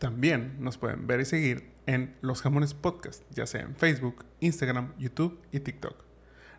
También 0.00 0.56
nos 0.60 0.78
pueden 0.78 1.06
ver 1.06 1.20
y 1.20 1.26
seguir 1.26 1.74
en 1.84 2.16
Los 2.22 2.40
Jamones 2.40 2.72
Podcast, 2.72 3.22
ya 3.32 3.46
sea 3.46 3.60
en 3.60 3.76
Facebook, 3.76 4.24
Instagram, 4.40 4.94
YouTube 4.96 5.38
y 5.52 5.60
TikTok. 5.60 5.94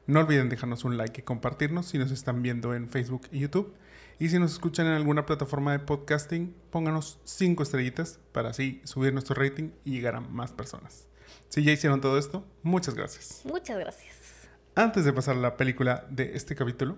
No 0.05 0.19
olviden 0.19 0.47
dejarnos 0.47 0.85
un 0.85 0.95
like 0.95 1.21
y 1.21 1.23
compartirnos 1.23 1.87
si 1.87 1.97
nos 1.97 2.11
están 2.11 2.43
viendo 2.43 2.75
en 2.75 2.87
Facebook 2.87 3.23
y 3.31 3.39
YouTube. 3.39 3.73
Y 4.19 4.29
si 4.29 4.37
nos 4.37 4.51
escuchan 4.51 4.85
en 4.85 4.93
alguna 4.93 5.25
plataforma 5.25 5.71
de 5.71 5.79
podcasting, 5.79 6.55
pónganos 6.69 7.19
5 7.23 7.63
estrellitas 7.63 8.19
para 8.31 8.51
así 8.51 8.79
subir 8.83 9.11
nuestro 9.11 9.33
rating 9.33 9.71
y 9.83 9.93
llegar 9.93 10.13
a 10.13 10.21
más 10.21 10.51
personas. 10.51 11.07
Si 11.49 11.63
ya 11.63 11.71
hicieron 11.71 11.99
todo 11.99 12.19
esto, 12.19 12.45
muchas 12.61 12.93
gracias. 12.93 13.41
Muchas 13.45 13.79
gracias. 13.79 14.49
Antes 14.75 15.03
de 15.03 15.13
pasar 15.13 15.35
a 15.35 15.39
la 15.39 15.57
película 15.57 16.05
de 16.11 16.35
este 16.35 16.55
capítulo, 16.55 16.95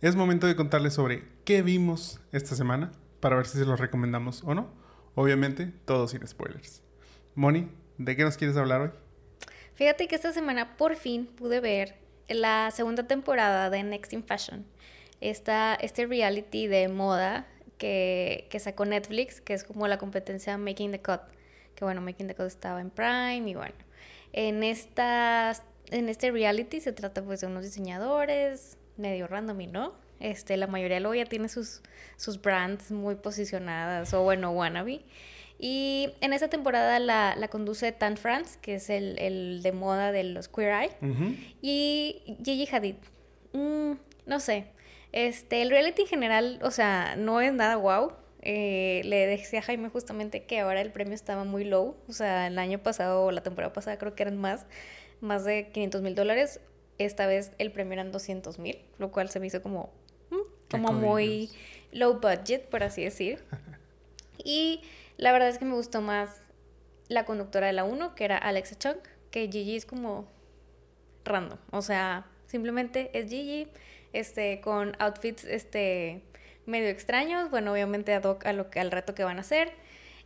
es 0.00 0.16
momento 0.16 0.46
de 0.46 0.56
contarles 0.56 0.94
sobre 0.94 1.28
qué 1.44 1.60
vimos 1.60 2.18
esta 2.32 2.56
semana 2.56 2.92
para 3.20 3.36
ver 3.36 3.46
si 3.46 3.58
se 3.58 3.66
los 3.66 3.78
recomendamos 3.78 4.42
o 4.42 4.54
no. 4.54 4.80
Obviamente, 5.14 5.72
todo 5.84 6.08
sin 6.08 6.26
spoilers. 6.26 6.82
Moni, 7.34 7.68
¿de 7.98 8.16
qué 8.16 8.24
nos 8.24 8.36
quieres 8.36 8.56
hablar 8.56 8.80
hoy? 8.80 8.90
Fíjate 9.74 10.08
que 10.08 10.14
esta 10.14 10.32
semana 10.32 10.76
por 10.76 10.96
fin 10.96 11.26
pude 11.26 11.60
ver 11.60 11.96
la 12.28 12.70
segunda 12.70 13.06
temporada 13.06 13.70
de 13.70 13.82
Next 13.82 14.12
in 14.12 14.24
Fashion. 14.24 14.66
Esta, 15.20 15.74
este 15.74 16.06
reality 16.06 16.66
de 16.66 16.88
moda 16.88 17.46
que, 17.78 18.46
que 18.50 18.60
sacó 18.60 18.84
Netflix, 18.84 19.40
que 19.40 19.54
es 19.54 19.64
como 19.64 19.86
la 19.88 19.98
competencia 19.98 20.56
Making 20.58 20.92
the 20.92 21.02
Cut. 21.02 21.20
Que 21.74 21.84
bueno, 21.84 22.00
Making 22.00 22.28
the 22.28 22.34
Cut 22.34 22.46
estaba 22.46 22.80
en 22.80 22.90
Prime 22.90 23.48
y 23.48 23.54
bueno. 23.54 23.74
En, 24.32 24.62
esta, 24.62 25.52
en 25.90 26.08
este 26.08 26.30
reality 26.30 26.80
se 26.80 26.92
trata 26.92 27.22
pues 27.22 27.40
de 27.40 27.46
unos 27.46 27.64
diseñadores, 27.64 28.78
medio 28.96 29.26
random 29.26 29.60
y 29.60 29.66
no. 29.66 29.94
Este, 30.22 30.56
la 30.56 30.68
mayoría 30.68 31.00
luego 31.00 31.16
ya 31.16 31.26
tiene 31.26 31.48
sus, 31.48 31.82
sus 32.16 32.40
brands 32.40 32.92
muy 32.92 33.16
posicionadas 33.16 34.14
o 34.14 34.22
bueno, 34.22 34.52
wannabe. 34.52 35.02
Y 35.58 36.10
en 36.20 36.32
esta 36.32 36.48
temporada 36.48 36.98
la, 36.98 37.34
la 37.36 37.48
conduce 37.48 37.92
Tan 37.92 38.16
France, 38.16 38.58
que 38.62 38.76
es 38.76 38.88
el, 38.88 39.18
el, 39.18 39.62
de 39.62 39.72
moda 39.72 40.12
de 40.12 40.24
los 40.24 40.48
Queer 40.48 40.72
Eye, 40.72 40.90
y 41.60 42.22
Gigi 42.44 42.68
Hadid. 42.72 42.96
Mm, 43.52 43.92
no 44.26 44.40
sé, 44.40 44.66
este, 45.12 45.62
el 45.62 45.70
reality 45.70 46.02
en 46.02 46.08
general, 46.08 46.58
o 46.62 46.70
sea, 46.70 47.16
no 47.16 47.40
es 47.40 47.52
nada 47.52 47.76
wow. 47.76 48.12
Eh, 48.40 49.02
le 49.04 49.26
decía 49.26 49.60
a 49.60 49.62
Jaime 49.62 49.88
justamente 49.88 50.44
que 50.44 50.58
ahora 50.58 50.80
el 50.80 50.90
premio 50.90 51.14
estaba 51.14 51.44
muy 51.44 51.64
low, 51.64 51.96
o 52.08 52.12
sea, 52.12 52.48
el 52.48 52.58
año 52.58 52.82
pasado 52.82 53.26
o 53.26 53.30
la 53.30 53.42
temporada 53.42 53.72
pasada 53.72 53.98
creo 53.98 54.16
que 54.16 54.24
eran 54.24 54.36
más, 54.36 54.66
más 55.20 55.44
de 55.44 55.68
500 55.70 56.02
mil 56.02 56.14
dólares. 56.14 56.60
Esta 56.98 57.26
vez 57.26 57.52
el 57.58 57.72
premio 57.72 57.94
eran 57.94 58.10
200 58.10 58.58
mil, 58.58 58.78
lo 58.98 59.12
cual 59.12 59.28
se 59.30 59.38
me 59.38 59.46
hizo 59.46 59.62
como, 59.62 59.92
como 60.72 60.92
muy 60.92 61.50
low 61.92 62.18
budget, 62.20 62.68
por 62.68 62.82
así 62.82 63.04
decir. 63.04 63.44
y 64.44 64.80
la 65.16 65.30
verdad 65.30 65.48
es 65.48 65.58
que 65.58 65.64
me 65.64 65.74
gustó 65.74 66.00
más 66.00 66.40
la 67.08 67.24
conductora 67.24 67.68
de 67.68 67.72
la 67.72 67.84
1, 67.84 68.14
que 68.14 68.24
era 68.24 68.36
Alexa 68.38 68.76
Chung, 68.76 68.96
que 69.30 69.48
Gigi 69.48 69.76
es 69.76 69.86
como 69.86 70.26
random. 71.24 71.58
O 71.70 71.82
sea, 71.82 72.26
simplemente 72.46 73.10
es 73.18 73.28
Gigi, 73.28 73.68
este, 74.12 74.60
con 74.60 74.96
outfits 74.98 75.44
este, 75.44 76.22
medio 76.66 76.88
extraños. 76.88 77.50
Bueno, 77.50 77.72
obviamente 77.72 78.14
ad 78.14 78.24
hoc 78.24 78.46
a 78.46 78.52
lo 78.52 78.70
que, 78.70 78.80
al 78.80 78.90
reto 78.90 79.14
que 79.14 79.24
van 79.24 79.38
a 79.38 79.42
hacer. 79.42 79.72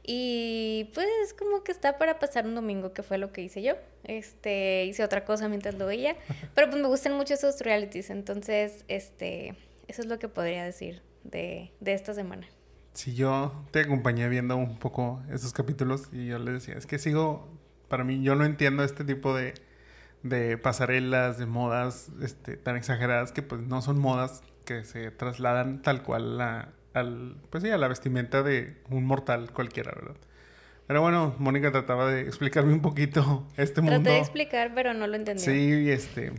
Y 0.08 0.90
pues 0.94 1.34
como 1.34 1.64
que 1.64 1.72
está 1.72 1.98
para 1.98 2.20
pasar 2.20 2.46
un 2.46 2.54
domingo, 2.54 2.92
que 2.92 3.02
fue 3.02 3.18
lo 3.18 3.32
que 3.32 3.42
hice 3.42 3.62
yo. 3.62 3.74
Este, 4.04 4.84
hice 4.84 5.02
otra 5.02 5.24
cosa 5.24 5.48
mientras 5.48 5.74
lo 5.74 5.86
veía. 5.86 6.16
Pero 6.54 6.70
pues 6.70 6.80
me 6.80 6.88
gustan 6.88 7.14
mucho 7.14 7.34
esos 7.34 7.60
realities. 7.60 8.10
Entonces, 8.10 8.84
este, 8.86 9.56
eso 9.88 10.02
es 10.02 10.08
lo 10.08 10.18
que 10.18 10.28
podría 10.28 10.64
decir 10.64 11.02
de, 11.24 11.72
de 11.80 11.92
esta 11.92 12.14
semana. 12.14 12.46
Si 12.92 13.14
yo 13.14 13.64
te 13.72 13.80
acompañé 13.80 14.28
viendo 14.28 14.56
un 14.56 14.78
poco 14.78 15.22
esos 15.30 15.52
capítulos 15.52 16.08
y 16.12 16.26
yo 16.26 16.38
le 16.38 16.52
decía, 16.52 16.74
es 16.74 16.86
que 16.86 16.98
sigo, 16.98 17.48
para 17.88 18.04
mí, 18.04 18.22
yo 18.22 18.34
no 18.34 18.44
entiendo 18.44 18.84
este 18.84 19.04
tipo 19.04 19.34
de, 19.34 19.54
de 20.22 20.56
pasarelas, 20.56 21.38
de 21.38 21.46
modas 21.46 22.10
este, 22.22 22.56
tan 22.56 22.76
exageradas 22.76 23.32
que 23.32 23.42
pues 23.42 23.60
no 23.60 23.82
son 23.82 23.98
modas 23.98 24.42
que 24.64 24.84
se 24.84 25.10
trasladan 25.10 25.82
tal 25.82 26.02
cual 26.02 26.40
a, 26.40 26.72
al, 26.94 27.36
pues 27.50 27.62
sí, 27.62 27.70
a 27.70 27.78
la 27.78 27.88
vestimenta 27.88 28.42
de 28.42 28.82
un 28.90 29.04
mortal 29.04 29.52
cualquiera, 29.52 29.92
¿verdad? 29.94 30.16
Pero 30.86 31.02
bueno, 31.02 31.34
Mónica 31.38 31.72
trataba 31.72 32.10
de 32.10 32.22
explicarme 32.22 32.72
un 32.72 32.80
poquito 32.80 33.46
este 33.56 33.80
mundo. 33.80 33.96
Traté 33.96 34.10
de 34.10 34.20
explicar, 34.20 34.72
pero 34.74 34.94
no 34.94 35.06
lo 35.08 35.16
entendí. 35.16 35.42
Sí, 35.42 35.90
este, 35.90 36.32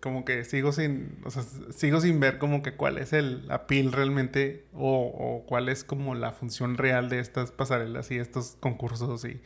como 0.00 0.24
que 0.24 0.44
sigo 0.44 0.72
sin, 0.72 1.18
o 1.24 1.30
sea, 1.30 1.42
sigo 1.70 2.00
sin 2.00 2.18
ver 2.18 2.38
como 2.38 2.62
que 2.62 2.72
cuál 2.72 2.96
es 2.96 3.12
el 3.12 3.44
appeal 3.50 3.92
realmente 3.92 4.64
o, 4.72 5.02
o 5.06 5.46
cuál 5.46 5.68
es 5.68 5.84
como 5.84 6.14
la 6.14 6.32
función 6.32 6.78
real 6.78 7.10
de 7.10 7.20
estas 7.20 7.50
pasarelas 7.52 8.10
y 8.10 8.16
estos 8.16 8.56
concursos 8.58 9.24
y 9.26 9.42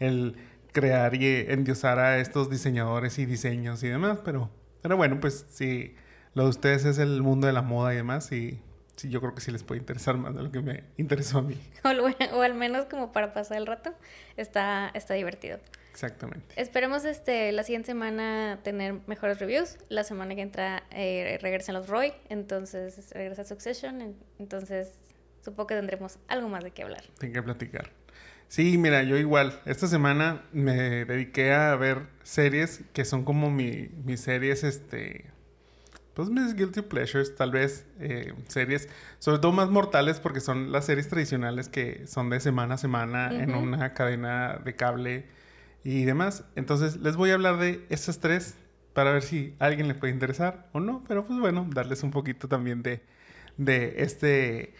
el 0.00 0.36
crear 0.72 1.14
y 1.14 1.26
endiosar 1.48 1.98
a 1.98 2.18
estos 2.18 2.50
diseñadores 2.50 3.18
y 3.18 3.26
diseños 3.26 3.82
y 3.84 3.88
demás, 3.88 4.18
pero, 4.24 4.50
pero 4.82 4.96
bueno, 4.96 5.20
pues 5.20 5.46
sí, 5.48 5.94
lo 6.34 6.44
de 6.44 6.48
ustedes 6.50 6.84
es 6.84 6.98
el 6.98 7.22
mundo 7.22 7.46
de 7.46 7.52
la 7.52 7.62
moda 7.62 7.94
y 7.94 7.96
demás 7.96 8.32
y 8.32 8.60
sí, 8.96 9.10
yo 9.10 9.20
creo 9.20 9.34
que 9.34 9.40
sí 9.40 9.50
les 9.50 9.62
puede 9.62 9.80
interesar 9.80 10.16
más 10.16 10.34
de 10.34 10.42
lo 10.42 10.50
que 10.50 10.60
me 10.60 10.84
interesó 10.96 11.38
a 11.38 11.42
mí. 11.42 11.56
O, 12.32 12.42
al 12.42 12.54
menos 12.54 12.86
como 12.86 13.12
para 13.12 13.32
pasar 13.32 13.58
el 13.58 13.66
rato, 13.66 13.94
está, 14.36 14.90
está 14.94 15.14
divertido. 15.14 15.58
Exactamente. 15.90 16.60
Esperemos 16.60 17.04
este, 17.04 17.52
la 17.52 17.62
siguiente 17.62 17.86
semana 17.86 18.58
tener 18.62 19.00
mejores 19.06 19.38
reviews. 19.38 19.78
La 19.88 20.02
semana 20.02 20.34
que 20.34 20.42
entra 20.42 20.82
eh, 20.90 21.38
regresan 21.40 21.74
los 21.74 21.88
Roy, 21.88 22.12
entonces 22.28 23.10
regresa 23.12 23.44
Succession, 23.44 24.16
entonces 24.38 24.90
supongo 25.44 25.68
que 25.68 25.74
tendremos 25.76 26.18
algo 26.26 26.48
más 26.48 26.64
de 26.64 26.72
qué 26.72 26.82
hablar. 26.82 27.04
Tengo 27.18 27.34
que 27.34 27.42
platicar. 27.42 27.90
Sí, 28.48 28.78
mira, 28.78 29.02
yo 29.02 29.16
igual. 29.16 29.60
Esta 29.66 29.86
semana 29.86 30.44
me 30.52 31.04
dediqué 31.04 31.52
a 31.52 31.74
ver 31.76 32.06
series 32.22 32.82
que 32.92 33.04
son 33.04 33.24
como 33.24 33.50
mi, 33.50 33.88
mis 34.04 34.20
series, 34.20 34.64
este, 34.64 35.26
pues 36.14 36.30
mis 36.30 36.54
guilty 36.54 36.82
pleasures, 36.82 37.34
tal 37.34 37.50
vez 37.50 37.86
eh, 37.98 38.32
series, 38.48 38.88
sobre 39.18 39.38
todo 39.38 39.52
más 39.52 39.70
mortales 39.70 40.20
porque 40.20 40.40
son 40.40 40.72
las 40.72 40.86
series 40.86 41.08
tradicionales 41.08 41.68
que 41.68 42.06
son 42.06 42.30
de 42.30 42.40
semana 42.40 42.74
a 42.74 42.78
semana 42.78 43.30
uh 43.30 43.34
-huh. 43.34 43.42
en 43.42 43.54
una 43.54 43.92
cadena 43.94 44.60
de 44.64 44.74
cable 44.76 45.26
y 45.82 46.04
demás. 46.04 46.44
Entonces 46.56 46.96
les 46.96 47.16
voy 47.16 47.30
a 47.30 47.34
hablar 47.34 47.58
de 47.58 47.84
esas 47.88 48.20
tres 48.20 48.54
para 48.94 49.12
ver 49.12 49.22
si 49.22 49.54
a 49.58 49.66
alguien 49.66 49.88
le 49.88 49.94
puede 49.94 50.12
interesar 50.12 50.68
o 50.72 50.80
no, 50.80 51.02
pero 51.08 51.24
pues 51.24 51.38
bueno, 51.38 51.66
darles 51.68 52.02
un 52.02 52.12
poquito 52.12 52.48
también 52.48 52.82
de, 52.82 53.02
de 53.56 53.94
este, 53.98 54.74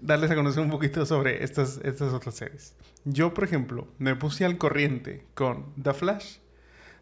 darles 0.00 0.30
a 0.30 0.34
conocer 0.34 0.62
un 0.62 0.70
poquito 0.70 1.06
sobre 1.06 1.44
estas, 1.44 1.80
estas 1.84 2.12
otras 2.12 2.34
series. 2.34 2.74
Yo, 3.04 3.34
por 3.34 3.44
ejemplo, 3.44 3.86
me 3.98 4.16
puse 4.16 4.44
al 4.44 4.58
corriente 4.58 5.24
con 5.34 5.72
The 5.80 5.92
Flash. 5.94 6.38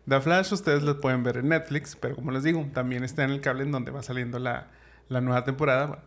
The 0.08 0.20
Flash 0.20 0.52
ustedes 0.52 0.82
lo 0.82 1.00
pueden 1.00 1.22
ver 1.22 1.36
en 1.38 1.48
Netflix, 1.48 1.96
pero 1.96 2.16
como 2.16 2.32
les 2.32 2.42
digo, 2.42 2.66
también 2.72 3.04
está 3.04 3.24
en 3.24 3.30
el 3.30 3.40
cable 3.40 3.62
en 3.62 3.72
donde 3.72 3.90
va 3.90 4.02
saliendo 4.02 4.38
la, 4.38 4.68
la 5.08 5.20
nueva 5.20 5.44
temporada. 5.44 5.86
Bueno, 5.86 6.02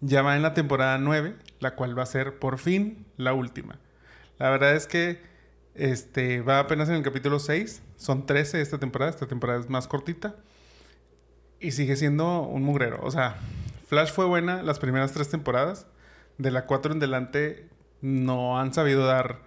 ya 0.00 0.22
va 0.22 0.36
en 0.36 0.42
la 0.42 0.54
temporada 0.54 0.98
9, 0.98 1.34
la 1.60 1.74
cual 1.74 1.98
va 1.98 2.02
a 2.02 2.06
ser 2.06 2.38
por 2.38 2.58
fin 2.58 3.06
la 3.16 3.32
última. 3.32 3.78
La 4.38 4.50
verdad 4.50 4.74
es 4.74 4.86
que 4.86 5.20
este, 5.74 6.42
va 6.42 6.58
apenas 6.58 6.88
en 6.88 6.96
el 6.96 7.02
capítulo 7.02 7.38
6, 7.38 7.82
son 7.96 8.26
13 8.26 8.60
esta 8.60 8.78
temporada, 8.78 9.10
esta 9.10 9.26
temporada 9.26 9.60
es 9.60 9.70
más 9.70 9.88
cortita 9.88 10.36
y 11.60 11.72
sigue 11.72 11.96
siendo 11.96 12.42
un 12.42 12.62
mugrero. 12.62 13.00
O 13.02 13.10
sea, 13.10 13.36
Flash 13.86 14.12
fue 14.12 14.26
buena 14.26 14.62
las 14.62 14.78
primeras 14.78 15.12
tres 15.12 15.28
temporadas, 15.28 15.86
de 16.36 16.50
la 16.50 16.66
4 16.66 16.92
en 16.92 17.00
delante 17.00 17.68
no 18.00 18.60
han 18.60 18.72
sabido 18.72 19.06
dar 19.06 19.40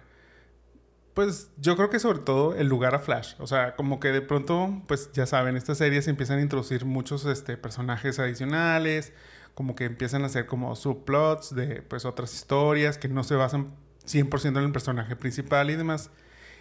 pues 1.14 1.50
yo 1.58 1.76
creo 1.76 1.90
que 1.90 1.98
sobre 1.98 2.20
todo 2.20 2.54
el 2.54 2.68
lugar 2.68 2.94
a 2.94 2.98
Flash. 2.98 3.34
O 3.38 3.46
sea, 3.46 3.74
como 3.76 4.00
que 4.00 4.08
de 4.08 4.22
pronto, 4.22 4.82
pues 4.86 5.10
ya 5.12 5.26
saben, 5.26 5.56
estas 5.56 5.78
series 5.78 6.08
empiezan 6.08 6.38
a 6.38 6.42
introducir 6.42 6.84
muchos 6.84 7.26
este, 7.26 7.56
personajes 7.56 8.18
adicionales, 8.18 9.12
como 9.54 9.74
que 9.76 9.84
empiezan 9.84 10.22
a 10.22 10.26
hacer 10.26 10.46
como 10.46 10.74
subplots 10.74 11.54
de 11.54 11.82
pues 11.82 12.04
otras 12.04 12.34
historias 12.34 12.96
que 12.96 13.08
no 13.08 13.24
se 13.24 13.34
basan 13.34 13.74
100% 14.06 14.58
en 14.58 14.64
el 14.64 14.72
personaje 14.72 15.16
principal 15.16 15.70
y 15.70 15.76
demás. 15.76 16.10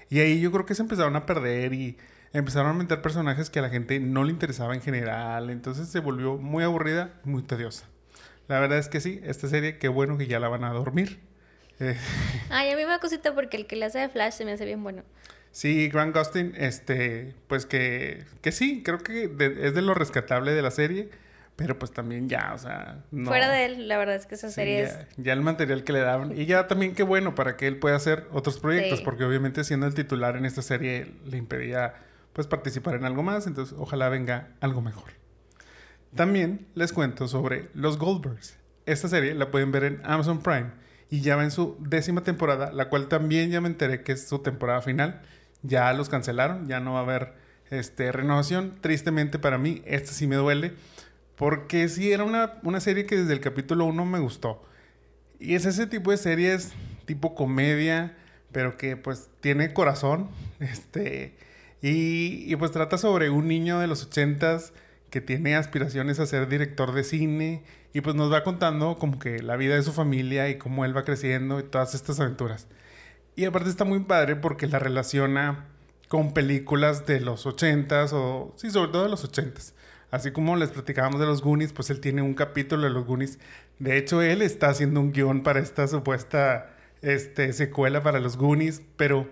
Y 0.10 0.20
ahí 0.20 0.42
yo 0.42 0.52
creo 0.52 0.66
que 0.66 0.76
se 0.76 0.82
empezaron 0.82 1.16
a 1.16 1.26
perder 1.26 1.74
y 1.74 1.98
empezaron 2.34 2.72
a 2.72 2.74
meter 2.74 3.02
personajes 3.02 3.50
que 3.50 3.60
a 3.60 3.62
la 3.62 3.70
gente 3.70 4.00
no 4.00 4.24
le 4.26 4.32
interesaba 4.32 4.76
en 4.76 4.82
general. 4.82 5.50
Entonces 5.50 5.88
se 5.88 6.00
volvió 6.00 6.38
muy 6.38 6.64
aburrida, 6.64 7.14
muy 7.24 7.44
tediosa. 7.44 7.88
La 8.50 8.60
verdad 8.60 8.80
es 8.80 8.90
que 8.90 9.00
sí, 9.00 9.22
esta 9.24 9.48
serie, 9.48 9.78
qué 9.78 9.88
bueno 9.88 10.18
que 10.18 10.28
ya 10.28 10.40
la 10.40 10.50
van 10.50 10.66
a 10.66 10.74
dormir. 10.74 11.22
Ay, 12.50 12.72
a 12.72 12.76
mí 12.76 12.84
me 12.84 12.90
da 12.90 13.00
cosita 13.00 13.34
porque 13.34 13.58
el 13.58 13.68
que 13.68 13.76
le 13.76 13.86
hace 13.86 14.00
de 14.00 14.10
Flash 14.10 14.34
se 14.34 14.46
me 14.46 14.52
hace 14.52 14.66
bien 14.66 14.84
bueno. 14.84 15.04
Sí, 15.52 15.90
Grant 15.90 16.16
Gustin, 16.16 16.54
este, 16.58 17.36
pues 17.48 17.66
que, 17.66 18.24
que 18.42 18.52
sí, 18.52 18.84
creo 18.84 19.00
que 19.00 19.24
es 19.24 19.74
de 19.74 19.82
lo 19.82 19.94
rescatable 19.94 20.54
de 20.54 20.62
la 20.62 20.72
serie. 20.72 21.10
Pero 21.58 21.78
pues 21.78 21.92
también 21.92 22.28
ya, 22.28 22.54
o 22.56 22.58
sea, 22.58 23.04
no. 23.12 23.30
Fuera 23.30 23.50
de 23.50 23.66
él, 23.66 23.88
la 23.88 23.98
verdad 23.98 24.16
es 24.16 24.26
que 24.26 24.36
esa 24.36 24.50
serie 24.50 24.84
es. 24.84 24.98
Ya 25.18 25.34
el 25.34 25.42
material 25.42 25.84
que 25.84 25.94
le 25.94 26.00
daban. 26.00 26.36
Y 26.36 26.46
ya 26.46 26.66
también 26.66 26.96
qué 26.96 27.04
bueno 27.04 27.36
para 27.36 27.56
que 27.56 27.68
él 27.68 27.78
pueda 27.78 27.96
hacer 27.98 28.26
otros 28.32 28.58
proyectos, 28.58 29.02
porque 29.02 29.26
obviamente 29.26 29.64
siendo 29.64 29.86
el 29.86 29.94
titular 29.94 30.38
en 30.38 30.46
esta 30.46 30.62
serie 30.64 31.14
le 31.26 31.38
impedía 31.38 31.94
pues 32.34 32.48
participar 32.48 32.96
en 32.96 33.06
algo 33.06 33.22
más, 33.22 33.46
entonces 33.46 33.76
ojalá 33.78 34.10
venga 34.10 34.48
algo 34.62 34.82
mejor. 34.82 35.12
También 36.16 36.66
les 36.74 36.94
cuento 36.94 37.28
sobre 37.28 37.70
Los 37.74 37.98
Goldbergs. 37.98 38.58
Esta 38.86 39.08
serie 39.08 39.36
la 39.36 39.52
pueden 39.52 39.72
ver 39.72 39.84
en 39.84 40.02
Amazon 40.04 40.42
Prime 40.42 40.72
y 41.12 41.22
ya 41.22 41.36
va 41.36 41.44
en 41.44 41.52
su 41.52 41.78
décima 41.80 42.24
temporada, 42.24 42.72
la 42.72 42.90
cual 42.90 43.08
también 43.08 43.52
ya 43.52 43.62
me 43.62 43.68
enteré 43.68 44.02
que 44.02 44.14
es 44.14 44.28
su 44.28 44.40
temporada 44.40 44.82
final. 44.82 45.22
Ya 45.62 45.94
los 45.94 46.10
cancelaron, 46.10 46.68
ya 46.68 46.80
no 46.80 46.94
va 46.94 47.00
a 47.00 47.04
haber 47.04 47.34
este, 47.70 48.12
renovación. 48.12 48.80
Tristemente 48.82 49.38
para 49.38 49.60
mí, 49.60 49.84
esta 49.86 50.14
sí 50.14 50.26
me 50.26 50.38
duele 50.38 50.74
porque 51.42 51.90
sí, 51.90 52.12
era 52.12 52.24
una, 52.24 52.80
serie 52.80 53.08
que 53.08 53.18
desde 53.18 53.34
el 53.34 53.40
capítulo 53.40 53.86
1 53.86 54.06
me 54.06 54.20
gustó. 54.20 54.64
Y 55.40 55.56
es 55.56 55.66
ese 55.66 55.88
tipo 55.88 56.12
de 56.12 56.18
series, 56.18 56.72
tipo 57.06 57.34
comedia, 57.34 58.16
pero 58.52 58.78
que 58.78 58.96
pues 58.96 59.28
tiene 59.40 59.74
corazón. 59.74 60.30
Este, 60.60 61.36
y, 61.82 62.46
y 62.46 62.56
pues 62.58 62.70
trata 62.70 63.00
sobre 63.00 63.32
un 63.32 63.48
niño 63.48 63.80
de 63.80 63.88
los 63.88 64.04
ochentas 64.04 64.72
que 65.10 65.20
tiene 65.20 65.56
aspiraciones 65.56 66.20
a 66.20 66.28
ser 66.28 66.48
director 66.48 66.94
de 66.94 67.04
cine. 67.04 67.64
Y 67.94 68.02
pues 68.02 68.16
nos 68.16 68.32
va 68.32 68.44
contando 68.44 68.98
como 68.98 69.20
que 69.20 69.42
la 69.42 69.58
vida 69.58 69.76
de 69.76 69.84
su 69.84 69.92
familia 69.92 70.50
y 70.50 70.58
cómo 70.58 70.86
él 70.86 70.96
va 70.96 71.04
creciendo 71.04 71.60
y 71.60 71.64
todas 71.64 71.94
estas 71.94 72.20
aventuras. 72.20 72.68
Y 73.36 73.46
aparte 73.46 73.70
está 73.70 73.86
muy 73.86 74.00
padre 74.02 74.36
porque 74.36 74.68
la 74.68 74.80
relaciona 74.80 75.68
con 76.08 76.34
películas 76.34 77.06
de 77.06 77.22
los 77.22 77.46
ochentas 77.46 78.12
o 78.14 78.54
sí, 78.58 78.70
sobre 78.70 78.92
todo 78.92 79.04
de 79.04 79.10
los 79.10 79.24
ochentas. 79.24 79.74
Así 80.12 80.32
como 80.32 80.58
les 80.58 80.72
platicábamos 80.72 81.22
de 81.22 81.26
los 81.26 81.42
Goonies, 81.42 81.72
pues 81.72 81.90
él 81.90 82.02
tiene 82.02 82.22
un 82.22 82.34
capítulo 82.34 82.84
de 82.84 82.90
los 82.90 83.06
Goonies. 83.06 83.40
De 83.80 83.98
hecho, 83.98 84.22
él 84.22 84.42
está 84.42 84.68
haciendo 84.70 85.00
un 85.00 85.14
guion 85.14 85.42
para 85.42 85.62
esta 85.62 85.88
supuesta 85.88 86.76
este, 87.02 87.54
secuela 87.54 88.04
para 88.04 88.20
los 88.20 88.36
Goonies, 88.36 88.82
pero, 88.98 89.30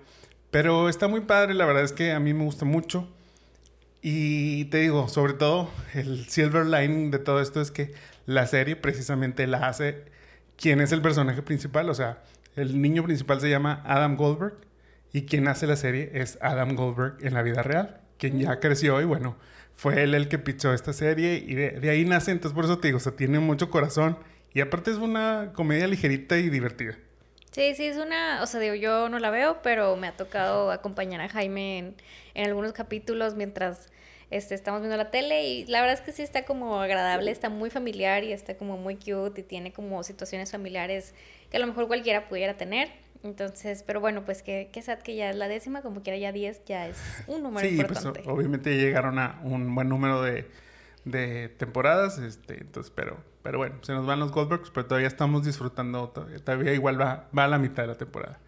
pero 0.52 0.88
está 0.88 1.10
muy 1.10 1.22
padre, 1.22 1.54
la 1.54 1.66
verdad 1.66 1.84
es 1.84 1.92
que 1.92 2.14
a 2.14 2.20
mí 2.22 2.34
me 2.34 2.46
gusta 2.46 2.64
mucho. 2.64 3.10
Y 4.02 4.66
te 4.66 4.78
digo, 4.78 5.10
sobre 5.10 5.34
todo, 5.34 5.70
el 5.94 6.30
silver 6.30 6.66
lining 6.66 7.12
de 7.12 7.20
todo 7.20 7.42
esto 7.42 7.60
es 7.60 7.72
que 7.72 7.94
la 8.30 8.46
serie 8.46 8.76
precisamente 8.76 9.48
la 9.48 9.68
hace 9.68 10.04
quien 10.56 10.82
es 10.82 10.92
el 10.92 11.02
personaje 11.02 11.42
principal, 11.42 11.90
o 11.90 11.96
sea, 11.96 12.22
el 12.56 12.80
niño 12.80 13.04
principal 13.04 13.42
se 13.42 13.50
llama 13.50 13.82
Adam 13.88 14.16
Goldberg 14.16 14.54
y 15.12 15.24
quien 15.24 15.48
hace 15.48 15.66
la 15.66 15.76
serie 15.76 16.12
es 16.14 16.38
Adam 16.40 16.76
Goldberg 16.76 17.18
en 17.26 17.34
la 17.34 17.42
vida 17.42 17.64
real, 17.64 18.02
quien 18.20 18.40
ya 18.40 18.60
creció 18.60 19.02
y 19.02 19.06
bueno, 19.06 19.36
fue 19.74 20.04
él 20.04 20.14
el 20.14 20.28
que 20.28 20.38
pichó 20.38 20.76
esta 20.76 20.94
serie 20.94 21.44
y 21.44 21.56
de, 21.56 21.90
ahí 21.90 22.06
nace, 22.06 22.30
entonces 22.30 22.54
por 22.54 22.66
eso 22.66 22.78
te 22.78 22.90
digo, 22.90 22.98
o 22.98 23.02
sea, 23.02 23.16
tiene 23.16 23.40
mucho 23.40 23.72
corazón 23.72 24.20
y 24.54 24.62
aparte 24.62 24.92
es 24.92 24.98
una 24.98 25.52
comedia 25.56 25.88
ligerita 25.88 26.38
y 26.38 26.50
divertida. 26.50 27.00
Sí, 27.50 27.74
sí, 27.74 27.86
es 27.86 27.98
una, 27.98 28.44
o 28.44 28.46
sea, 28.46 28.60
digo, 28.60 28.76
yo 28.76 29.10
no 29.10 29.18
la 29.18 29.32
veo, 29.32 29.64
pero 29.64 29.96
me 29.96 30.08
ha 30.08 30.16
tocado 30.16 30.70
acompañar 30.70 31.22
a 31.22 31.30
Jaime 31.30 31.80
en, 31.80 31.96
en 32.36 32.46
algunos 32.46 32.74
capítulos 32.74 33.34
mientras 33.34 33.90
este, 34.32 34.56
estamos 34.56 34.82
viendo 34.82 34.98
la 34.98 35.10
tele 35.10 35.48
y 35.48 35.66
la 35.66 35.82
verdad 35.82 35.96
es 35.96 36.02
que 36.02 36.12
sí 36.12 36.22
está 36.22 36.46
como 36.46 36.80
agradable, 36.82 37.32
está 37.32 37.50
muy 37.50 37.70
familiar 37.70 38.24
y 38.24 38.32
está 38.32 38.58
como 38.58 38.78
muy 38.78 38.96
cute 38.96 39.42
y 39.42 39.44
tiene 39.44 39.74
como 39.74 40.04
situaciones 40.04 40.52
familiares 40.52 41.14
que 41.50 41.58
a 41.58 41.60
lo 41.60 41.68
mejor 41.68 41.88
cualquiera 41.88 42.28
pudiera 42.30 42.56
tener. 42.56 42.90
Entonces, 43.24 43.84
pero 43.86 44.00
bueno, 44.00 44.24
pues 44.24 44.44
que, 44.44 44.70
que 44.72 44.82
sad 44.82 45.00
que 45.00 45.16
ya 45.16 45.30
es 45.30 45.36
la 45.36 45.48
décima, 45.48 45.82
como 45.82 46.02
quiera 46.02 46.18
ya 46.18 46.32
10, 46.32 46.64
ya 46.66 46.88
es 46.88 46.98
un 47.28 47.44
número 47.44 47.68
sí, 47.68 47.76
importante. 47.76 48.22
Pues 48.22 48.28
obviamente 48.28 48.78
llegaron 48.78 49.20
a 49.20 49.42
un 49.44 49.76
buen 49.76 49.90
número 49.90 50.22
de, 50.22 50.48
de 51.04 51.50
temporadas, 51.50 52.18
este, 52.20 52.62
entonces, 52.62 52.94
pero, 52.96 53.18
pero 53.44 53.58
bueno, 53.58 53.76
se 53.82 53.94
nos 53.94 54.06
van 54.06 54.20
los 54.20 54.32
Goldbergs, 54.32 54.70
pero 54.70 54.86
todavía 54.86 55.08
estamos 55.08 55.44
disfrutando, 55.44 56.10
todavía, 56.10 56.74
igual 56.74 57.02
va, 57.02 57.28
va 57.38 57.46
a 57.46 57.48
la 57.50 57.58
mitad 57.58 57.84
de 57.84 57.88
la 57.88 57.98
temporada. 57.98 58.40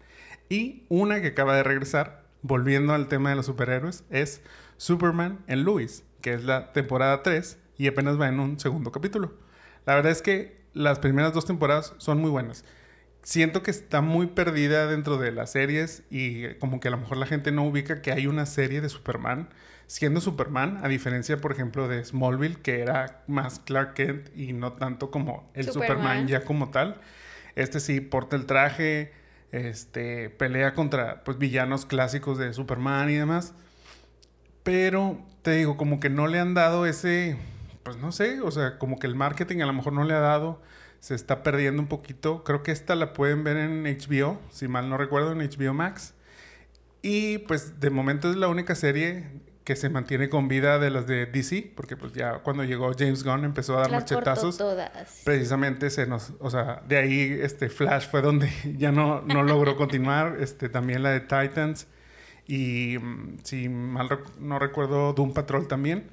Y 0.48 0.84
una 0.88 1.20
que 1.20 1.28
acaba 1.28 1.54
de 1.54 1.64
regresar, 1.64 2.22
volviendo 2.40 2.94
al 2.94 3.08
tema 3.08 3.30
de 3.30 3.36
los 3.36 3.46
superhéroes, 3.46 4.04
es 4.10 4.42
Superman 4.82 5.44
en 5.46 5.64
Louis, 5.64 6.04
que 6.20 6.34
es 6.34 6.44
la 6.44 6.72
temporada 6.72 7.22
3 7.22 7.58
y 7.78 7.86
apenas 7.86 8.20
va 8.20 8.28
en 8.28 8.40
un 8.40 8.58
segundo 8.58 8.90
capítulo. 8.90 9.32
La 9.86 9.94
verdad 9.94 10.12
es 10.12 10.22
que 10.22 10.60
las 10.72 10.98
primeras 10.98 11.32
dos 11.32 11.44
temporadas 11.44 11.94
son 11.98 12.18
muy 12.18 12.30
buenas 12.30 12.64
siento 13.22 13.62
que 13.62 13.70
está 13.70 14.00
muy 14.00 14.26
perdida 14.26 14.86
dentro 14.86 15.16
de 15.16 15.32
las 15.32 15.52
series 15.52 16.02
y 16.10 16.54
como 16.54 16.80
que 16.80 16.88
a 16.88 16.90
lo 16.90 16.98
mejor 16.98 17.16
la 17.16 17.26
gente 17.26 17.52
no 17.52 17.64
ubica 17.64 18.02
que 18.02 18.12
hay 18.12 18.26
una 18.26 18.46
serie 18.46 18.80
de 18.80 18.88
Superman 18.88 19.48
siendo 19.86 20.20
Superman, 20.20 20.80
a 20.82 20.88
diferencia, 20.88 21.36
por 21.38 21.52
ejemplo, 21.52 21.86
de 21.86 22.02
Smallville, 22.02 22.56
que 22.56 22.80
era 22.80 23.22
más 23.26 23.58
Clark 23.58 23.94
Kent 23.94 24.30
y 24.34 24.54
no 24.54 24.72
tanto 24.72 25.10
como 25.10 25.50
el 25.54 25.70
Superman, 25.70 26.26
ya 26.26 26.44
como 26.44 26.70
tal. 26.70 27.00
Este 27.56 27.78
sí 27.78 28.00
porta 28.00 28.36
el 28.36 28.46
traje, 28.46 29.12
este 29.50 30.30
pelea 30.30 30.72
contra 30.72 31.22
pues 31.24 31.36
villanos 31.36 31.84
clásicos 31.84 32.38
de 32.38 32.54
Superman 32.54 33.10
y 33.10 33.16
demás. 33.16 33.54
Pero 34.62 35.18
te 35.42 35.52
digo, 35.52 35.76
como 35.76 36.00
que 36.00 36.10
no 36.10 36.26
le 36.26 36.38
han 36.38 36.54
dado 36.54 36.86
ese, 36.86 37.36
pues 37.82 37.96
no 37.96 38.12
sé, 38.12 38.40
o 38.40 38.50
sea, 38.50 38.78
como 38.78 38.98
que 38.98 39.06
el 39.06 39.14
marketing 39.14 39.60
a 39.60 39.66
lo 39.66 39.72
mejor 39.72 39.92
no 39.92 40.04
le 40.04 40.14
ha 40.14 40.20
dado 40.20 40.60
se 41.02 41.16
está 41.16 41.42
perdiendo 41.42 41.82
un 41.82 41.88
poquito. 41.88 42.44
Creo 42.44 42.62
que 42.62 42.70
esta 42.70 42.94
la 42.94 43.12
pueden 43.12 43.42
ver 43.42 43.56
en 43.56 43.82
HBO, 43.82 44.40
si 44.50 44.68
mal 44.68 44.88
no 44.88 44.96
recuerdo, 44.96 45.32
en 45.32 45.38
HBO 45.38 45.74
Max. 45.74 46.14
Y 47.02 47.38
pues 47.38 47.80
de 47.80 47.90
momento 47.90 48.30
es 48.30 48.36
la 48.36 48.46
única 48.46 48.76
serie 48.76 49.26
que 49.64 49.74
se 49.74 49.88
mantiene 49.88 50.28
con 50.28 50.46
vida 50.46 50.78
de 50.78 50.90
las 50.90 51.08
de 51.08 51.26
DC, 51.26 51.72
porque 51.74 51.96
pues 51.96 52.12
ya 52.12 52.38
cuando 52.44 52.62
llegó 52.62 52.92
James 52.96 53.24
Gunn 53.24 53.44
empezó 53.44 53.76
a 53.76 53.80
dar 53.80 53.90
machetazos. 53.90 54.56
Todas. 54.56 55.22
Precisamente 55.24 55.90
se 55.90 56.06
nos, 56.06 56.34
o 56.38 56.50
sea, 56.50 56.82
de 56.86 56.98
ahí 56.98 57.38
este 57.42 57.68
Flash 57.68 58.08
fue 58.08 58.22
donde 58.22 58.48
ya 58.78 58.92
no, 58.92 59.22
no 59.22 59.42
logró 59.42 59.76
continuar, 59.76 60.36
este 60.38 60.68
también 60.68 61.02
la 61.02 61.10
de 61.10 61.20
Titans 61.20 61.88
y 62.52 62.98
si 63.44 63.70
mal 63.70 64.10
no 64.38 64.58
recuerdo 64.58 65.14
Doom 65.14 65.32
Patrol 65.32 65.68
también, 65.68 66.10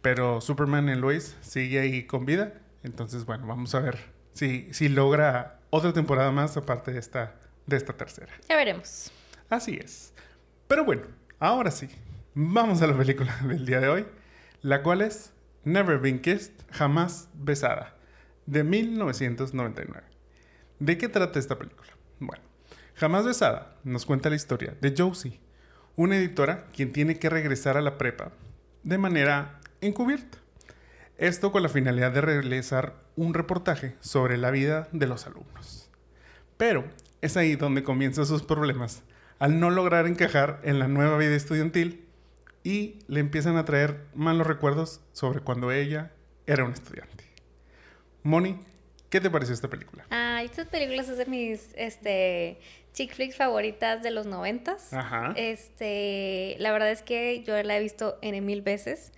pero 0.00 0.40
Superman 0.40 0.88
en 0.88 1.02
Lois 1.02 1.36
sigue 1.42 1.80
ahí 1.80 2.04
con 2.06 2.24
vida. 2.24 2.54
Entonces, 2.82 3.26
bueno, 3.26 3.46
vamos 3.46 3.74
a 3.74 3.80
ver 3.80 3.98
si, 4.32 4.88
logra 4.88 5.60
otra 5.68 5.92
temporada 5.92 6.32
más 6.32 6.56
aparte 6.56 6.92
de 6.92 6.98
esta, 6.98 7.34
de 7.66 7.76
esta 7.76 7.92
tercera. 7.92 8.32
Ya 8.48 8.56
veremos. 8.56 9.12
Así 9.50 9.74
es. 9.74 10.14
Pero 10.66 10.86
bueno, 10.86 11.02
ahora 11.38 11.70
sí, 11.70 11.90
vamos 12.32 12.80
a 12.80 12.86
la 12.86 12.96
película 12.96 13.36
del 13.46 13.66
día 13.66 13.80
de 13.80 13.88
hoy, 13.88 14.06
la 14.62 14.82
cual 14.82 15.02
es 15.02 15.34
Never 15.64 15.98
Been 15.98 16.22
Kissed, 16.22 16.54
Jamás 16.70 17.28
Besada, 17.34 17.98
de 18.46 18.64
1999. 18.64 20.06
¿De 20.78 20.96
qué 20.96 21.10
trata 21.10 21.38
esta 21.38 21.58
película? 21.58 21.90
Bueno, 22.18 22.44
Jamás 22.94 23.26
Besada 23.26 23.76
nos 23.84 24.06
cuenta 24.06 24.30
la 24.30 24.36
historia 24.36 24.74
de 24.80 24.94
Josie, 24.96 25.38
una 25.96 26.16
editora 26.16 26.66
quien 26.74 26.92
tiene 26.92 27.18
que 27.18 27.28
regresar 27.28 27.76
a 27.76 27.82
la 27.82 27.98
prepa 27.98 28.32
de 28.82 28.98
manera 28.98 29.60
encubierta. 29.80 30.38
Esto 31.18 31.52
con 31.52 31.62
la 31.62 31.68
finalidad 31.68 32.12
de 32.12 32.20
realizar 32.20 32.94
un 33.16 33.34
reportaje 33.34 33.94
sobre 34.00 34.38
la 34.38 34.50
vida 34.50 34.88
de 34.92 35.06
los 35.06 35.26
alumnos. 35.26 35.90
Pero 36.56 36.84
es 37.20 37.36
ahí 37.36 37.56
donde 37.56 37.82
comienzan 37.82 38.26
sus 38.26 38.42
problemas, 38.42 39.02
al 39.38 39.60
no 39.60 39.70
lograr 39.70 40.06
encajar 40.06 40.60
en 40.64 40.78
la 40.78 40.88
nueva 40.88 41.18
vida 41.18 41.34
estudiantil 41.34 42.06
y 42.64 42.98
le 43.08 43.20
empiezan 43.20 43.56
a 43.56 43.64
traer 43.64 44.06
malos 44.14 44.46
recuerdos 44.46 45.00
sobre 45.12 45.40
cuando 45.40 45.72
ella 45.72 46.12
era 46.46 46.64
un 46.64 46.72
estudiante. 46.72 47.24
Moni, 48.22 48.58
¿qué 49.10 49.20
te 49.20 49.30
pareció 49.30 49.54
esta 49.54 49.68
película? 49.68 50.06
Ah, 50.10 50.42
estas 50.42 50.68
películas 50.68 51.06
son 51.06 51.18
de 51.18 51.26
mis 51.26 51.68
este, 51.76 52.60
chick 52.92 53.14
flicks 53.14 53.36
favoritas 53.36 54.02
de 54.02 54.10
los 54.10 54.26
noventas. 54.26 54.92
Ajá. 54.92 55.32
Este, 55.36 56.56
la 56.58 56.72
verdad 56.72 56.90
es 56.90 57.02
que 57.02 57.42
yo 57.44 57.60
la 57.62 57.76
he 57.76 57.80
visto 57.80 58.18
en 58.22 58.44
mil 58.44 58.62
veces. 58.62 59.12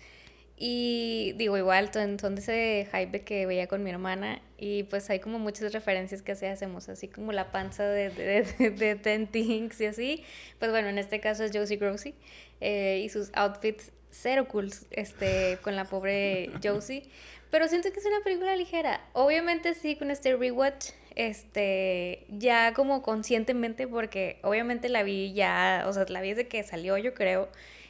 Y 0.56 1.34
digo, 1.36 1.58
igual, 1.58 1.90
son 1.92 2.16
de 2.16 2.40
ese 2.40 2.88
hype 2.92 3.24
que 3.24 3.44
veía 3.44 3.66
con 3.66 3.82
mi 3.82 3.90
hermana 3.90 4.40
y 4.56 4.84
pues 4.84 5.10
hay 5.10 5.18
como 5.18 5.40
muchas 5.40 5.72
referencias 5.72 6.22
que 6.22 6.32
así 6.32 6.46
hacemos, 6.46 6.88
así 6.88 7.08
como 7.08 7.32
la 7.32 7.50
panza 7.50 7.84
de, 7.88 8.10
de, 8.10 8.70
de, 8.70 8.94
Ten 8.94 9.26
Things 9.26 9.80
y 9.80 9.86
así. 9.86 10.24
Pues 10.60 10.70
bueno, 10.70 10.88
en 10.88 10.98
este 10.98 11.18
caso 11.18 11.42
es 11.42 11.50
Josie 11.52 11.76
Grossi 11.76 12.14
eh, 12.60 13.02
y 13.04 13.08
sus 13.08 13.30
outfits 13.34 13.90
cero 14.10 14.46
cool 14.46 14.70
este, 14.92 15.58
con 15.62 15.74
la 15.74 15.86
pobre 15.86 16.50
Josie. 16.62 17.02
Pero 17.50 17.68
siento 17.68 17.92
que 17.92 17.98
es 17.98 18.06
una 18.06 18.20
película 18.20 18.54
ligera. 18.56 19.00
Obviamente 19.12 19.74
sí, 19.74 19.96
con 19.96 20.10
este 20.10 20.36
rewatch, 20.36 20.90
este, 21.16 22.26
ya 22.28 22.72
como 22.74 23.02
conscientemente, 23.02 23.86
porque 23.86 24.38
obviamente 24.42 24.88
la 24.88 25.02
vi 25.02 25.32
ya, 25.32 25.84
o 25.86 25.92
sea, 25.92 26.04
la 26.08 26.20
vi 26.20 26.30
desde 26.30 26.48
que 26.48 26.62
salió, 26.62 26.98
yo 26.98 27.14
creo. 27.14 27.48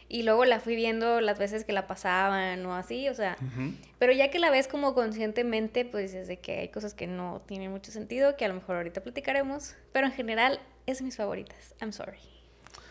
Y 0.08 0.22
luego 0.22 0.44
la 0.44 0.60
fui 0.60 0.76
viendo 0.76 1.20
las 1.20 1.38
veces 1.38 1.64
que 1.64 1.72
la 1.72 1.86
pasaban 1.86 2.64
o 2.66 2.74
así, 2.74 3.08
o 3.08 3.14
sea, 3.14 3.36
pero 3.98 4.12
ya 4.12 4.30
que 4.30 4.38
la 4.38 4.50
ves 4.50 4.68
como 4.68 4.94
conscientemente, 4.94 5.84
pues 5.84 6.12
es 6.12 6.28
de 6.28 6.38
que 6.38 6.58
hay 6.58 6.68
cosas 6.68 6.92
que 6.92 7.06
no 7.06 7.40
tienen 7.46 7.70
mucho 7.70 7.90
sentido, 7.90 8.36
que 8.36 8.44
a 8.44 8.48
lo 8.48 8.54
mejor 8.54 8.76
ahorita 8.76 9.02
platicaremos, 9.02 9.74
pero 9.92 10.06
en 10.06 10.12
general 10.12 10.60
es 10.86 11.00
mis 11.00 11.16
favoritas. 11.16 11.74
I'm 11.80 11.92
sorry. 11.92 12.33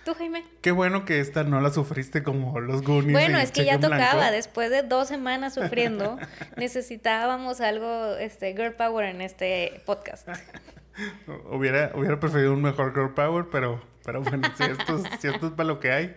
¿Tú, 0.04 0.14
Jaime? 0.16 0.44
Qué 0.62 0.72
bueno 0.72 1.06
que 1.06 1.22
esta 1.22 1.46
no 1.46 1.62
la 1.62 1.72
sufriste 1.72 2.24
como 2.24 2.60
los 2.60 2.82
Goonies. 2.82 3.14
Bueno, 3.14 3.38
es 3.38 3.52
que 3.52 3.64
ya 3.64 3.80
tocaba. 3.80 4.32
Después 4.32 4.70
de 4.70 4.84
dos 4.84 5.08
semanas 5.08 5.54
sufriendo, 5.54 6.18
necesitábamos 6.58 7.62
algo, 7.62 8.16
este, 8.18 8.54
girl 8.54 8.74
power 8.74 9.06
en 9.06 9.22
este 9.22 9.82
podcast. 9.86 10.28
hubiera, 11.52 11.92
hubiera 11.96 12.20
preferido 12.20 12.54
un 12.54 12.62
mejor 12.62 12.94
girl 12.94 13.14
power, 13.14 13.46
pero, 13.50 13.82
pero 14.04 14.22
bueno, 14.22 14.50
si 14.58 14.64
esto, 14.64 15.04
si 15.20 15.28
esto 15.28 15.48
es 15.48 15.54
para 15.54 15.68
lo 15.68 15.80
que 15.80 15.92
hay. 15.92 16.16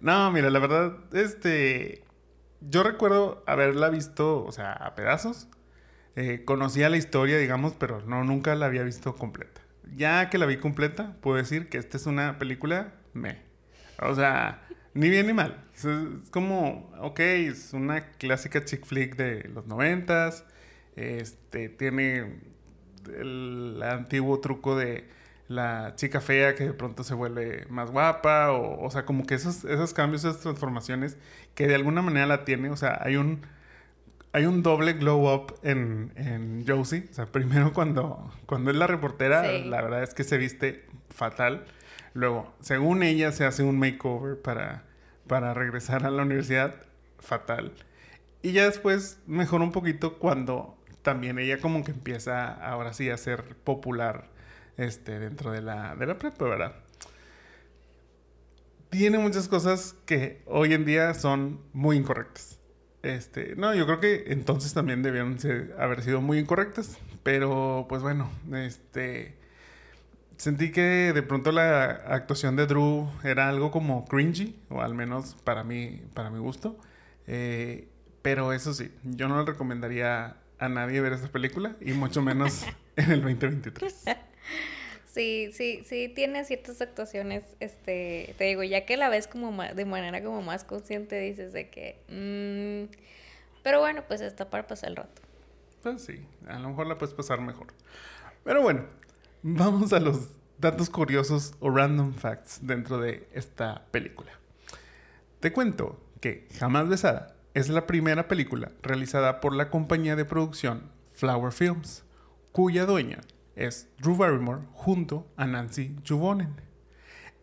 No, 0.00 0.30
mira, 0.30 0.50
la 0.50 0.58
verdad, 0.58 0.92
este... 1.12 2.04
Yo 2.60 2.82
recuerdo 2.82 3.44
haberla 3.46 3.90
visto, 3.90 4.42
o 4.44 4.52
sea, 4.52 4.72
a 4.72 4.94
pedazos. 4.94 5.48
Eh, 6.16 6.44
conocía 6.46 6.88
la 6.88 6.96
historia, 6.96 7.36
digamos, 7.36 7.74
pero 7.74 8.00
no, 8.06 8.24
nunca 8.24 8.54
la 8.54 8.66
había 8.66 8.84
visto 8.84 9.14
completa. 9.16 9.60
Ya 9.96 10.30
que 10.30 10.38
la 10.38 10.46
vi 10.46 10.56
completa, 10.56 11.16
puedo 11.20 11.36
decir 11.36 11.68
que 11.68 11.78
esta 11.78 11.96
es 11.96 12.06
una 12.06 12.38
película 12.38 12.94
me. 13.12 13.38
O 14.00 14.14
sea, 14.14 14.62
ni 14.94 15.08
bien 15.08 15.26
ni 15.26 15.32
mal. 15.32 15.64
Es, 15.74 15.86
como, 16.30 16.92
ok, 17.00 17.20
es 17.20 17.72
una 17.72 18.10
clásica 18.12 18.64
chick 18.64 18.84
flick 18.84 19.16
de 19.16 19.48
los 19.48 19.66
noventas. 19.66 20.44
Este, 20.96 21.68
tiene 21.68 22.40
el 23.08 23.82
antiguo 23.82 24.40
truco 24.40 24.76
de 24.76 25.08
la 25.48 25.94
chica 25.96 26.20
fea 26.20 26.54
que 26.54 26.64
de 26.64 26.72
pronto 26.72 27.04
se 27.04 27.14
vuelve 27.14 27.66
más 27.68 27.90
guapa, 27.90 28.52
o, 28.52 28.90
sea, 28.90 29.04
como 29.04 29.26
que 29.26 29.34
esos, 29.34 29.64
esos 29.64 29.92
cambios, 29.92 30.24
esas 30.24 30.40
transformaciones 30.40 31.18
que 31.54 31.66
de 31.66 31.74
alguna 31.74 32.02
manera 32.02 32.26
la 32.26 32.44
tiene, 32.44 32.70
o 32.70 32.76
sea, 32.76 32.98
hay 33.02 33.16
un, 33.16 33.42
hay 34.34 34.46
un 34.46 34.64
doble 34.64 34.94
glow 34.94 35.32
up 35.32 35.54
en, 35.62 36.12
en 36.16 36.64
Josie, 36.66 37.06
o 37.08 37.14
sea, 37.14 37.26
primero 37.26 37.72
cuando, 37.72 38.32
cuando 38.46 38.72
es 38.72 38.76
la 38.76 38.88
reportera, 38.88 39.44
la 39.60 39.80
verdad 39.80 40.02
es 40.02 40.12
que 40.12 40.24
se 40.24 40.38
viste 40.38 40.86
fatal, 41.08 41.64
luego, 42.14 42.52
según 42.60 43.04
ella, 43.04 43.30
se 43.30 43.44
hace 43.44 43.62
un 43.62 43.78
makeover 43.78 44.42
para, 44.42 44.82
para 45.28 45.54
regresar 45.54 46.04
a 46.04 46.10
la 46.10 46.24
universidad, 46.24 46.74
fatal, 47.20 47.74
y 48.42 48.50
ya 48.50 48.64
después 48.64 49.20
mejora 49.28 49.62
un 49.62 49.70
poquito 49.70 50.18
cuando 50.18 50.76
también 51.02 51.38
ella 51.38 51.60
como 51.60 51.84
que 51.84 51.92
empieza 51.92 52.52
ahora 52.54 52.92
sí 52.92 53.10
a 53.10 53.16
ser 53.16 53.44
popular 53.62 54.30
este, 54.76 55.20
dentro 55.20 55.52
de 55.52 55.62
la, 55.62 55.94
de 55.94 56.06
la 56.06 56.18
prepa, 56.18 56.44
¿verdad? 56.46 56.74
Tiene 58.90 59.18
muchas 59.18 59.46
cosas 59.46 59.94
que 60.06 60.42
hoy 60.46 60.74
en 60.74 60.84
día 60.84 61.14
son 61.14 61.60
muy 61.72 61.96
incorrectas. 61.96 62.58
Este, 63.04 63.54
no, 63.56 63.74
yo 63.74 63.84
creo 63.84 64.00
que 64.00 64.24
entonces 64.28 64.72
también 64.72 65.02
debieron 65.02 65.36
haber 65.78 66.02
sido 66.02 66.22
muy 66.22 66.38
incorrectas, 66.38 66.98
pero 67.22 67.84
pues 67.86 68.00
bueno, 68.00 68.30
este, 68.54 69.34
sentí 70.38 70.72
que 70.72 71.12
de 71.12 71.22
pronto 71.22 71.52
la 71.52 71.84
actuación 72.08 72.56
de 72.56 72.66
Drew 72.66 73.06
era 73.22 73.50
algo 73.50 73.70
como 73.70 74.06
cringy, 74.06 74.56
o 74.70 74.80
al 74.80 74.94
menos 74.94 75.36
para 75.44 75.64
mí, 75.64 76.00
para 76.14 76.30
mi 76.30 76.38
gusto. 76.38 76.78
Eh, 77.26 77.88
pero 78.22 78.54
eso 78.54 78.72
sí, 78.72 78.90
yo 79.02 79.28
no 79.28 79.38
le 79.38 79.44
recomendaría 79.44 80.38
a 80.58 80.68
nadie 80.70 81.02
ver 81.02 81.12
esta 81.12 81.28
película 81.28 81.76
y 81.82 81.92
mucho 81.92 82.22
menos 82.22 82.64
en 82.96 83.10
el 83.10 83.20
2023. 83.20 84.04
Sí, 85.14 85.50
sí, 85.52 85.82
sí, 85.86 86.08
tiene 86.12 86.44
ciertas 86.44 86.80
actuaciones, 86.80 87.44
este, 87.60 88.34
te 88.36 88.44
digo, 88.44 88.64
ya 88.64 88.84
que 88.84 88.96
la 88.96 89.08
ves 89.08 89.28
como 89.28 89.62
de 89.62 89.84
manera 89.84 90.20
como 90.24 90.42
más 90.42 90.64
consciente, 90.64 91.20
dices 91.20 91.52
de 91.52 91.70
que, 91.70 92.00
mmm, 92.08 92.92
pero 93.62 93.78
bueno, 93.78 94.02
pues 94.08 94.20
está 94.22 94.50
para 94.50 94.66
pasar 94.66 94.90
el 94.90 94.96
rato. 94.96 95.22
Pues 95.84 96.02
sí, 96.02 96.26
a 96.48 96.58
lo 96.58 96.70
mejor 96.70 96.88
la 96.88 96.98
puedes 96.98 97.14
pasar 97.14 97.40
mejor. 97.40 97.68
Pero 98.42 98.60
bueno, 98.60 98.86
vamos 99.44 99.92
a 99.92 100.00
los 100.00 100.30
datos 100.58 100.90
curiosos 100.90 101.54
o 101.60 101.70
random 101.70 102.12
facts 102.14 102.58
dentro 102.62 102.98
de 102.98 103.28
esta 103.32 103.84
película. 103.92 104.32
Te 105.38 105.52
cuento 105.52 106.02
que 106.20 106.48
Jamás 106.58 106.88
Besada 106.88 107.36
es 107.54 107.68
la 107.68 107.86
primera 107.86 108.26
película 108.26 108.72
realizada 108.82 109.40
por 109.40 109.54
la 109.54 109.70
compañía 109.70 110.16
de 110.16 110.24
producción 110.24 110.90
Flower 111.12 111.52
Films, 111.52 112.02
cuya 112.50 112.84
dueña 112.84 113.20
es 113.56 113.88
Drew 113.98 114.16
Barrymore 114.16 114.62
junto 114.72 115.26
a 115.36 115.46
Nancy 115.46 115.96
Juvonen. 116.06 116.60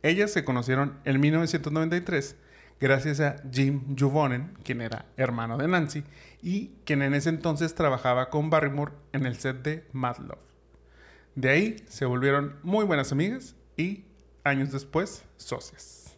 Ellas 0.04 0.32
se 0.32 0.44
conocieron 0.44 1.00
en 1.06 1.20
1993 1.20 2.36
gracias 2.80 3.20
a 3.20 3.36
Jim 3.52 3.96
Juvonen, 3.98 4.58
quien 4.64 4.82
era 4.82 5.06
hermano 5.16 5.58
de 5.58 5.68
Nancy 5.68 6.04
y 6.42 6.72
quien 6.86 7.04
en 7.04 7.14
ese 7.14 7.30
entonces 7.30 7.76
trabajaba 7.76 8.30
con 8.30 8.50
Barrymore 8.50 8.94
en 9.14 9.26
el 9.26 9.38
set 9.38 9.62
de 9.62 9.86
Mad 9.92 10.18
Love. 10.18 10.40
De 11.36 11.50
ahí 11.50 11.76
se 11.88 12.06
volvieron 12.06 12.60
muy 12.64 12.84
buenas 12.84 13.12
amigas 13.12 13.56
y 13.78 14.04
años 14.44 14.72
después 14.72 15.24
socias. 15.38 16.18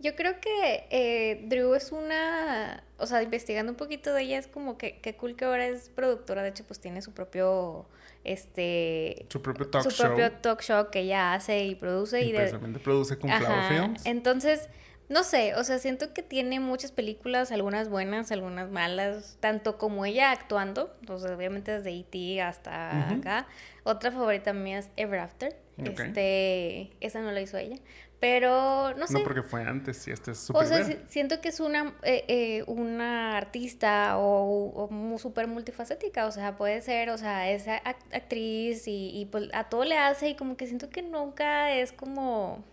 Yo 0.00 0.14
creo 0.14 0.40
que 0.40 0.86
eh, 0.90 1.44
Drew 1.46 1.74
es 1.74 1.90
una, 1.90 2.84
o 2.98 3.06
sea, 3.06 3.22
investigando 3.22 3.72
un 3.72 3.76
poquito 3.76 4.12
de 4.12 4.22
ella, 4.22 4.38
es 4.38 4.46
como 4.46 4.78
que, 4.78 5.00
qué 5.00 5.16
cool 5.16 5.34
que 5.34 5.44
ahora 5.44 5.66
es 5.66 5.88
productora, 5.88 6.42
de 6.42 6.50
hecho 6.50 6.64
pues 6.64 6.78
tiene 6.80 7.02
su 7.02 7.12
propio 7.12 7.88
este 8.24 9.26
su 9.28 9.40
propio 9.40 9.68
talk 9.68 9.84
su 9.84 9.90
show. 9.90 10.06
propio 10.06 10.32
talk 10.32 10.60
show 10.62 10.90
que 10.90 11.00
ella 11.00 11.34
hace 11.34 11.64
y 11.64 11.74
produce 11.74 12.22
y, 12.22 12.30
y 12.30 12.32
precisamente 12.34 12.78
produce 12.80 13.18
con 13.18 13.30
Flower 13.30 13.68
Films. 13.68 14.06
Entonces, 14.06 14.68
no 15.08 15.24
sé, 15.24 15.54
o 15.54 15.64
sea, 15.64 15.78
siento 15.78 16.12
que 16.12 16.22
tiene 16.22 16.60
muchas 16.60 16.92
películas, 16.92 17.50
algunas 17.50 17.88
buenas, 17.88 18.30
algunas 18.30 18.70
malas, 18.70 19.38
tanto 19.40 19.78
como 19.78 20.04
ella 20.04 20.30
actuando, 20.32 20.94
entonces 21.00 21.30
obviamente 21.30 21.72
desde 21.72 21.98
E.T. 21.98 22.42
hasta 22.42 23.08
acá. 23.10 23.46
Otra 23.84 24.10
favorita 24.10 24.52
mía 24.52 24.78
es 24.78 24.90
Ever 24.96 25.20
After. 25.20 25.56
Este, 25.78 26.90
esa 27.00 27.20
no 27.20 27.30
la 27.30 27.40
hizo 27.40 27.56
ella. 27.56 27.76
Pero 28.20 28.94
no 28.96 29.06
sé. 29.06 29.14
No, 29.14 29.22
porque 29.22 29.42
fue 29.42 29.62
antes 29.62 30.08
y 30.08 30.10
este 30.10 30.32
es 30.32 30.38
su 30.38 30.52
O 30.52 30.64
sea, 30.64 30.84
siento 31.08 31.40
que 31.40 31.50
es 31.50 31.60
una, 31.60 31.94
eh, 32.02 32.24
eh, 32.26 32.64
una 32.66 33.36
artista 33.36 34.18
o, 34.18 34.88
o 34.90 35.18
súper 35.18 35.46
multifacética. 35.46 36.26
O 36.26 36.32
sea, 36.32 36.56
puede 36.56 36.80
ser, 36.82 37.10
o 37.10 37.18
sea, 37.18 37.48
es 37.50 37.68
actriz 37.68 38.88
y, 38.88 39.10
y 39.14 39.26
pues 39.26 39.48
a 39.52 39.68
todo 39.68 39.84
le 39.84 39.96
hace 39.96 40.30
y 40.30 40.34
como 40.34 40.56
que 40.56 40.66
siento 40.66 40.90
que 40.90 41.02
nunca 41.02 41.72
es 41.72 41.92
como. 41.92 42.64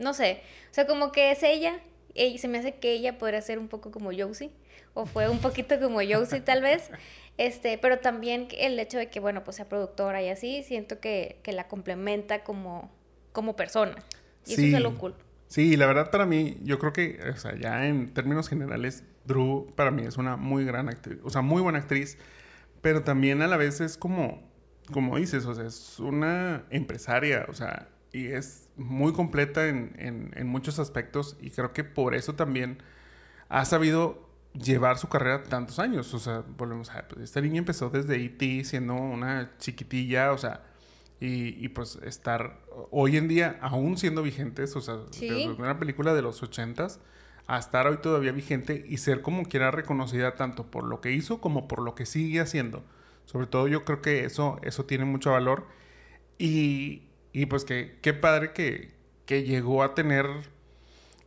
No 0.00 0.12
sé. 0.12 0.42
O 0.70 0.74
sea, 0.74 0.86
como 0.86 1.12
que 1.12 1.30
es 1.30 1.42
ella. 1.44 1.78
Y 2.12 2.38
se 2.38 2.48
me 2.48 2.58
hace 2.58 2.74
que 2.74 2.90
ella 2.90 3.18
podría 3.18 3.40
ser 3.42 3.60
un 3.60 3.68
poco 3.68 3.92
como 3.92 4.10
Josie. 4.12 4.50
O 4.94 5.06
fue 5.06 5.28
un 5.28 5.38
poquito 5.38 5.78
como 5.78 6.00
Josie, 6.00 6.40
tal 6.40 6.62
vez. 6.62 6.90
Este, 7.38 7.78
pero 7.78 8.00
también 8.00 8.48
el 8.58 8.78
hecho 8.78 8.98
de 8.98 9.08
que, 9.08 9.18
bueno, 9.18 9.44
pues 9.44 9.56
sea 9.56 9.66
productora 9.66 10.22
y 10.22 10.28
así, 10.28 10.62
siento 10.62 11.00
que, 11.00 11.38
que 11.42 11.52
la 11.52 11.68
complementa 11.68 12.44
como, 12.44 12.90
como 13.32 13.56
persona. 13.56 13.96
Y 14.50 14.56
sí, 14.56 14.68
eso 14.68 14.76
es 14.76 14.82
lo 14.82 14.98
cool. 14.98 15.14
Sí, 15.48 15.76
la 15.76 15.86
verdad 15.86 16.10
para 16.10 16.26
mí, 16.26 16.58
yo 16.62 16.78
creo 16.78 16.92
que, 16.92 17.20
o 17.28 17.36
sea, 17.36 17.56
ya 17.56 17.86
en 17.86 18.12
términos 18.14 18.48
generales, 18.48 19.04
Drew 19.24 19.72
para 19.74 19.90
mí 19.90 20.02
es 20.02 20.16
una 20.16 20.36
muy 20.36 20.64
gran 20.64 20.88
actriz, 20.88 21.18
o 21.24 21.30
sea, 21.30 21.42
muy 21.42 21.60
buena 21.60 21.80
actriz, 21.80 22.18
pero 22.80 23.02
también 23.02 23.42
a 23.42 23.48
la 23.48 23.56
vez 23.56 23.80
es 23.80 23.96
como, 23.96 24.48
como 24.92 25.16
dices, 25.16 25.46
o 25.46 25.54
sea, 25.54 25.66
es 25.66 25.98
una 25.98 26.64
empresaria, 26.70 27.46
o 27.48 27.54
sea, 27.54 27.88
y 28.12 28.28
es 28.28 28.68
muy 28.76 29.12
completa 29.12 29.68
en, 29.68 29.94
en, 29.98 30.30
en 30.36 30.46
muchos 30.46 30.78
aspectos 30.78 31.36
y 31.40 31.50
creo 31.50 31.72
que 31.72 31.84
por 31.84 32.14
eso 32.14 32.34
también 32.34 32.78
ha 33.48 33.64
sabido 33.64 34.30
llevar 34.52 34.98
su 34.98 35.08
carrera 35.08 35.42
tantos 35.44 35.78
años. 35.78 36.12
O 36.14 36.18
sea, 36.18 36.44
volvemos 36.56 36.90
a 36.90 36.94
ver, 36.94 37.08
pues 37.08 37.22
esta 37.22 37.40
niña 37.40 37.58
empezó 37.58 37.90
desde 37.90 38.16
E.T. 38.24 38.64
siendo 38.64 38.94
una 38.94 39.56
chiquitilla, 39.58 40.32
o 40.32 40.38
sea, 40.38 40.62
y, 41.22 41.68
pues 41.68 41.98
estar 42.02 42.60
hoy 42.90 43.18
en 43.18 43.28
día 43.28 43.58
aún 43.60 43.98
siendo 43.98 44.22
vigentes, 44.22 44.74
o 44.74 44.80
sea, 44.80 44.96
de 44.96 45.54
una 45.58 45.78
película 45.78 46.14
de 46.14 46.22
los 46.22 46.42
ochentas 46.42 46.98
a 47.46 47.58
estar 47.58 47.86
hoy 47.86 47.98
todavía 47.98 48.32
vigente 48.32 48.86
y 48.88 48.96
ser 48.96 49.20
como 49.20 49.44
quiera 49.44 49.70
reconocida 49.70 50.34
tanto 50.36 50.70
por 50.70 50.84
lo 50.84 51.02
que 51.02 51.12
hizo 51.12 51.40
como 51.40 51.68
por 51.68 51.82
lo 51.82 51.94
que 51.94 52.06
sigue 52.06 52.40
haciendo. 52.40 52.84
Sobre 53.26 53.46
todo 53.46 53.68
yo 53.68 53.84
creo 53.84 54.00
que 54.00 54.24
eso, 54.24 54.58
eso 54.62 54.86
tiene 54.86 55.04
mucho 55.04 55.32
valor 55.32 55.66
y, 56.38 57.02
y 57.32 57.46
pues 57.46 57.64
que 57.64 57.98
qué 58.00 58.14
padre 58.14 58.52
que, 58.52 58.94
que 59.26 59.42
llegó 59.42 59.82
a 59.82 59.94
tener 59.94 60.26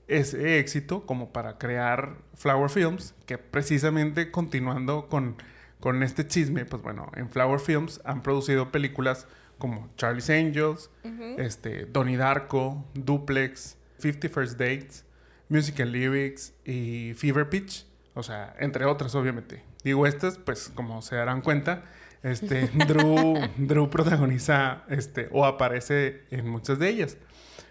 ese 0.08 0.60
éxito 0.60 1.06
como 1.06 1.32
para 1.32 1.58
crear 1.58 2.18
Flower 2.34 2.70
Films, 2.70 3.14
que 3.26 3.38
precisamente 3.38 4.32
continuando 4.32 5.08
con, 5.08 5.38
con 5.80 6.02
este 6.04 6.28
chisme, 6.28 6.66
pues 6.66 6.82
bueno, 6.82 7.12
en 7.16 7.30
Flower 7.30 7.60
Films 7.60 8.02
han 8.06 8.24
producido 8.24 8.72
películas 8.72 9.28
como 9.63 9.89
Charlie's 9.96 10.29
Angels, 10.29 10.91
este, 11.38 11.86
Donnie 11.86 12.17
Darko, 12.17 12.86
Duplex, 12.96 13.77
Fifty 13.98 14.27
First 14.27 14.60
Dates, 14.60 15.05
Musical 15.48 15.89
Lyrics 15.89 16.53
y 16.65 17.13
Fever 17.13 17.48
Pitch. 17.48 17.86
O 18.13 18.24
sea, 18.24 18.53
entre 18.60 18.84
otras, 18.84 19.15
obviamente. 19.15 19.63
Digo 19.82 20.05
estas, 20.05 20.38
pues, 20.38 20.67
como 20.75 21.01
se 21.01 21.15
darán 21.15 21.39
cuenta, 21.39 21.86
este, 22.24 22.67
Drew, 22.89 23.36
Drew 23.55 23.89
protagoniza 23.89 24.84
este, 24.89 25.29
o 25.32 25.46
aparece 25.46 26.24
en 26.29 26.50
muchas 26.50 26.77
de 26.77 26.89
ellas. 26.89 27.17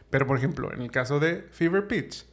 Pero, 0.09 0.27
por 0.27 0.39
ejemplo, 0.39 0.73
en 0.73 0.81
el 0.81 0.91
caso 0.91 1.21
de 1.21 1.47
Fever 1.51 1.89
Pitch, 1.89 2.25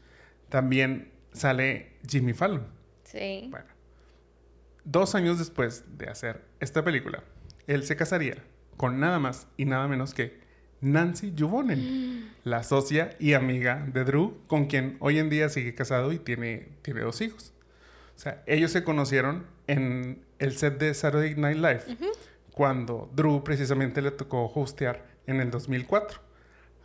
también 0.48 1.12
sale 1.34 1.98
Jimmy 2.08 2.32
Fallon. 2.32 2.66
Sí. 3.04 3.50
Bueno, 3.52 3.68
dos 4.86 5.16
años 5.16 5.38
después 5.38 5.84
de 5.98 6.08
hacer 6.08 6.46
esta 6.62 6.82
película, 6.82 7.26
él 7.68 7.84
se 7.84 7.98
casaría 7.98 8.38
con 8.80 9.02
nada 9.02 9.20
más 9.20 9.50
y 9.58 9.66
nada 9.66 9.90
menos 9.90 10.14
que 10.14 10.40
Nancy 10.80 11.34
Juvonen, 11.38 12.32
la 12.46 12.64
socia 12.64 13.14
y 13.20 13.34
amiga 13.34 13.86
de 13.92 14.06
Drew, 14.06 14.38
con 14.48 14.68
quien 14.68 14.96
hoy 15.02 15.20
en 15.20 15.30
día 15.30 15.50
sigue 15.50 15.76
casado 15.76 16.14
y 16.14 16.18
tiene, 16.18 16.70
tiene 16.82 17.02
dos 17.02 17.20
hijos. 17.20 17.52
O 18.16 18.20
sea, 18.20 18.42
ellos 18.48 18.72
se 18.72 18.86
conocieron 18.86 19.46
en 19.68 20.24
el 20.40 20.58
set 20.58 20.80
de 20.80 20.94
Saturday 20.94 21.36
Night 21.36 21.58
Live, 21.58 21.98
cuando 22.54 23.12
Drew 23.14 23.44
precisamente 23.44 24.02
le 24.02 24.12
tocó 24.12 24.50
hostear 24.56 25.06
en 25.28 25.42
el 25.42 25.52
2004. 25.52 26.22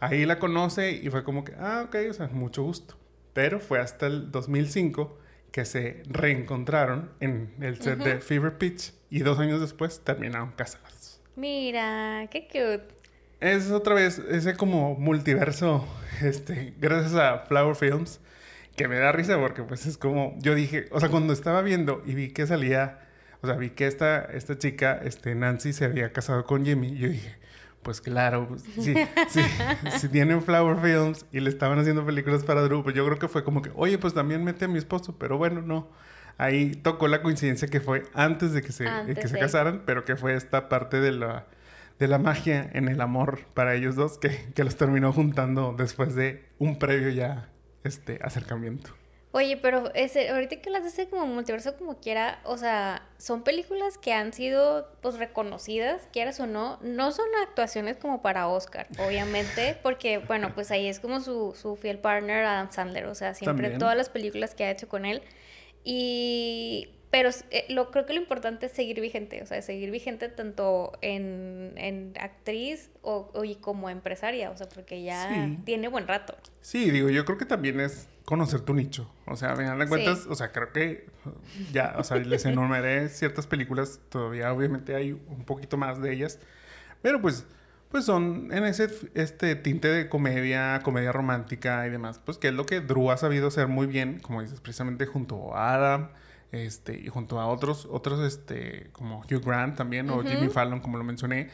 Ahí 0.01 0.27
la 0.27 0.41
conoce 0.41 0.91
y 0.91 1.11
fue 1.11 1.23
como 1.23 1.45
que, 1.45 1.55
ah, 1.61 1.85
ok, 1.87 1.97
o 2.11 2.13
sea, 2.13 2.27
mucho 2.27 2.65
gusto. 2.65 2.97
Pero 3.35 3.61
fue 3.61 3.79
hasta 3.79 4.09
el 4.09 4.33
2005 4.33 5.17
que 5.53 5.65
se 5.65 6.03
reencontraron 6.09 7.13
en 7.21 7.55
el 7.61 7.81
set 7.81 8.01
de 8.01 8.21
Fever 8.21 8.59
Pitch 8.59 8.93
y 9.11 9.21
dos 9.21 9.39
años 9.39 9.61
después 9.61 10.01
terminaron 10.03 10.51
casados. 10.57 10.94
Mira, 11.37 12.29
qué 12.31 12.47
cute. 12.47 12.95
Es 13.41 13.71
otra 13.71 13.95
vez 13.95 14.19
ese 14.19 14.57
como 14.57 14.95
multiverso, 14.95 15.87
este, 16.23 16.75
gracias 16.79 17.14
a 17.14 17.41
Flower 17.47 17.76
Films, 17.76 18.21
que 18.76 18.88
me 18.88 18.99
da 18.99 19.12
risa 19.12 19.38
porque 19.38 19.62
pues 19.62 19.87
es 19.87 19.99
como, 19.99 20.37
yo 20.38 20.55
dije, 20.55 20.87
o 20.93 21.00
sea, 21.00 21.09
cuando 21.09 21.33
estaba 21.33 21.61
viendo 21.62 22.03
y 22.07 22.14
vi 22.14 22.31
que 22.31 22.47
salía, 22.47 23.00
o 23.43 23.47
sea, 23.47 23.57
vi 23.57 23.71
que 23.71 23.87
esta, 23.87 24.21
esta 24.23 24.59
chica, 24.59 25.00
este, 25.05 25.35
Nancy, 25.35 25.73
se 25.73 25.85
había 25.85 26.12
casado 26.12 26.45
con 26.47 26.64
Jimmy, 26.64 26.97
yo 26.97 27.09
dije, 27.09 27.37
pues 27.83 28.00
claro, 28.00 28.49
pues, 28.49 28.62
sí, 28.62 28.95
sí, 29.29 29.41
si 29.99 30.09
tienen 30.09 30.43
Flower 30.43 30.79
Films 30.81 31.26
y 31.33 31.41
le 31.41 31.50
estaban 31.50 31.79
haciendo 31.79 32.07
películas 32.07 32.45
para 32.45 32.62
Drew, 32.62 32.83
pues 32.83 32.95
yo 32.95 33.05
creo 33.05 33.19
que 33.19 33.29
fue 33.29 33.45
como 33.45 33.61
que, 33.61 33.71
oye, 33.75 33.99
pues 33.99 34.14
también 34.14 34.43
mete 34.43 34.64
a 34.64 34.69
mi 34.69 34.79
esposo, 34.79 35.17
pero 35.19 35.37
bueno, 35.37 35.61
no. 35.61 35.88
Ahí 36.37 36.73
tocó 36.75 37.09
la 37.09 37.23
coincidencia 37.23 37.69
que 37.69 37.81
fue 37.81 38.05
antes 38.12 38.53
de 38.53 38.62
que 38.62 38.73
se, 38.73 38.87
que 39.14 39.29
se 39.29 39.38
casaran, 39.38 39.83
pero 39.87 40.05
que 40.05 40.17
fue 40.17 40.35
esta 40.35 40.69
parte 40.69 41.00
de 41.00 41.12
la, 41.12 41.47
de 41.99 42.09
la 42.09 42.19
magia 42.19 42.69
en 42.73 42.88
el 42.88 43.00
amor 43.00 43.45
para 43.55 43.75
ellos 43.75 43.95
dos 43.95 44.19
que, 44.19 44.53
que 44.55 44.64
los 44.64 44.76
terminó 44.76 45.12
juntando 45.12 45.75
después 45.76 46.14
de 46.14 46.45
un 46.59 46.79
previo 46.79 47.11
ya 47.11 47.49
este 47.85 48.19
acercamiento. 48.23 48.91
Oye, 49.37 49.57
pero 49.57 49.93
ese, 49.95 50.31
ahorita 50.31 50.61
que 50.61 50.71
las 50.71 50.85
hace 50.85 51.09
como 51.09 51.26
multiverso 51.26 51.76
como 51.76 51.99
quiera, 51.99 52.38
o 52.45 52.57
sea, 52.57 53.03
son 53.19 53.43
películas 53.43 53.99
que 53.99 54.12
han 54.12 54.33
sido 54.33 54.88
pues 55.03 55.19
reconocidas, 55.19 56.09
quieras 56.12 56.38
o 56.38 56.47
no, 56.47 56.79
no 56.83 57.11
son 57.11 57.26
actuaciones 57.43 57.97
como 57.97 58.23
para 58.23 58.47
Oscar, 58.47 58.87
obviamente, 59.05 59.76
porque 59.83 60.19
bueno, 60.19 60.55
pues 60.55 60.71
ahí 60.71 60.87
es 60.87 61.00
como 61.00 61.19
su, 61.19 61.53
su 61.61 61.75
fiel 61.75 61.99
partner 61.99 62.45
Adam 62.45 62.71
Sandler, 62.71 63.07
o 63.07 63.17
sea, 63.17 63.35
siempre 63.35 63.71
todas 63.71 63.97
las 63.97 64.09
películas 64.09 64.55
que 64.55 64.67
ha 64.67 64.71
hecho 64.71 64.88
con 64.88 65.05
él. 65.05 65.21
Y 65.85 66.88
pero 67.14 67.31
eh, 67.53 67.64
lo, 67.69 67.93
creo 67.93 68.07
que 68.07 68.12
lo 68.12 68.19
importante 68.19 68.67
es 68.67 68.73
seguir 68.73 69.00
vigente, 69.00 69.41
o 69.41 69.47
sea, 69.47 69.62
seguir 69.62 69.93
vigente 69.93 70.29
tanto 70.29 70.99
en, 71.00 71.73
en 71.76 72.12
actriz 72.19 72.91
o, 73.03 73.31
y 73.45 73.55
como 73.55 73.88
empresaria, 73.88 74.50
o 74.50 74.57
sea, 74.57 74.69
porque 74.69 75.05
ya 75.05 75.49
tiene 75.64 75.87
buen 75.87 76.09
rato. 76.09 76.37
Sí, 76.61 76.91
digo, 76.91 77.11
yo 77.11 77.25
creo 77.25 77.38
que 77.38 77.45
también 77.45 77.79
es 77.79 78.09
conocer 78.25 78.62
tu 78.62 78.75
nicho. 78.75 79.09
O 79.26 79.37
sea, 79.37 79.53
a 79.53 79.57
final 79.57 79.79
de 79.79 79.87
cuentas, 79.87 80.26
o 80.26 80.35
sea, 80.35 80.50
creo 80.50 80.73
que 80.73 81.07
ya, 81.73 81.95
o 81.99 82.03
sea, 82.03 82.17
les 82.17 82.47
enumeré 82.47 83.09
ciertas 83.09 83.47
películas, 83.47 84.00
todavía 84.09 84.53
obviamente 84.53 84.97
hay 84.97 85.12
un 85.12 85.45
poquito 85.45 85.76
más 85.76 86.03
de 86.03 86.12
ellas, 86.12 86.41
pero 87.00 87.21
pues, 87.21 87.47
pues 87.95 88.07
son 88.07 88.49
en 88.51 88.65
ese 88.65 88.89
este 89.15 89.55
tinte 89.55 89.87
de 89.87 90.09
comedia, 90.09 90.81
comedia 90.83 91.13
romántica 91.13 91.87
y 91.87 91.91
demás, 91.91 92.19
pues 92.19 92.39
que 92.39 92.49
es 92.49 92.53
lo 92.53 92.67
que 92.67 92.81
Drew 92.81 93.13
ha 93.13 93.17
sabido 93.17 93.47
hacer 93.47 93.69
muy 93.69 93.87
bien, 93.87 94.19
como 94.19 94.43
dices, 94.43 94.61
precisamente 94.61 95.07
junto 95.07 95.55
a 95.55 95.75
Adam, 95.75 96.09
este, 96.51 96.99
y 96.99 97.07
junto 97.07 97.39
a 97.39 97.47
otros, 97.47 97.87
otros, 97.89 98.19
este, 98.27 98.89
como 98.91 99.21
Hugh 99.21 99.45
Grant 99.45 99.77
también, 99.77 100.11
o 100.11 100.25
Jimmy 100.25 100.49
Fallon, 100.49 100.81
como 100.81 100.99
lo 100.99 101.05
mencioné, 101.05 101.51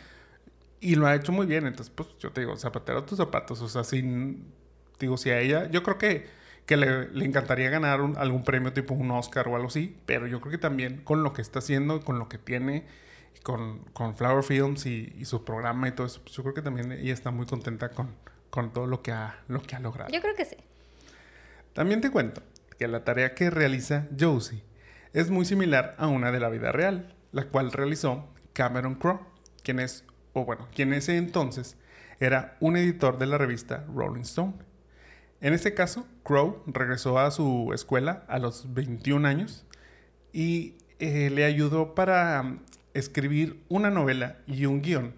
y 0.80 0.94
lo 0.94 1.06
ha 1.06 1.14
hecho 1.14 1.30
muy 1.30 1.44
bien, 1.44 1.66
entonces, 1.66 1.92
pues, 1.94 2.08
yo 2.18 2.32
te 2.32 2.40
digo, 2.40 2.56
zapatero 2.56 3.04
tus 3.04 3.18
zapatos, 3.18 3.60
o 3.60 3.68
sea, 3.68 3.84
sin, 3.84 4.50
digo, 4.98 5.18
si 5.18 5.28
a 5.28 5.40
ella, 5.40 5.70
yo 5.70 5.82
creo 5.82 5.98
que, 5.98 6.26
que 6.64 6.78
le, 6.78 7.10
le 7.10 7.26
encantaría 7.26 7.68
ganar 7.68 8.00
algún 8.16 8.44
premio 8.44 8.72
tipo 8.72 8.94
un 8.94 9.10
Oscar 9.10 9.46
o 9.46 9.56
algo 9.56 9.68
así, 9.68 9.94
pero 10.06 10.26
yo 10.26 10.40
creo 10.40 10.52
que 10.52 10.56
también 10.56 11.02
con 11.04 11.22
lo 11.22 11.34
que 11.34 11.42
está 11.42 11.58
haciendo, 11.58 12.00
con 12.00 12.18
lo 12.18 12.30
que 12.30 12.38
tiene, 12.38 12.86
con, 13.42 13.80
con 13.92 14.16
Flower 14.16 14.44
Films 14.44 14.86
y, 14.86 15.14
y, 15.18 15.24
su 15.24 15.44
programa 15.44 15.88
y 15.88 15.92
todo 15.92 16.06
eso, 16.06 16.20
pues 16.22 16.34
yo 16.34 16.42
creo 16.42 16.54
que 16.54 16.62
también 16.62 16.92
ella 16.92 17.12
está 17.12 17.30
muy 17.30 17.46
contenta 17.46 17.90
con, 17.90 18.14
con 18.50 18.72
todo 18.72 18.86
lo 18.86 19.02
que, 19.02 19.12
ha, 19.12 19.42
lo 19.48 19.62
que 19.62 19.76
ha 19.76 19.80
logrado. 19.80 20.10
Yo 20.12 20.20
creo 20.20 20.34
que 20.34 20.44
sí. 20.44 20.56
También 21.72 22.00
te 22.00 22.10
cuento 22.10 22.42
que 22.78 22.88
la 22.88 23.04
tarea 23.04 23.34
que 23.34 23.50
realiza 23.50 24.08
Josie 24.18 24.62
es 25.12 25.30
muy 25.30 25.44
similar 25.44 25.94
a 25.98 26.08
una 26.08 26.32
de 26.32 26.40
la 26.40 26.48
vida 26.48 26.72
real, 26.72 27.14
la 27.32 27.44
cual 27.46 27.72
realizó 27.72 28.28
Cameron 28.52 28.96
Crowe, 28.96 29.20
quien 29.62 29.80
es, 29.80 30.04
o 30.32 30.44
bueno, 30.44 30.68
quien 30.74 30.92
ese 30.92 31.16
entonces 31.16 31.76
era 32.18 32.56
un 32.60 32.76
editor 32.76 33.18
de 33.18 33.26
la 33.26 33.38
revista 33.38 33.84
Rolling 33.94 34.22
Stone. 34.22 34.54
En 35.40 35.54
este 35.54 35.74
caso, 35.74 36.06
Crowe 36.22 36.62
regresó 36.66 37.18
a 37.18 37.30
su 37.30 37.70
escuela 37.72 38.24
a 38.28 38.38
los 38.38 38.74
21 38.74 39.26
años 39.26 39.64
y 40.32 40.76
eh, 40.98 41.30
le 41.30 41.44
ayudó 41.44 41.94
para 41.94 42.58
escribir 42.94 43.62
una 43.68 43.90
novela 43.90 44.38
y 44.46 44.66
un 44.66 44.82
guion 44.82 45.14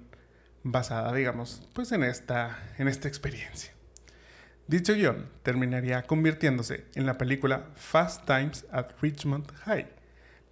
basada, 0.62 1.12
digamos, 1.12 1.68
pues 1.72 1.92
en 1.92 2.04
esta, 2.04 2.58
en 2.78 2.88
esta 2.88 3.08
experiencia. 3.08 3.72
Dicho 4.66 4.94
guion 4.94 5.28
terminaría 5.42 6.02
convirtiéndose 6.02 6.86
en 6.94 7.06
la 7.06 7.18
película 7.18 7.70
Fast 7.74 8.26
Times 8.26 8.64
at 8.70 8.90
Richmond 9.00 9.50
High, 9.64 9.88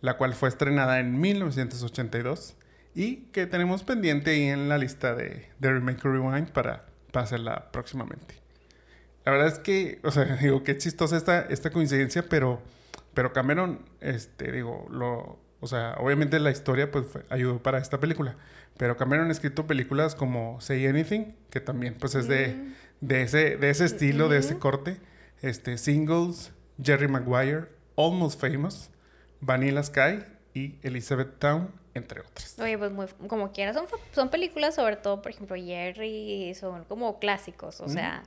la 0.01 0.17
cual 0.17 0.35
fue 0.35 0.49
estrenada 0.49 0.99
en 1.01 1.21
1982 1.21 2.57
y 2.95 3.17
que 3.33 3.47
tenemos 3.47 3.85
pendiente 3.85 4.31
ahí 4.31 4.45
en 4.45 4.69
la 4.69 4.79
lista 4.79 5.15
de, 5.15 5.49
de 5.59 5.73
Remake 5.73 6.03
Rewind 6.03 6.51
para, 6.51 6.91
pasarla 7.11 7.71
próximamente. 7.73 8.35
La 9.25 9.33
verdad 9.33 9.49
es 9.49 9.59
que, 9.59 10.01
o 10.03 10.11
sea, 10.11 10.25
digo, 10.41 10.65
qué 10.65 10.77
chistosa 10.77 11.17
esta, 11.17 11.43
esta 11.43 11.71
coincidencia, 11.71 12.29
pero, 12.29 12.63
pero 13.15 13.33
Cameron, 13.33 13.85
este, 14.01 14.53
digo, 14.53 14.87
lo, 14.91 15.39
o 15.61 15.67
sea, 15.67 15.95
obviamente 15.99 16.39
la 16.41 16.51
historia 16.51 16.91
pues 16.91 17.07
ayudó 17.29 17.63
para 17.63 17.79
esta 17.79 18.01
película, 18.01 18.37
pero 18.77 18.97
Cameron 18.97 19.29
ha 19.29 19.33
escrito 19.33 19.67
películas 19.67 20.15
como 20.15 20.61
Say 20.61 20.87
Anything, 20.87 21.35
que 21.51 21.61
también 21.61 21.97
pues 21.99 22.15
es 22.15 22.29
de, 22.29 22.49
mm 22.49 22.73
de 23.01 23.23
ese, 23.23 23.57
de 23.57 23.71
ese 23.71 23.85
estilo, 23.85 24.29
de 24.29 24.39
ese 24.39 24.59
corte. 24.59 24.99
Este, 25.43 25.79
Singles, 25.79 26.53
Jerry 26.83 27.09
Maguire, 27.09 27.69
Almost 27.97 28.41
Famous, 28.41 28.91
Vanilla 29.41 29.83
Sky 29.83 30.23
y 30.55 30.79
Elizabeth 30.83 31.39
Town, 31.39 31.73
entre 31.95 32.21
otras. 32.21 32.59
Oye, 32.59 32.77
pues 32.77 32.93
muy, 32.93 33.07
como 33.27 33.53
quieras, 33.53 33.75
son, 33.75 33.87
son 34.13 34.29
películas, 34.29 34.75
sobre 34.75 34.97
todo, 34.97 35.23
por 35.23 35.33
ejemplo, 35.33 35.57
Jerry, 35.57 36.55
son 36.55 36.85
como 36.85 37.19
clásicos, 37.19 37.81
o 37.81 37.89
sea. 37.89 38.23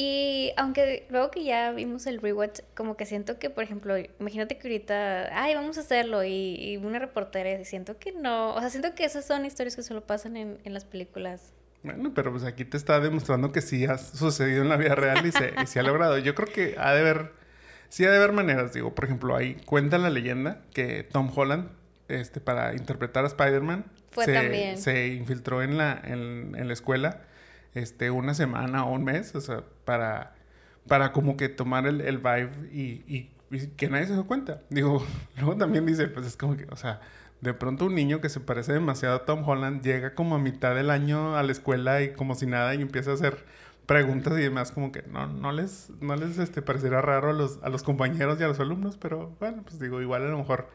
Y 0.00 0.52
aunque 0.56 1.08
luego 1.10 1.32
que 1.32 1.42
ya 1.42 1.72
vimos 1.72 2.06
el 2.06 2.20
rewatch, 2.20 2.60
como 2.76 2.96
que 2.96 3.04
siento 3.04 3.40
que, 3.40 3.50
por 3.50 3.64
ejemplo, 3.64 3.96
imagínate 4.20 4.56
que 4.56 4.68
ahorita, 4.68 5.36
ay, 5.36 5.56
vamos 5.56 5.76
a 5.76 5.80
hacerlo, 5.80 6.22
y, 6.22 6.54
y 6.54 6.76
una 6.76 7.00
reportera, 7.00 7.60
y 7.60 7.64
siento 7.64 7.98
que 7.98 8.12
no, 8.12 8.54
o 8.54 8.60
sea, 8.60 8.70
siento 8.70 8.94
que 8.94 9.04
esas 9.04 9.26
son 9.26 9.44
historias 9.44 9.74
que 9.74 9.82
solo 9.82 10.02
pasan 10.02 10.36
en, 10.36 10.60
en 10.62 10.72
las 10.72 10.84
películas 10.84 11.52
bueno, 11.82 12.12
pero 12.14 12.30
pues 12.30 12.44
aquí 12.44 12.64
te 12.64 12.76
está 12.76 13.00
demostrando 13.00 13.52
que 13.52 13.60
sí 13.60 13.86
ha 13.86 13.98
sucedido 13.98 14.62
en 14.62 14.68
la 14.68 14.76
vida 14.76 14.94
real 14.94 15.24
y 15.26 15.32
se, 15.32 15.52
y 15.62 15.66
se 15.66 15.80
ha 15.80 15.82
logrado. 15.82 16.18
Yo 16.18 16.34
creo 16.34 16.48
que 16.48 16.76
ha 16.78 16.92
de 16.92 17.00
haber, 17.00 17.32
sí 17.88 18.04
ha 18.04 18.10
de 18.10 18.18
haber 18.18 18.32
maneras. 18.32 18.72
Digo, 18.72 18.94
por 18.94 19.04
ejemplo, 19.04 19.34
ahí 19.34 19.54
cuenta 19.64 19.98
la 19.98 20.10
leyenda 20.10 20.60
que 20.74 21.02
Tom 21.04 21.30
Holland, 21.34 21.70
este, 22.08 22.40
para 22.40 22.74
interpretar 22.74 23.24
a 23.24 23.28
Spider-Man, 23.28 23.84
se, 24.12 24.76
se, 24.76 25.08
infiltró 25.08 25.62
en 25.62 25.78
la, 25.78 26.00
en, 26.04 26.54
en, 26.56 26.66
la 26.66 26.72
escuela 26.72 27.22
este, 27.74 28.10
una 28.10 28.34
semana 28.34 28.84
o 28.84 28.92
un 28.92 29.04
mes, 29.04 29.34
o 29.34 29.40
sea, 29.40 29.62
para, 29.84 30.34
para 30.86 31.12
como 31.12 31.36
que 31.36 31.48
tomar 31.48 31.86
el, 31.86 32.00
el 32.00 32.18
vibe 32.18 32.50
y, 32.72 33.04
y, 33.06 33.30
que 33.76 33.88
nadie 33.88 34.06
se 34.06 34.12
dio 34.12 34.26
cuenta. 34.26 34.60
Digo, 34.70 35.04
luego 35.36 35.56
también 35.56 35.86
dice, 35.86 36.08
pues 36.08 36.26
es 36.26 36.36
como 36.36 36.56
que, 36.56 36.66
o 36.70 36.76
sea, 36.76 37.00
de 37.40 37.54
pronto 37.54 37.86
un 37.86 37.94
niño 37.94 38.20
que 38.20 38.28
se 38.28 38.40
parece 38.40 38.72
demasiado 38.72 39.16
a 39.16 39.24
Tom 39.24 39.48
Holland 39.48 39.82
llega 39.82 40.14
como 40.14 40.34
a 40.36 40.38
mitad 40.38 40.74
del 40.74 40.90
año 40.90 41.36
a 41.36 41.42
la 41.42 41.52
escuela 41.52 42.02
y 42.02 42.12
como 42.12 42.34
si 42.34 42.46
nada 42.46 42.74
y 42.74 42.82
empieza 42.82 43.12
a 43.12 43.14
hacer 43.14 43.44
preguntas 43.86 44.36
y 44.38 44.42
demás 44.42 44.70
como 44.72 44.92
que 44.92 45.02
no, 45.02 45.26
no 45.26 45.50
les, 45.52 45.90
no 46.00 46.14
les 46.16 46.38
este, 46.38 46.62
parecerá 46.62 47.00
raro 47.00 47.30
a 47.30 47.32
los, 47.32 47.58
a 47.62 47.68
los 47.70 47.82
compañeros 47.82 48.38
y 48.40 48.44
a 48.44 48.48
los 48.48 48.60
alumnos, 48.60 48.98
pero 48.98 49.34
bueno, 49.40 49.62
pues 49.62 49.78
digo, 49.78 50.02
igual 50.02 50.26
a 50.26 50.28
lo 50.28 50.36
mejor 50.36 50.68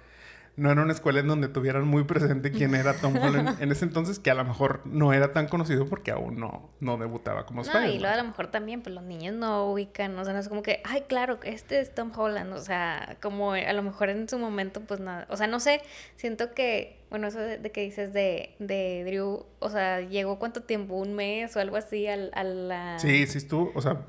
no 0.55 0.71
era 0.71 0.83
una 0.83 0.93
escuela 0.93 1.19
en 1.19 1.27
donde 1.27 1.47
tuvieran 1.47 1.87
muy 1.87 2.03
presente 2.03 2.51
quién 2.51 2.75
era 2.75 2.93
Tom 2.93 3.15
Holland 3.15 3.57
en 3.61 3.71
ese 3.71 3.85
entonces, 3.85 4.19
que 4.19 4.29
a 4.29 4.35
lo 4.35 4.45
mejor 4.45 4.81
no 4.85 5.11
era 5.11 5.33
tan 5.33 5.47
conocido 5.47 5.87
porque 5.87 6.11
aún 6.11 6.39
no, 6.39 6.69
no 6.79 6.97
debutaba 6.97 7.45
como 7.45 7.61
Spider-Man. 7.61 7.89
No, 7.89 7.95
y 7.95 7.99
luego 7.99 8.13
a 8.13 8.17
lo 8.17 8.27
mejor 8.29 8.47
también, 8.47 8.81
pues 8.81 8.93
los 8.93 9.03
niños 9.03 9.35
no 9.35 9.71
ubican, 9.71 10.17
o 10.17 10.23
sea, 10.23 10.33
no 10.33 10.39
es 10.39 10.49
como 10.49 10.61
que, 10.61 10.81
ay, 10.83 11.05
claro, 11.07 11.39
este 11.43 11.79
es 11.79 11.95
Tom 11.95 12.11
Holland, 12.15 12.53
o 12.53 12.61
sea, 12.61 13.17
como 13.21 13.53
a 13.53 13.73
lo 13.73 13.81
mejor 13.81 14.09
en 14.09 14.29
su 14.29 14.37
momento, 14.37 14.81
pues 14.81 14.99
nada, 14.99 15.25
o 15.29 15.37
sea, 15.37 15.47
no 15.47 15.59
sé, 15.59 15.81
siento 16.15 16.53
que, 16.53 17.01
bueno, 17.09 17.27
eso 17.27 17.39
de, 17.39 17.59
que 17.71 17.81
dices 17.81 18.13
de, 18.13 18.55
de 18.59 19.03
Drew, 19.05 19.45
o 19.59 19.69
sea, 19.69 20.01
llegó 20.01 20.37
cuánto 20.37 20.61
tiempo, 20.61 20.95
un 20.95 21.15
mes 21.15 21.55
o 21.55 21.59
algo 21.59 21.77
así 21.77 22.07
a, 22.07 22.13
a 22.13 22.43
la... 22.43 22.99
Sí, 22.99 23.25
sí 23.25 23.39
estuvo, 23.39 23.71
o 23.73 23.81
sea, 23.81 24.05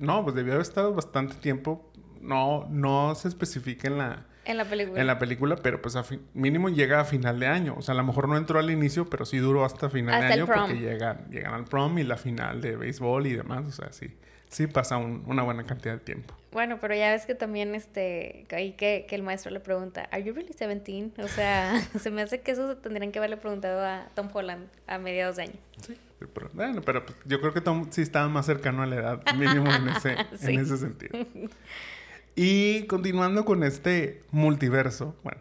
no, 0.00 0.24
pues 0.24 0.34
debió 0.34 0.54
haber 0.54 0.62
estado 0.62 0.92
bastante 0.92 1.34
tiempo, 1.36 1.88
no, 2.20 2.66
no 2.68 3.14
se 3.14 3.28
especifica 3.28 3.86
en 3.86 3.98
la 3.98 4.26
En 4.44 4.56
la 4.56 4.64
película. 4.64 5.00
En 5.00 5.06
la 5.06 5.18
película, 5.18 5.56
pero 5.56 5.80
pues 5.80 5.96
a 5.96 6.04
mínimo 6.34 6.68
llega 6.68 7.00
a 7.00 7.04
final 7.04 7.38
de 7.38 7.46
año. 7.46 7.74
O 7.78 7.82
sea, 7.82 7.94
a 7.94 7.96
lo 7.96 8.04
mejor 8.04 8.28
no 8.28 8.36
entró 8.36 8.58
al 8.58 8.70
inicio, 8.70 9.08
pero 9.08 9.24
sí 9.24 9.38
duró 9.38 9.64
hasta 9.64 9.88
final 9.88 10.20
de 10.20 10.32
año 10.32 10.46
porque 10.46 10.74
llegan, 10.74 11.30
llegan 11.30 11.54
al 11.54 11.64
prom 11.64 11.98
y 11.98 12.02
la 12.02 12.16
final 12.16 12.60
de 12.60 12.76
béisbol 12.76 13.26
y 13.26 13.34
demás. 13.34 13.66
O 13.66 13.72
sea, 13.72 13.92
sí, 13.92 14.16
sí 14.48 14.66
pasa 14.66 14.96
una 14.96 15.42
buena 15.42 15.64
cantidad 15.64 15.94
de 15.94 16.00
tiempo. 16.00 16.34
Bueno, 16.52 16.78
pero 16.80 16.94
ya 16.94 17.10
ves 17.10 17.24
que 17.24 17.34
también 17.34 17.74
este, 17.74 18.46
ahí 18.50 18.72
que, 18.72 19.06
que 19.08 19.14
el 19.14 19.22
maestro 19.22 19.50
le 19.50 19.60
pregunta, 19.60 20.08
¿Are 20.12 20.22
you 20.22 20.34
really 20.34 20.52
17? 20.52 21.22
O 21.22 21.28
sea, 21.28 21.80
se 21.98 22.10
me 22.10 22.20
hace 22.20 22.40
que 22.40 22.50
eso 22.50 22.76
tendrían 22.76 23.10
que 23.10 23.18
haberle 23.18 23.38
preguntado 23.38 23.82
a 23.84 24.08
Tom 24.14 24.28
Holland 24.32 24.68
a 24.86 24.98
mediados 24.98 25.36
de 25.36 25.44
año. 25.44 25.54
Sí, 25.80 25.96
pero, 26.34 26.50
bueno, 26.52 26.82
pero 26.82 27.06
pues, 27.06 27.16
yo 27.24 27.40
creo 27.40 27.54
que 27.54 27.62
Tom 27.62 27.86
sí 27.90 28.02
estaba 28.02 28.28
más 28.28 28.44
cercano 28.44 28.82
a 28.82 28.86
la 28.86 28.96
edad, 28.96 29.34
mínimo 29.34 29.72
en 29.72 29.88
ese, 29.88 30.16
en 30.50 30.60
ese 30.60 30.76
sentido. 30.76 31.18
Y 32.34 32.86
continuando 32.86 33.44
con 33.44 33.62
este 33.62 34.22
multiverso, 34.30 35.14
bueno, 35.22 35.40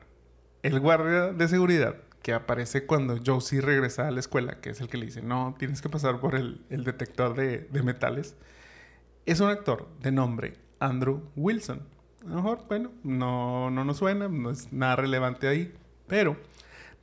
el 0.61 0.79
guardia 0.79 1.31
de 1.31 1.47
seguridad 1.47 1.95
que 2.21 2.33
aparece 2.33 2.85
cuando 2.85 3.17
Josie 3.25 3.61
regresa 3.61 4.07
a 4.07 4.11
la 4.11 4.19
escuela, 4.19 4.59
que 4.59 4.71
es 4.71 4.81
el 4.81 4.89
que 4.89 4.97
le 4.97 5.05
dice, 5.05 5.21
no, 5.21 5.55
tienes 5.57 5.81
que 5.81 5.89
pasar 5.89 6.19
por 6.19 6.35
el, 6.35 6.65
detector 6.69 7.35
de, 7.35 7.67
metales, 7.83 8.35
es 9.25 9.39
un 9.39 9.49
actor 9.49 9.87
de 10.01 10.11
nombre 10.11 10.53
Andrew 10.79 11.23
Wilson. 11.35 11.81
A 12.25 12.29
lo 12.29 12.35
mejor, 12.35 12.65
bueno, 12.67 12.91
no, 13.03 13.71
no 13.71 13.85
nos 13.85 13.97
suena, 13.97 14.27
no 14.27 14.51
es 14.51 14.71
nada 14.71 14.97
relevante 14.97 15.47
ahí, 15.47 15.73
pero 16.07 16.37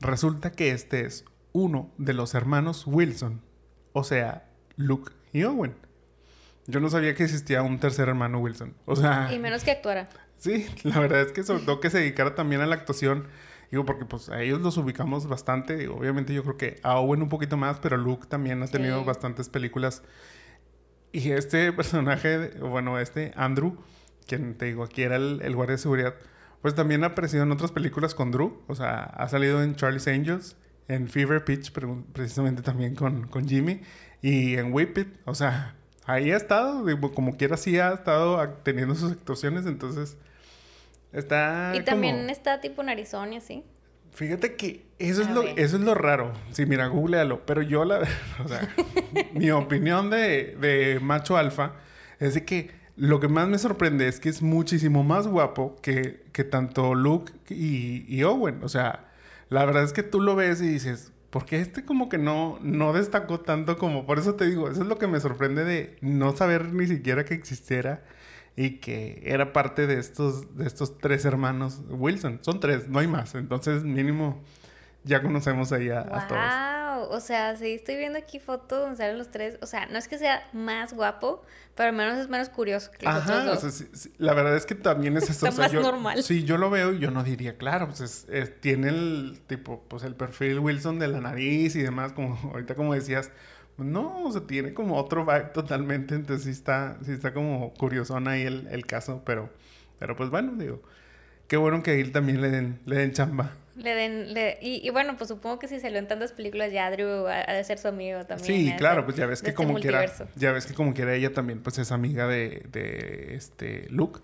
resulta 0.00 0.52
que 0.52 0.70
este 0.70 1.06
es 1.06 1.24
uno 1.52 1.90
de 1.98 2.12
los 2.12 2.34
hermanos 2.34 2.86
Wilson, 2.86 3.40
o 3.92 4.04
sea, 4.04 4.48
Luke 4.76 5.12
y 5.32 5.42
Owen. 5.44 5.74
Yo 6.68 6.80
no 6.80 6.90
sabía 6.90 7.14
que 7.14 7.24
existía 7.24 7.62
un 7.62 7.80
tercer 7.80 8.10
hermano 8.10 8.40
Wilson. 8.40 8.74
O 8.84 8.94
sea. 8.94 9.32
Y 9.32 9.38
menos 9.38 9.64
que 9.64 9.70
actuara. 9.70 10.06
Sí, 10.36 10.66
la 10.84 11.00
verdad 11.00 11.22
es 11.22 11.32
que 11.32 11.42
sobre 11.42 11.64
todo 11.64 11.80
que 11.80 11.88
se 11.88 11.98
dedicara 11.98 12.34
también 12.34 12.60
a 12.60 12.66
la 12.66 12.74
actuación. 12.74 13.26
Digo, 13.70 13.84
porque 13.86 14.04
pues 14.04 14.28
a 14.28 14.42
ellos 14.42 14.60
los 14.60 14.76
ubicamos 14.76 15.26
bastante. 15.26 15.76
Digo, 15.78 15.96
obviamente 15.96 16.34
yo 16.34 16.42
creo 16.42 16.58
que 16.58 16.78
a 16.82 16.98
Owen 16.98 17.22
un 17.22 17.30
poquito 17.30 17.56
más, 17.56 17.78
pero 17.80 17.96
Luke 17.96 18.26
también 18.28 18.62
ha 18.62 18.66
tenido 18.66 19.02
bastantes 19.02 19.48
películas. 19.48 20.02
Y 21.10 21.30
este 21.30 21.72
personaje, 21.74 22.50
bueno, 22.60 22.98
este 22.98 23.32
Andrew, 23.34 23.78
quien 24.26 24.54
te 24.54 24.66
digo, 24.66 24.84
aquí 24.84 25.02
era 25.02 25.16
el, 25.16 25.54
guardia 25.56 25.76
de 25.76 25.82
seguridad, 25.82 26.14
pues 26.60 26.74
también 26.74 27.02
ha 27.02 27.08
aparecido 27.08 27.44
en 27.44 27.52
otras 27.52 27.72
películas 27.72 28.14
con 28.14 28.30
Drew. 28.30 28.62
O 28.68 28.74
sea, 28.74 29.04
ha 29.04 29.26
salido 29.30 29.62
en 29.62 29.74
Charlie's 29.74 30.06
Angels, 30.06 30.56
en 30.86 31.08
Fever 31.08 31.46
Pitch, 31.46 31.72
precisamente 32.12 32.60
también 32.60 32.94
con, 32.94 33.26
con 33.26 33.48
Jimmy, 33.48 33.80
y 34.20 34.56
en 34.56 34.72
Whip 34.74 34.98
It. 34.98 35.08
O 35.24 35.34
sea, 35.34 35.74
ahí 36.08 36.32
ha 36.32 36.36
estado, 36.36 36.84
como 37.14 37.36
quiera 37.36 37.56
sí 37.56 37.78
ha 37.78 37.92
estado 37.92 38.48
teniendo 38.62 38.94
sus 38.94 39.12
actuaciones, 39.12 39.66
entonces 39.66 40.16
está... 41.12 41.72
Y 41.76 41.82
también 41.82 42.30
está 42.30 42.60
tipo 42.60 42.82
narizón 42.82 43.34
y 43.34 43.36
así. 43.36 43.62
Fíjate 44.12 44.56
que 44.56 44.86
eso 44.98 45.20
es, 45.20 45.30
lo, 45.30 45.42
eso 45.42 45.76
es 45.76 45.82
lo 45.82 45.94
raro. 45.94 46.32
Sí, 46.50 46.64
mira, 46.64 46.86
googlealo. 46.86 47.44
Pero 47.44 47.60
yo 47.60 47.84
la... 47.84 48.00
O 48.44 48.48
sea, 48.48 48.74
mi 49.34 49.50
opinión 49.50 50.08
de, 50.08 50.56
de 50.58 50.98
macho 51.00 51.36
alfa 51.36 51.74
es 52.18 52.34
de 52.34 52.44
que 52.44 52.70
lo 52.96 53.20
que 53.20 53.28
más 53.28 53.46
me 53.46 53.58
sorprende 53.58 54.08
es 54.08 54.18
que 54.18 54.30
es 54.30 54.40
muchísimo 54.40 55.04
más 55.04 55.26
guapo 55.26 55.76
que, 55.82 56.24
que 56.32 56.42
tanto 56.42 56.94
Luke 56.94 57.32
y, 57.50 58.06
y 58.08 58.24
Owen. 58.24 58.64
O 58.64 58.70
sea, 58.70 59.10
la 59.50 59.64
verdad 59.66 59.84
es 59.84 59.92
que 59.92 60.02
tú 60.02 60.22
lo 60.22 60.34
ves 60.36 60.62
y 60.62 60.68
dices, 60.68 61.12
porque 61.30 61.60
este 61.60 61.84
como 61.84 62.08
que 62.08 62.18
no, 62.18 62.58
no 62.62 62.92
destacó 62.92 63.40
tanto 63.40 63.76
como... 63.76 64.06
Por 64.06 64.18
eso 64.18 64.34
te 64.34 64.46
digo, 64.46 64.70
eso 64.70 64.82
es 64.82 64.88
lo 64.88 64.98
que 64.98 65.06
me 65.06 65.20
sorprende 65.20 65.64
de 65.64 65.96
no 66.00 66.34
saber 66.36 66.72
ni 66.72 66.86
siquiera 66.86 67.24
que 67.24 67.34
existiera 67.34 68.02
y 68.56 68.78
que 68.78 69.22
era 69.24 69.52
parte 69.52 69.86
de 69.86 69.98
estos, 69.98 70.56
de 70.56 70.66
estos 70.66 70.98
tres 70.98 71.24
hermanos 71.24 71.82
Wilson. 71.90 72.40
Son 72.42 72.60
tres, 72.60 72.88
no 72.88 72.98
hay 72.98 73.06
más. 73.06 73.34
Entonces 73.34 73.84
mínimo 73.84 74.42
ya 75.08 75.22
conocemos 75.22 75.72
ahí 75.72 75.88
a, 75.88 76.04
todos. 76.28 77.08
O 77.10 77.20
sea, 77.20 77.56
sí, 77.56 77.74
estoy 77.74 77.96
viendo 77.96 78.18
aquí 78.18 78.38
fotos 78.38 78.80
donde 78.80 78.96
salen 78.96 79.18
los 79.18 79.30
tres. 79.30 79.58
O 79.62 79.66
sea, 79.66 79.86
no 79.86 79.98
es 79.98 80.06
que 80.06 80.18
sea 80.18 80.46
más 80.52 80.92
guapo, 80.92 81.42
pero 81.74 81.88
al 81.88 81.94
menos 81.94 82.18
es 82.18 82.28
menos 82.28 82.50
curioso 82.50 82.90
que 82.90 83.06
los 83.06 83.14
Ajá, 83.14 83.42
otros 83.42 83.64
O 83.64 83.70
sea, 83.70 84.10
la 84.18 84.34
verdad 84.34 84.56
es 84.56 84.66
que 84.66 84.74
también 84.74 85.16
es 85.16 85.24
eso. 85.30 85.46
Está 85.46 85.62
más 85.62 85.72
normal. 85.72 86.22
Sí, 86.22 86.44
yo 86.44 86.58
lo 86.58 86.70
veo 86.70 86.92
y 86.92 86.98
yo 86.98 87.10
no 87.10 87.24
diría, 87.24 87.56
claro, 87.56 87.88
pues 87.88 88.26
tiene 88.60 88.88
el 88.88 89.40
tipo, 89.46 89.82
pues 89.88 90.02
el 90.02 90.14
perfil 90.14 90.58
Wilson 90.58 90.98
de 90.98 91.08
la 91.08 91.20
nariz 91.20 91.74
y 91.76 91.82
demás, 91.82 92.12
como 92.12 92.36
ahorita 92.52 92.74
como 92.74 92.94
decías. 92.94 93.30
No, 93.78 94.24
o 94.24 94.32
sea, 94.32 94.40
tiene 94.40 94.74
como 94.74 94.96
otro 94.96 95.24
vibe 95.24 95.50
totalmente, 95.54 96.16
entonces 96.16 96.44
sí 96.46 96.50
está, 96.50 96.98
sí 97.04 97.12
está 97.12 97.32
como 97.32 97.72
curiosón 97.74 98.26
ahí 98.26 98.42
el, 98.42 98.66
el 98.72 98.84
caso, 98.86 99.22
pero, 99.24 99.50
pero 100.00 100.16
pues 100.16 100.30
bueno, 100.30 100.54
digo, 100.56 100.82
qué 101.48 101.56
bueno 101.56 101.82
que 101.82 101.90
a 101.90 101.94
él 101.94 102.12
también 102.12 102.40
le 102.40 102.50
den, 102.50 102.78
le 102.84 102.96
den 102.96 103.12
chamba. 103.12 103.54
Le 103.76 103.94
den, 103.94 104.34
le, 104.34 104.58
y, 104.60 104.88
bueno, 104.90 105.16
pues 105.16 105.28
supongo 105.28 105.58
que 105.58 105.68
si 105.68 105.78
salió 105.78 105.98
en 105.98 106.08
tantas 106.08 106.32
películas 106.32 106.72
ya 106.72 106.90
Drew 106.90 107.26
ha, 107.28 107.52
de 107.52 107.64
ser 107.64 107.78
su 107.78 107.88
amigo 107.88 108.24
también. 108.26 108.46
Sí, 108.46 108.74
claro, 108.76 109.04
pues 109.04 109.16
ya 109.16 109.26
ves 109.26 109.40
que 109.40 109.50
este 109.50 109.56
como 109.56 109.78
quiera, 109.78 110.04
ya 110.34 110.52
ves 110.52 110.66
que 110.66 110.74
como 110.74 110.94
quiera 110.94 111.14
ella 111.14 111.32
también 111.32 111.60
pues 111.62 111.78
es 111.78 111.92
amiga 111.92 112.26
de, 112.26 112.62
de 112.72 113.34
este 113.34 113.86
Luke. 113.88 114.20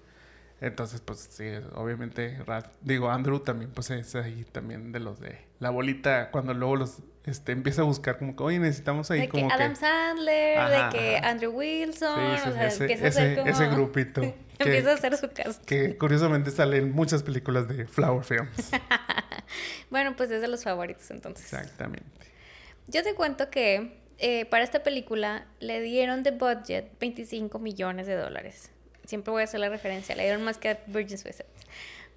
Entonces, 0.64 1.02
pues 1.02 1.28
sí, 1.30 1.44
obviamente, 1.74 2.38
digo, 2.80 3.10
Andrew 3.10 3.38
también, 3.40 3.70
pues 3.70 3.90
es 3.90 4.14
ahí 4.14 4.46
también 4.50 4.92
de 4.92 4.98
los 4.98 5.20
de 5.20 5.36
la 5.58 5.68
bolita, 5.68 6.30
cuando 6.30 6.54
luego 6.54 6.76
los 6.76 7.00
este, 7.26 7.52
empieza 7.52 7.82
a 7.82 7.84
buscar 7.84 8.16
como 8.16 8.34
que, 8.34 8.42
oye, 8.42 8.58
necesitamos 8.58 9.10
ahí 9.10 9.20
de 9.20 9.28
como 9.28 9.46
que... 9.46 9.52
Adam 9.52 9.76
Sandler, 9.76 10.70
de 10.70 10.98
que 10.98 11.16
Andrew 11.18 11.52
Wilson, 11.52 12.18
o 12.18 12.38
sea, 12.38 12.66
ese, 12.68 12.84
empieza 12.84 13.08
a 13.08 13.12
ser 13.12 13.36
como... 13.36 13.50
ese 13.50 13.66
grupito. 13.66 14.22
empieza 14.58 14.92
a 14.92 14.94
hacer 14.94 15.18
su 15.18 15.30
cast. 15.34 15.62
Que 15.66 15.98
curiosamente 15.98 16.50
sale 16.50 16.78
en 16.78 16.92
muchas 16.92 17.22
películas 17.22 17.68
de 17.68 17.86
Flower 17.86 18.24
Films. 18.24 18.70
bueno, 19.90 20.16
pues 20.16 20.30
es 20.30 20.40
de 20.40 20.48
los 20.48 20.64
favoritos 20.64 21.10
entonces. 21.10 21.44
Exactamente. 21.52 22.08
Yo 22.86 23.02
te 23.02 23.14
cuento 23.14 23.50
que 23.50 24.00
eh, 24.16 24.46
para 24.46 24.64
esta 24.64 24.82
película 24.82 25.46
le 25.60 25.82
dieron 25.82 26.22
de 26.22 26.30
budget 26.30 26.90
25 26.98 27.58
millones 27.58 28.06
de 28.06 28.16
dólares 28.16 28.70
siempre 29.06 29.30
voy 29.32 29.42
a 29.42 29.44
hacer 29.44 29.60
la 29.60 29.68
referencia, 29.68 30.14
le 30.14 30.24
dieron 30.24 30.42
más 30.42 30.58
que 30.58 30.70
a 30.70 30.78
Virgin 30.86 31.18
Suicide. 31.18 31.46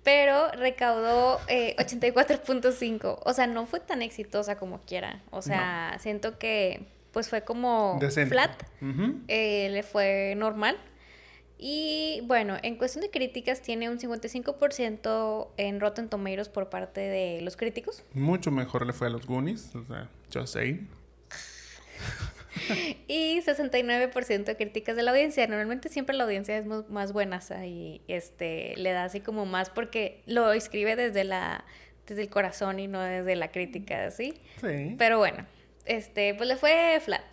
Pero 0.04 0.50
recaudó 0.52 1.40
84.5. 1.48 3.16
Eh, 3.16 3.20
o 3.26 3.34
sea, 3.34 3.48
no 3.48 3.66
fue 3.66 3.82
tan 3.82 4.02
exitosa 4.02 4.58
como 4.58 4.80
quiera. 4.82 5.22
O 5.32 5.42
sea, 5.42 5.98
siento 6.00 6.40
que 6.40 6.88
pues 7.12 7.30
fue 7.30 7.42
como 7.42 8.00
flat. 8.30 8.64
Eh, 9.28 9.70
le 9.70 9.84
fue 9.84 10.36
normal. 10.38 10.78
Y 11.58 12.22
bueno, 12.26 12.56
en 12.62 12.78
cuestión 12.78 13.02
de 13.02 13.10
críticas 13.10 13.62
tiene 13.62 13.90
un 13.90 13.98
55% 13.98 15.48
en 15.58 15.80
Rotten 15.80 16.08
Tomatoes 16.08 16.50
por 16.50 16.70
parte 16.70 17.02
de 17.02 17.42
los 17.42 17.58
críticos. 17.58 18.04
Mucho 18.14 18.52
mejor 18.52 18.86
le 18.86 18.94
fue 18.94 19.08
a 19.08 19.10
los 19.10 19.26
Goonies, 19.26 19.76
o 19.76 19.84
sea, 19.84 20.08
just 20.32 20.54
saying. 20.54 20.88
y 23.08 23.40
69% 23.42 24.44
de 24.44 24.56
críticas 24.56 24.96
de 24.96 25.04
la 25.04 25.12
audiencia. 25.12 25.48
Normalmente 25.48 25.90
siempre 25.90 26.16
la 26.16 26.24
audiencia 26.24 26.58
es 26.58 26.66
más 26.66 27.14
buena 27.14 27.40
y 27.66 28.02
este, 28.08 28.76
le 28.78 28.92
da 28.92 29.06
así 29.06 29.20
como 29.20 29.46
más 29.46 29.70
porque 29.70 30.22
lo 30.26 30.52
escribe 30.54 30.96
desde, 30.96 31.24
la, 31.24 31.66
desde 32.06 32.24
el 32.24 32.30
corazón 32.30 32.80
y 32.80 32.88
no 32.88 33.02
desde 33.02 33.36
la 33.36 33.52
crítica, 33.52 34.12
¿sí? 34.12 34.34
Sí. 34.62 34.96
Pero 34.98 35.18
bueno, 35.18 35.46
este, 35.86 36.34
pues 36.34 36.48
le 36.50 36.56
fue 36.56 37.00
flat. 37.04 37.24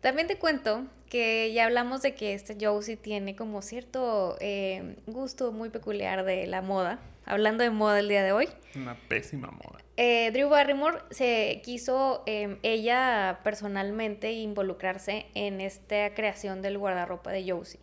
También 0.00 0.28
te 0.28 0.36
cuento 0.36 0.86
que 1.08 1.52
ya 1.52 1.64
hablamos 1.64 2.02
de 2.02 2.14
que 2.14 2.34
este 2.34 2.56
Josie 2.60 2.96
tiene 2.96 3.36
como 3.36 3.62
cierto 3.62 4.36
eh, 4.40 4.96
gusto 5.06 5.52
muy 5.52 5.70
peculiar 5.70 6.24
de 6.24 6.46
la 6.46 6.62
moda. 6.62 7.00
Hablando 7.26 7.64
de 7.64 7.70
moda 7.70 7.98
el 7.98 8.08
día 8.08 8.22
de 8.22 8.30
hoy. 8.30 8.48
Una 8.76 8.94
pésima 8.94 9.50
moda. 9.50 9.80
Eh, 9.96 10.30
Drew 10.32 10.48
Barrymore 10.48 10.98
se 11.10 11.60
quiso 11.64 12.22
em, 12.26 12.58
ella 12.62 13.40
personalmente 13.42 14.32
involucrarse 14.32 15.26
en 15.34 15.60
esta 15.60 16.14
creación 16.14 16.62
del 16.62 16.78
guardarropa 16.78 17.32
de 17.32 17.50
Josie. 17.50 17.80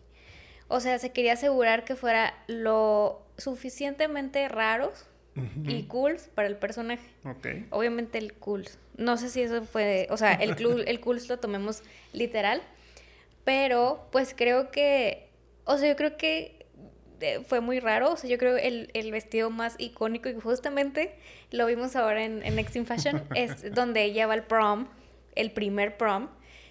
O 0.68 0.80
sea, 0.80 0.98
se 0.98 1.12
quería 1.12 1.34
asegurar 1.34 1.84
que 1.84 1.94
fuera 1.94 2.34
lo 2.46 3.22
suficientemente 3.36 4.48
raros 4.48 5.06
y 5.64 5.82
cool 5.84 6.16
para 6.34 6.46
el 6.48 6.56
personaje. 6.56 7.06
Okay. 7.24 7.66
Obviamente 7.70 8.18
el 8.18 8.34
cool. 8.34 8.64
No 8.96 9.16
sé 9.16 9.28
si 9.28 9.42
eso 9.42 9.64
fue, 9.64 10.06
o 10.10 10.16
sea, 10.16 10.32
el 10.32 10.56
cool, 10.56 10.84
el 10.86 11.00
cool 11.00 11.20
lo 11.28 11.38
tomemos 11.38 11.82
literal, 12.12 12.62
pero 13.44 14.08
pues 14.12 14.32
creo 14.36 14.70
que, 14.70 15.28
o 15.64 15.76
sea, 15.76 15.88
yo 15.88 15.96
creo 15.96 16.16
que 16.16 16.53
fue 17.46 17.60
muy 17.60 17.80
raro. 17.80 18.12
O 18.12 18.16
sea, 18.16 18.28
yo 18.28 18.38
creo 18.38 18.56
el, 18.56 18.90
el 18.94 19.10
vestido 19.10 19.50
más 19.50 19.74
icónico 19.78 20.28
y 20.28 20.34
justamente 20.34 21.14
lo 21.50 21.66
vimos 21.66 21.96
ahora 21.96 22.24
en, 22.24 22.44
en 22.44 22.56
Next 22.56 22.76
in 22.76 22.86
Fashion 22.86 23.22
es 23.34 23.74
donde 23.74 24.04
ella 24.04 24.26
va 24.26 24.34
al 24.34 24.44
prom, 24.44 24.88
el 25.34 25.50
primer 25.50 25.96
prom 25.96 26.28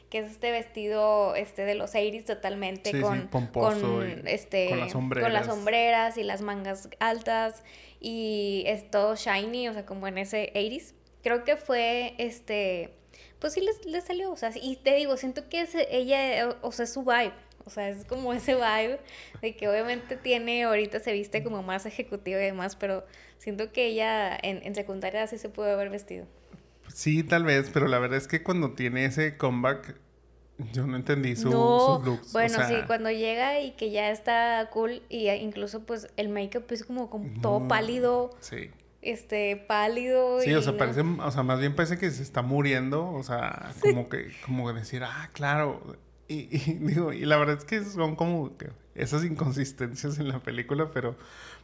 que 0.10 0.20
es 0.20 0.30
este 0.30 0.52
vestido 0.52 1.34
este 1.34 1.66
de 1.66 1.74
los 1.74 1.90
80 1.90 2.36
totalmente 2.36 3.02
con, 3.02 3.30
con, 3.52 4.28
este 4.28 4.70
con 4.70 4.80
las, 4.80 4.92
sombreras. 4.92 5.26
con 5.26 5.34
las 5.34 5.46
sombreras 5.48 6.18
y 6.20 6.24
las 6.24 6.42
mangas 6.44 6.88
altas 7.00 7.64
y 8.00 8.64
es 8.68 8.92
todo 8.92 9.16
shiny, 9.16 9.70
o 9.70 9.74
sea, 9.74 9.88
como 9.88 10.08
en 10.08 10.20
ese 10.20 10.54
80s. 10.54 10.94
Creo 11.24 11.44
que 11.44 11.56
fue 11.56 12.14
este 12.20 12.94
pues 13.40 13.54
sí 13.54 13.68
le 13.86 14.02
salió, 14.02 14.32
o 14.32 14.38
sea, 14.38 14.52
y 14.56 14.78
te 14.78 14.96
digo, 14.96 15.18
siento 15.18 15.50
que 15.50 15.62
es 15.62 15.76
ella, 15.90 16.56
o 16.62 16.72
sea, 16.72 16.86
es 16.86 16.94
su 16.94 17.04
vibe, 17.04 17.34
O 17.66 17.70
sea, 17.70 17.90
es 17.90 18.06
como 18.06 18.34
ese 18.34 18.56
vibe 18.56 19.00
de 19.42 19.56
que 19.56 19.68
obviamente 19.70 20.16
tiene, 20.18 20.64
ahorita 20.64 21.00
se 21.00 21.14
viste 21.14 21.44
como 21.44 21.64
más 21.64 21.86
ejecutivo 21.86 22.40
y 22.40 22.44
demás, 22.44 22.76
pero 22.76 23.06
siento 23.38 23.72
que 23.72 23.88
ella 23.88 24.38
en, 24.42 24.62
en 24.64 24.76
secundaria 24.76 25.26
sí 25.28 25.38
se 25.38 25.50
pudo 25.50 25.72
haber 25.72 25.90
vestido. 25.90 26.26
Sí, 26.94 27.24
tal 27.24 27.44
vez, 27.44 27.70
pero 27.74 27.88
la 27.88 28.00
verdad 28.00 28.18
es 28.18 28.28
que 28.28 28.44
cuando 28.44 28.74
tiene 28.74 29.06
ese 29.06 29.38
comeback, 29.38 29.96
yo 30.72 30.86
no 30.86 30.96
entendí 30.96 31.36
su, 31.36 31.52
sus 31.52 32.06
looks. 32.06 32.32
Bueno, 32.34 32.60
sí, 32.68 32.76
cuando 32.86 33.10
llega 33.10 33.60
y 33.60 33.72
que 33.72 33.92
ya 33.92 34.12
está 34.12 34.70
cool, 34.72 35.02
y 35.10 35.30
incluso 35.30 35.84
pues 35.84 36.08
el 36.18 36.30
make-up 36.30 36.66
es 36.70 36.84
como, 36.84 37.10
como 37.10 37.42
todo 37.42 37.68
pálido. 37.68 38.32
Sí. 38.40 38.70
Este, 39.02 39.58
pálido. 39.58 40.40
Sí, 40.40 40.54
o 40.54 40.62
sea, 40.62 40.78
parece, 40.78 41.02
o 41.02 41.32
sea, 41.32 41.44
más 41.44 41.60
bien 41.60 41.76
parece 41.76 41.98
que 41.98 42.10
se 42.10 42.24
está 42.24 42.42
muriendo, 42.42 43.12
o 43.12 43.24
sea, 43.24 43.74
como 43.82 44.08
que, 44.08 44.32
como 44.46 44.72
decir, 44.72 45.04
ah, 45.04 45.30
claro. 45.34 45.98
Y, 46.28 46.56
y, 46.56 46.74
digo, 46.82 47.14
y 47.14 47.26
la 47.26 47.38
verdad 47.38 47.58
es 47.58 47.66
que 47.66 47.84
son 47.84 48.16
como 48.16 48.52
esas 48.96 49.24
inconsistencias 49.26 50.20
en 50.20 50.28
la 50.28 50.40
película, 50.40 50.92
pero 50.92 51.16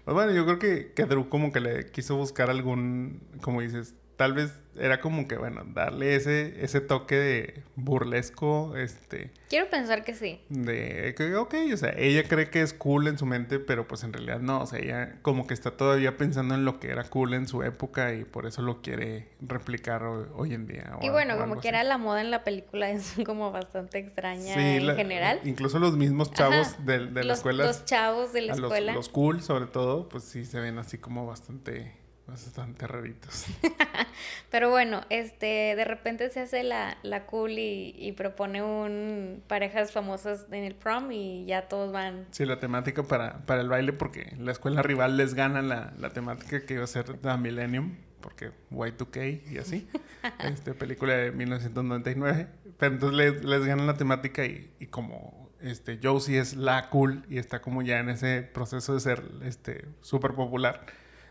pues 0.05 0.15
bueno, 0.15 0.31
yo 0.31 0.45
creo 0.45 0.59
que, 0.59 0.93
que 0.93 1.05
Drew 1.05 1.29
como 1.29 1.51
que 1.51 1.59
le 1.59 1.91
quiso 1.91 2.15
buscar 2.15 2.49
algún, 2.49 3.21
como 3.41 3.61
dices, 3.61 3.95
tal 4.19 4.33
vez 4.33 4.51
era 4.77 4.99
como 4.99 5.29
que, 5.29 5.37
bueno, 5.37 5.63
darle 5.65 6.13
ese, 6.13 6.61
ese 6.61 6.81
toque 6.81 7.15
de 7.15 7.63
burlesco, 7.77 8.75
este... 8.75 9.31
Quiero 9.47 9.69
pensar 9.69 10.03
que 10.03 10.13
sí. 10.13 10.41
De 10.49 11.15
que, 11.17 11.37
ok, 11.37 11.55
o 11.73 11.77
sea, 11.77 11.93
ella 11.95 12.27
cree 12.27 12.49
que 12.49 12.61
es 12.61 12.73
cool 12.73 13.07
en 13.07 13.17
su 13.17 13.25
mente, 13.25 13.59
pero 13.59 13.87
pues 13.87 14.03
en 14.03 14.11
realidad 14.11 14.41
no, 14.41 14.59
o 14.59 14.67
sea, 14.67 14.79
ella 14.79 15.15
como 15.21 15.47
que 15.47 15.53
está 15.53 15.71
todavía 15.71 16.17
pensando 16.17 16.53
en 16.53 16.65
lo 16.65 16.81
que 16.81 16.89
era 16.89 17.05
cool 17.05 17.33
en 17.33 17.47
su 17.47 17.63
época 17.63 18.13
y 18.13 18.25
por 18.25 18.45
eso 18.45 18.61
lo 18.61 18.81
quiere 18.81 19.29
replicar 19.39 20.03
hoy, 20.03 20.53
en 20.53 20.67
día. 20.67 20.97
y 21.01 21.07
bueno, 21.07 21.37
como 21.37 21.61
que 21.61 21.69
era 21.69 21.85
la 21.85 21.97
moda 21.97 22.19
en 22.19 22.29
la 22.29 22.43
película 22.43 22.91
es 22.91 23.15
como 23.25 23.53
bastante 23.53 23.99
extraña 23.99 24.53
en 24.75 24.97
general. 24.97 25.39
Incluso 25.45 25.79
los 25.79 25.95
mismos 25.95 26.33
chavos 26.33 26.75
de, 26.85 27.07
de 27.07 27.23
la 27.23 27.35
escuela. 27.35 27.63
Los 27.63 27.85
chavos 27.85 28.33
de 28.33 28.41
la 28.41 28.53
escuela. 28.53 28.91
los 28.91 29.07
cool, 29.07 29.41
sobre 29.41 29.67
todo, 29.67 30.09
pues 30.09 30.25
sí 30.25 30.43
se 30.43 30.59
ven 30.59 30.77
así 30.77 30.97
como 30.97 31.25
bastante 31.25 31.98
Bastante 32.29 32.85
raritos. 32.85 33.45
Pero 34.51 34.69
bueno, 34.69 35.01
este, 35.09 35.73
de 35.75 35.83
repente 35.83 36.29
se 36.29 36.41
hace 36.41 36.63
la, 36.63 36.97
la 37.01 37.25
cool 37.25 37.53
y, 37.57 38.13
propone 38.15 38.61
un 38.61 39.41
parejas 39.47 39.91
famosas 39.91 40.45
en 40.51 40.63
el 40.63 40.75
prom 40.75 41.11
y 41.11 41.45
ya 41.45 41.67
todos 41.67 41.91
van. 41.91 42.27
Sí, 42.31 42.45
la 42.45 42.59
temática 42.59 43.03
para, 43.03 43.45
para 43.45 43.61
el 43.61 43.69
baile, 43.69 43.93
porque 43.93 44.35
la 44.37 44.51
escuela 44.51 44.83
rival 44.83 45.17
les 45.17 45.33
gana 45.33 45.61
la, 45.61 45.93
la 45.97 46.11
temática 46.11 46.65
que 46.65 46.75
iba 46.75 46.83
a 46.83 46.87
ser 46.87 47.17
The 47.17 47.37
Millennium, 47.37 47.95
porque 48.21 48.51
Y2K 48.69 49.51
y 49.51 49.57
así. 49.57 49.89
este, 50.43 50.75
película 50.75 51.13
de 51.13 51.31
1999. 51.31 52.47
Pero 52.77 52.93
entonces 52.93 53.17
les, 53.17 53.43
les 53.43 53.65
ganan 53.65 53.87
la 53.87 53.97
temática 53.97 54.45
y, 54.45 54.71
y 54.79 54.85
como 54.85 55.49
este, 55.61 55.99
Josie 56.01 56.39
es 56.39 56.55
la 56.55 56.89
cool 56.89 57.25
y 57.27 57.39
está 57.39 57.61
como 57.61 57.81
ya 57.81 57.99
en 57.99 58.09
ese 58.09 58.43
proceso 58.43 58.93
de 58.93 58.99
ser 58.99 59.23
este 59.43 59.85
súper 60.01 60.33
popular 60.33 60.85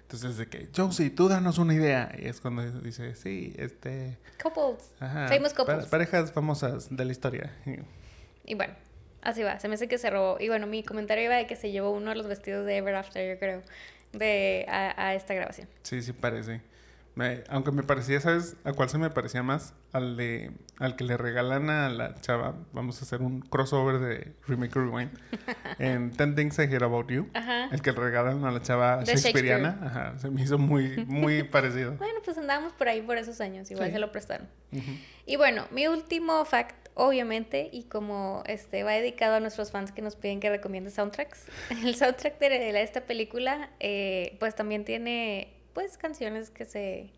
entonces, 0.09 0.38
de 0.38 0.47
que, 0.47 0.68
Josie, 0.75 1.11
tú 1.11 1.29
danos 1.29 1.59
una 1.59 1.75
idea. 1.75 2.11
Y 2.18 2.29
es 2.29 2.40
cuando 2.40 2.62
dice, 2.81 3.14
sí, 3.14 3.53
este. 3.59 4.16
Couples. 4.42 4.92
Famous 4.99 5.53
couples. 5.53 5.85
parejas 5.85 6.33
famosas 6.33 6.88
de 6.88 7.05
la 7.05 7.12
historia. 7.12 7.55
Y 8.47 8.55
bueno, 8.55 8.73
así 9.21 9.42
va. 9.42 9.61
Se 9.61 9.68
me 9.68 9.75
hace 9.75 9.87
que 9.87 9.99
se 9.99 10.09
robó. 10.09 10.38
Y 10.40 10.49
bueno, 10.49 10.66
mi 10.66 10.83
comentario 10.83 11.25
iba 11.25 11.37
de 11.37 11.47
que 11.47 11.57
se 11.57 11.71
llevó 11.71 11.90
uno 11.90 12.09
de 12.09 12.16
los 12.16 12.27
vestidos 12.27 12.64
de 12.64 12.79
Ever 12.79 12.94
After, 12.94 13.35
yo 13.35 13.38
creo, 13.38 13.62
de, 14.14 14.64
a 14.66 15.14
esta 15.14 15.35
grabación. 15.35 15.68
Sí, 15.83 16.01
sí, 16.01 16.14
parece 16.14 16.62
aunque 17.48 17.72
me 17.72 17.83
parecía, 17.83 18.20
¿sabes? 18.20 18.57
¿A 18.64 18.72
cuál 18.72 18.88
se 18.88 18.98
me 18.98 19.11
parecía 19.11 19.42
más? 19.42 19.74
Al 19.92 20.16
de 20.16 20.52
al 20.78 20.96
que 20.96 21.04
le 21.04 21.16
regalan 21.16 21.70
a 21.70 21.88
la 21.88 22.14
chava. 22.20 22.54
Vamos 22.72 23.00
a 23.00 23.04
hacer 23.04 23.22
un 23.22 23.40
crossover 23.40 23.98
de 23.98 24.33
Remake 24.46 24.74
Rewind. 24.74 25.11
en 25.78 26.12
Ten 26.12 26.35
Things 26.35 26.59
I 26.59 26.62
Hear 26.62 26.85
About 26.85 27.11
You. 27.11 27.28
El 27.72 27.83
que 27.83 27.92
le 27.92 28.00
regalan 28.00 28.44
a 28.44 28.50
la 28.50 28.62
chava 28.62 29.02
Shakespeareana. 29.04 29.78
Ajá. 29.83 30.18
Se 30.18 30.31
me 30.31 30.42
hizo 30.42 30.59
muy, 30.59 31.04
muy 31.07 31.42
parecido. 31.44 31.92
bueno, 31.96 32.20
pues 32.24 32.38
andábamos 32.38 32.72
por 32.72 32.88
ahí 32.88 33.02
por 33.02 33.16
esos 33.16 33.40
años. 33.40 33.70
Igual 33.70 33.90
se 33.90 33.98
lo 33.98 34.12
prestaron. 34.12 34.48
Y 35.26 35.37
bueno, 35.37 35.66
mi 35.70 35.87
último 35.88 36.44
fact, 36.44 36.88
obviamente, 36.94 37.68
y 37.72 37.85
como 37.85 38.42
este 38.46 38.83
va 38.83 38.92
dedicado 38.92 39.37
a 39.37 39.40
nuestros 39.40 39.70
fans 39.70 39.92
que 39.92 40.02
nos 40.02 40.16
piden 40.16 40.40
que 40.40 40.50
recomiende 40.50 40.90
soundtracks. 40.90 41.46
El 41.85 41.96
soundtrack 41.96 42.38
de, 42.38 42.83
esta 42.83 43.02
película, 43.02 43.70
eh, 43.81 44.37
pues 44.38 44.54
también 44.54 44.85
tiene 44.85 45.58
pues 45.79 45.97
canciones 45.97 46.51
que 46.51 46.64
se 46.64 47.09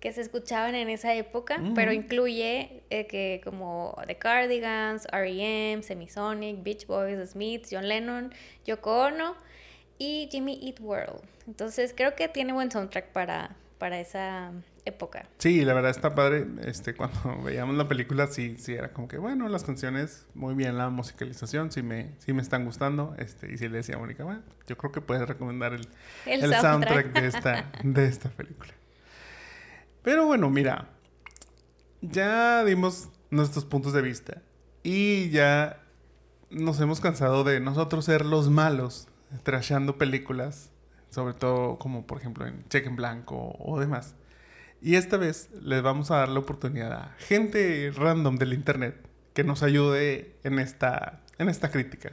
que 0.00 0.12
se 0.12 0.22
escuchaban 0.22 0.74
en 0.74 0.90
esa 0.90 1.14
época, 1.14 1.60
pero 1.76 1.92
incluye 1.92 2.82
eh, 2.90 3.06
que 3.06 3.40
como 3.44 3.96
The 4.08 4.16
Cardigans, 4.16 5.06
R.E.M., 5.12 5.84
Semisonic, 5.84 6.62
Beach 6.64 6.86
Boys, 6.88 7.30
Smiths, 7.30 7.68
John 7.70 7.86
Lennon, 7.86 8.32
Yoko 8.64 9.06
Ono 9.06 9.36
y 9.98 10.28
Jimmy 10.32 10.58
Eat 10.64 10.80
World. 10.80 11.20
Entonces 11.46 11.94
creo 11.96 12.16
que 12.16 12.26
tiene 12.26 12.52
buen 12.52 12.72
soundtrack 12.72 13.12
para, 13.12 13.54
para 13.78 14.00
esa 14.00 14.50
época. 14.88 15.28
Sí, 15.38 15.64
la 15.64 15.74
verdad 15.74 15.90
está 15.90 16.14
padre. 16.14 16.46
Este, 16.64 16.94
cuando 16.94 17.42
veíamos 17.44 17.76
la 17.76 17.88
película, 17.88 18.26
sí, 18.26 18.56
sí 18.58 18.74
era 18.74 18.92
como 18.92 19.08
que, 19.08 19.18
bueno, 19.18 19.48
las 19.48 19.64
canciones, 19.64 20.26
muy 20.34 20.54
bien 20.54 20.76
la 20.76 20.88
musicalización, 20.90 21.70
sí 21.70 21.82
me, 21.82 22.12
sí 22.18 22.32
me 22.32 22.42
están 22.42 22.64
gustando. 22.64 23.14
Este, 23.18 23.52
y 23.52 23.58
sí 23.58 23.68
le 23.68 23.78
decía 23.78 23.96
a 23.96 23.98
Mónica, 23.98 24.24
bueno, 24.24 24.42
yo 24.66 24.76
creo 24.76 24.92
que 24.92 25.00
puedes 25.00 25.26
recomendar 25.28 25.72
el, 25.72 25.88
el, 26.26 26.54
soundtrack. 26.54 27.12
de, 27.12 27.26
esta, 27.26 27.70
de 27.82 28.06
esta 28.06 28.28
película. 28.30 28.72
Pero 30.02 30.26
bueno, 30.26 30.50
mira, 30.50 30.88
ya 32.00 32.64
dimos 32.64 33.10
nuestros 33.30 33.64
puntos 33.64 33.92
de 33.92 34.02
vista 34.02 34.42
y 34.82 35.30
ya 35.30 35.82
nos 36.50 36.80
hemos 36.80 37.00
cansado 37.00 37.44
de 37.44 37.60
nosotros 37.60 38.04
ser 38.04 38.24
los 38.24 38.48
malos 38.48 39.08
trashando 39.42 39.98
películas, 39.98 40.70
sobre 41.10 41.34
todo 41.34 41.78
como 41.78 42.06
por 42.06 42.18
ejemplo 42.18 42.46
en 42.46 42.66
Cheque 42.68 42.88
en 42.88 42.96
Blanco 42.96 43.54
o 43.58 43.78
demás. 43.78 44.14
Y 44.80 44.94
esta 44.94 45.16
vez 45.16 45.50
les 45.62 45.82
vamos 45.82 46.10
a 46.10 46.18
dar 46.18 46.28
la 46.28 46.38
oportunidad 46.38 46.92
a 46.92 47.14
gente 47.18 47.92
random 47.94 48.36
del 48.36 48.52
internet 48.52 48.94
que 49.34 49.44
nos 49.44 49.62
ayude 49.62 50.36
en 50.44 50.58
esta, 50.58 51.20
en 51.38 51.48
esta 51.48 51.70
crítica. 51.70 52.10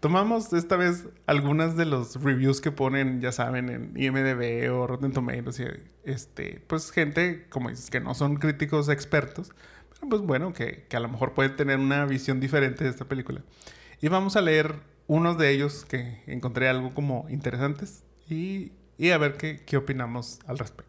Tomamos 0.00 0.52
esta 0.52 0.76
vez 0.76 1.06
algunas 1.26 1.76
de 1.76 1.84
los 1.84 2.22
reviews 2.22 2.60
que 2.60 2.70
ponen, 2.70 3.20
ya 3.20 3.32
saben, 3.32 3.68
en 3.68 3.92
IMDB 3.96 4.72
o 4.72 4.86
Rotten 4.86 5.12
Tomatoes, 5.12 5.58
y, 5.58 5.64
este, 6.04 6.62
pues 6.68 6.92
gente, 6.92 7.46
como 7.48 7.68
dices, 7.68 7.90
que 7.90 7.98
no 7.98 8.14
son 8.14 8.36
críticos 8.36 8.88
expertos, 8.90 9.50
pero 9.90 10.08
pues 10.08 10.22
bueno, 10.22 10.52
que, 10.52 10.86
que 10.88 10.96
a 10.96 11.00
lo 11.00 11.08
mejor 11.08 11.34
pueden 11.34 11.56
tener 11.56 11.78
una 11.78 12.04
visión 12.06 12.38
diferente 12.38 12.84
de 12.84 12.90
esta 12.90 13.06
película. 13.06 13.42
Y 14.00 14.08
vamos 14.08 14.36
a 14.36 14.40
leer 14.40 14.76
unos 15.08 15.36
de 15.36 15.50
ellos 15.50 15.84
que 15.84 16.22
encontré 16.26 16.68
algo 16.68 16.94
como 16.94 17.26
interesantes 17.28 18.04
y, 18.28 18.72
y 18.98 19.10
a 19.10 19.18
ver 19.18 19.36
qué, 19.36 19.64
qué 19.66 19.76
opinamos 19.76 20.38
al 20.46 20.58
respecto. 20.58 20.87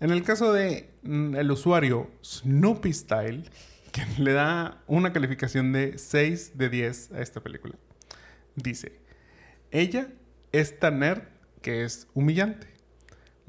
En 0.00 0.10
el 0.10 0.22
caso 0.22 0.52
de 0.52 0.90
mm, 1.02 1.34
el 1.34 1.50
usuario 1.50 2.08
Snoopy 2.24 2.92
Style, 2.92 3.44
que 3.92 4.02
le 4.18 4.32
da 4.32 4.82
una 4.86 5.12
calificación 5.12 5.72
de 5.72 5.98
6 5.98 6.56
de 6.56 6.68
10 6.68 7.12
a 7.12 7.20
esta 7.20 7.40
película, 7.40 7.74
dice, 8.54 9.00
ella 9.70 10.08
es 10.52 10.78
tan 10.78 11.00
nerd 11.00 11.22
que 11.62 11.84
es 11.84 12.06
humillante. 12.14 12.68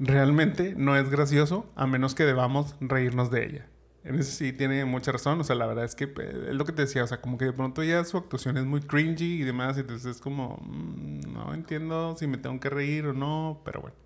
Realmente 0.00 0.74
no 0.76 0.96
es 0.96 1.08
gracioso 1.08 1.70
a 1.76 1.86
menos 1.86 2.14
que 2.14 2.24
debamos 2.24 2.74
reírnos 2.80 3.30
de 3.30 3.46
ella. 3.46 3.66
En 4.02 4.14
eso 4.14 4.32
sí 4.32 4.52
tiene 4.52 4.84
mucha 4.86 5.12
razón, 5.12 5.38
o 5.40 5.44
sea, 5.44 5.54
la 5.56 5.66
verdad 5.66 5.84
es 5.84 5.94
que 5.94 6.04
es 6.04 6.54
lo 6.54 6.64
que 6.64 6.72
te 6.72 6.82
decía, 6.82 7.04
o 7.04 7.06
sea, 7.06 7.20
como 7.20 7.36
que 7.36 7.44
de 7.44 7.52
pronto 7.52 7.84
ya 7.84 8.02
su 8.04 8.16
actuación 8.16 8.56
es 8.56 8.64
muy 8.64 8.80
cringy 8.80 9.42
y 9.42 9.44
demás, 9.44 9.76
entonces 9.76 10.16
es 10.16 10.22
como, 10.22 10.58
mm, 10.62 11.32
no 11.32 11.52
entiendo 11.52 12.16
si 12.16 12.26
me 12.26 12.38
tengo 12.38 12.58
que 12.58 12.70
reír 12.70 13.06
o 13.06 13.12
no, 13.12 13.60
pero 13.62 13.82
bueno. 13.82 13.96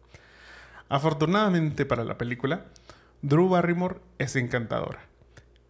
Afortunadamente 0.89 1.87
para 1.87 2.05
la 2.05 2.19
película, 2.19 2.67
Drew 3.23 3.49
Barrymore 3.49 3.97
es 4.19 4.37
encantadora. 4.37 5.01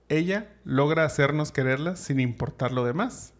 Ella 0.08 0.48
logra 0.64 1.04
hacernos 1.04 1.52
quererla 1.52 1.96
sin 1.96 2.20
importar 2.20 2.72
lo 2.72 2.84
demás, 2.84 3.32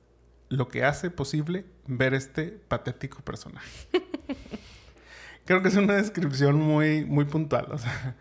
lo 0.48 0.68
que 0.68 0.84
hace 0.84 1.10
posible 1.10 1.64
ver 1.87 2.14
este 2.14 2.46
patético 2.46 3.20
personaje. 3.22 3.88
Creo 5.44 5.62
que 5.62 5.68
es 5.68 5.76
una 5.76 5.94
descripción 5.94 6.56
muy, 6.60 7.04
muy 7.04 7.26
puntual. 7.26 7.66
O 7.70 7.78
sea, 7.78 8.16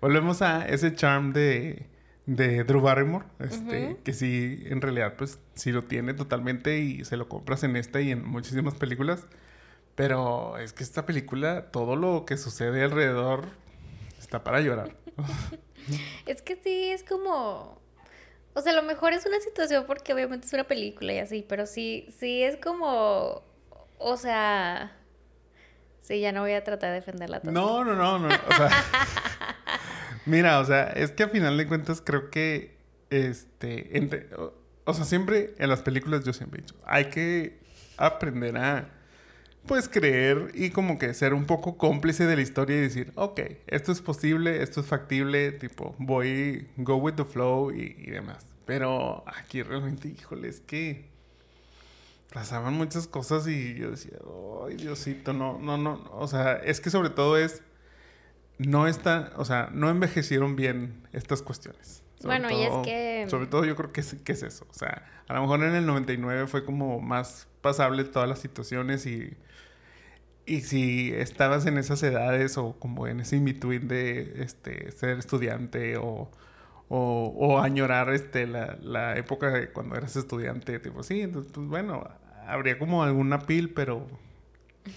volvemos 0.00 0.42
a 0.42 0.68
ese 0.68 0.94
charm 0.94 1.32
de, 1.32 1.88
de 2.26 2.62
Drew 2.64 2.80
Barrymore, 2.80 3.24
este, 3.40 3.96
que 4.04 4.12
sí, 4.12 4.62
en 4.66 4.80
realidad, 4.80 5.14
pues 5.16 5.40
sí 5.54 5.72
lo 5.72 5.82
tiene 5.82 6.14
totalmente 6.14 6.78
y 6.78 7.04
se 7.04 7.16
lo 7.16 7.28
compras 7.28 7.64
en 7.64 7.74
esta 7.74 8.00
y 8.00 8.12
en 8.12 8.24
muchísimas 8.24 8.74
películas. 8.74 9.26
Pero 9.98 10.56
es 10.58 10.72
que 10.72 10.84
esta 10.84 11.06
película, 11.06 11.72
todo 11.72 11.96
lo 11.96 12.24
que 12.24 12.36
sucede 12.36 12.84
alrededor 12.84 13.48
está 14.16 14.44
para 14.44 14.60
llorar. 14.60 14.94
es 16.26 16.40
que 16.40 16.54
sí, 16.54 16.92
es 16.92 17.02
como... 17.02 17.82
O 18.54 18.60
sea, 18.60 18.74
a 18.74 18.76
lo 18.76 18.84
mejor 18.84 19.12
es 19.12 19.26
una 19.26 19.40
situación 19.40 19.86
porque 19.88 20.14
obviamente 20.14 20.46
es 20.46 20.52
una 20.52 20.68
película 20.68 21.14
y 21.14 21.18
así, 21.18 21.44
pero 21.48 21.66
sí, 21.66 22.06
sí 22.16 22.44
es 22.44 22.56
como... 22.58 23.42
O 23.98 24.16
sea... 24.16 24.96
Sí, 26.02 26.20
ya 26.20 26.30
no 26.30 26.42
voy 26.42 26.52
a 26.52 26.62
tratar 26.62 26.90
de 26.90 26.94
defenderla. 26.94 27.40
No, 27.42 27.82
no, 27.82 27.96
no, 27.96 28.20
no. 28.20 28.28
O 28.28 28.56
sea... 28.56 28.70
mira, 30.26 30.60
o 30.60 30.64
sea, 30.64 30.84
es 30.90 31.10
que 31.10 31.24
a 31.24 31.28
final 31.28 31.56
de 31.56 31.66
cuentas 31.66 32.00
creo 32.00 32.30
que... 32.30 32.78
Este... 33.10 33.98
Entre, 33.98 34.28
o 34.84 34.94
sea, 34.94 35.04
siempre 35.04 35.56
en 35.58 35.68
las 35.68 35.82
películas 35.82 36.22
yo 36.22 36.32
siempre 36.32 36.60
he 36.60 36.62
dicho, 36.62 36.76
hay 36.86 37.06
que 37.06 37.58
aprender 37.96 38.56
a, 38.58 38.97
pues, 39.68 39.88
creer 39.88 40.50
y 40.54 40.70
como 40.70 40.98
que 40.98 41.14
ser 41.14 41.32
un 41.32 41.44
poco 41.44 41.78
cómplice 41.78 42.26
de 42.26 42.34
la 42.34 42.42
historia 42.42 42.76
y 42.76 42.80
decir, 42.80 43.12
ok, 43.14 43.40
esto 43.68 43.92
es 43.92 44.02
posible, 44.02 44.62
esto 44.62 44.80
es 44.80 44.86
factible, 44.86 45.52
tipo, 45.52 45.94
voy, 45.98 46.66
go 46.76 46.96
with 46.96 47.14
the 47.14 47.24
flow 47.24 47.70
y, 47.70 48.10
demás. 48.10 48.44
Pero 48.64 49.22
aquí 49.26 49.62
realmente, 49.62 50.08
híjole, 50.08 50.48
es 50.48 50.60
que 50.60 51.08
pasaban 52.32 52.74
muchas 52.74 53.06
cosas 53.06 53.46
y 53.46 53.74
yo 53.74 53.92
decía, 53.92 54.18
ay, 54.66 54.74
Diosito, 54.74 55.32
no, 55.32 55.58
no, 55.60 55.78
no, 55.78 56.10
o 56.12 56.26
sea, 56.26 56.54
es 56.54 56.80
que 56.80 56.90
sobre 56.90 57.10
todo 57.10 57.38
es, 57.38 57.62
no 58.58 58.88
está, 58.88 59.32
o 59.36 59.44
sea, 59.44 59.70
no 59.72 59.88
envejecieron 59.88 60.56
bien 60.56 61.06
estas 61.12 61.42
cuestiones. 61.42 62.02
Bueno, 62.22 62.50
y 62.50 62.62
es 62.62 62.72
que... 62.84 63.26
Sobre 63.28 63.46
todo 63.46 63.64
yo 63.64 63.76
creo 63.76 63.92
que 63.92 64.00
es, 64.00 64.14
que 64.24 64.32
es 64.32 64.42
eso, 64.42 64.66
o 64.70 64.74
sea, 64.74 65.06
a 65.28 65.34
lo 65.34 65.42
mejor 65.42 65.62
en 65.62 65.74
el 65.74 65.86
99 65.86 66.46
fue 66.46 66.64
como 66.64 67.00
más 67.00 67.48
pasable 67.60 68.04
todas 68.04 68.28
las 68.28 68.38
situaciones 68.38 69.06
y... 69.06 69.36
Y 70.46 70.62
si 70.62 71.12
estabas 71.12 71.66
en 71.66 71.76
esas 71.76 72.02
edades 72.02 72.56
o 72.56 72.72
como 72.78 73.06
en 73.06 73.20
ese 73.20 73.36
in-between 73.36 73.86
de 73.86 74.42
este, 74.42 74.90
ser 74.92 75.18
estudiante 75.18 75.98
o, 75.98 76.30
o, 76.88 77.34
o 77.36 77.58
añorar 77.58 78.08
este, 78.14 78.46
la, 78.46 78.78
la, 78.80 79.18
época 79.18 79.50
de 79.50 79.68
cuando 79.68 79.96
eras 79.96 80.16
estudiante, 80.16 80.78
tipo, 80.78 81.02
sí, 81.02 81.20
entonces, 81.20 81.52
pues 81.52 81.66
bueno, 81.66 82.08
habría 82.46 82.78
como 82.78 83.02
alguna 83.02 83.40
pil, 83.40 83.74
pero... 83.74 84.06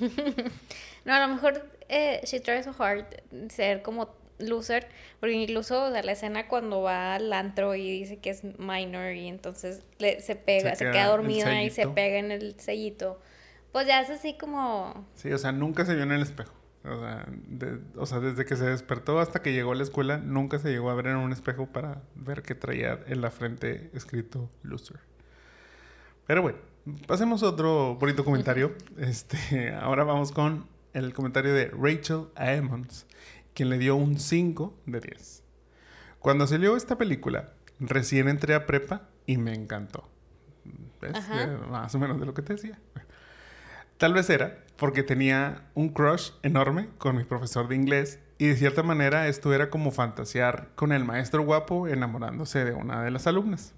no, 1.05 1.13
a 1.13 1.27
lo 1.27 1.33
mejor 1.33 1.69
eh, 1.89 2.21
She 2.23 2.39
Tries 2.39 2.63
So 2.63 2.73
Hard 2.81 3.07
ser 3.49 3.81
como 3.81 4.20
loser, 4.41 4.87
porque 5.19 5.33
incluso 5.33 5.85
o 5.85 5.91
sea, 5.91 6.03
la 6.03 6.11
escena 6.11 6.47
cuando 6.47 6.81
va 6.81 7.15
al 7.15 7.31
antro 7.33 7.75
y 7.75 7.99
dice 7.99 8.17
que 8.17 8.29
es 8.29 8.43
minor 8.59 9.13
y 9.13 9.27
entonces 9.27 9.83
le, 9.99 10.21
se 10.21 10.35
pega, 10.35 10.71
se, 10.75 10.85
se 10.85 10.91
queda 10.91 11.07
dormida 11.07 11.63
y 11.63 11.69
se 11.69 11.87
pega 11.87 12.17
en 12.17 12.31
el 12.31 12.59
sellito, 12.59 13.19
pues 13.71 13.87
ya 13.87 14.01
es 14.01 14.09
así 14.09 14.37
como... 14.37 15.07
Sí, 15.15 15.31
o 15.31 15.37
sea, 15.37 15.51
nunca 15.51 15.85
se 15.85 15.95
vio 15.95 16.03
en 16.03 16.11
el 16.11 16.21
espejo. 16.21 16.53
O 16.83 16.99
sea, 16.99 17.25
de, 17.29 17.79
o 17.95 18.05
sea, 18.07 18.19
desde 18.19 18.43
que 18.45 18.55
se 18.55 18.65
despertó 18.65 19.19
hasta 19.19 19.41
que 19.43 19.53
llegó 19.53 19.71
a 19.71 19.75
la 19.75 19.83
escuela, 19.83 20.17
nunca 20.17 20.57
se 20.57 20.69
llegó 20.69 20.89
a 20.89 20.95
ver 20.95 21.07
en 21.07 21.17
un 21.17 21.31
espejo 21.31 21.67
para 21.67 22.01
ver 22.15 22.41
que 22.41 22.55
traía 22.55 22.99
en 23.05 23.21
la 23.21 23.29
frente 23.29 23.91
escrito 23.93 24.49
loser. 24.63 24.99
Pero 26.25 26.41
bueno, 26.41 26.57
pasemos 27.07 27.43
a 27.43 27.49
otro 27.49 27.95
bonito 27.99 28.25
comentario. 28.25 28.73
Este, 28.97 29.73
ahora 29.81 30.03
vamos 30.03 30.31
con 30.31 30.65
el 30.93 31.13
comentario 31.13 31.53
de 31.53 31.67
Rachel 31.67 32.27
Emmons, 32.35 33.05
quien 33.53 33.69
le 33.69 33.77
dio 33.77 33.95
un 33.95 34.19
5 34.19 34.81
de 34.85 34.99
10. 34.99 35.43
Cuando 36.19 36.47
salió 36.47 36.77
esta 36.77 36.97
película, 36.97 37.53
recién 37.79 38.27
entré 38.27 38.53
a 38.53 38.65
prepa 38.65 39.09
y 39.25 39.37
me 39.37 39.53
encantó. 39.53 40.07
¿Ves? 41.01 41.13
Más 41.69 41.93
o 41.95 41.99
menos 41.99 42.19
de 42.19 42.25
lo 42.25 42.33
que 42.33 42.41
te 42.41 42.53
decía. 42.53 42.79
Tal 43.97 44.13
vez 44.13 44.29
era 44.29 44.63
porque 44.77 45.03
tenía 45.03 45.69
un 45.75 45.89
crush 45.89 46.31
enorme 46.43 46.89
con 46.97 47.15
mi 47.15 47.23
profesor 47.23 47.67
de 47.67 47.75
inglés 47.75 48.19
y 48.37 48.47
de 48.47 48.57
cierta 48.57 48.81
manera 48.81 49.27
esto 49.27 49.53
era 49.53 49.69
como 49.69 49.91
fantasear 49.91 50.69
con 50.73 50.91
el 50.91 51.05
maestro 51.05 51.43
guapo 51.43 51.87
enamorándose 51.87 52.65
de 52.65 52.73
una 52.73 53.03
de 53.03 53.11
las 53.11 53.27
alumnas. 53.27 53.73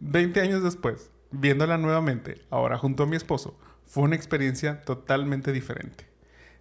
Veinte 0.00 0.40
años 0.40 0.62
después, 0.62 1.10
viéndola 1.30 1.78
nuevamente, 1.78 2.42
ahora 2.50 2.76
junto 2.76 3.04
a 3.04 3.06
mi 3.06 3.16
esposo, 3.16 3.58
fue 3.86 4.04
una 4.04 4.16
experiencia 4.16 4.82
totalmente 4.82 5.52
diferente. 5.52 6.11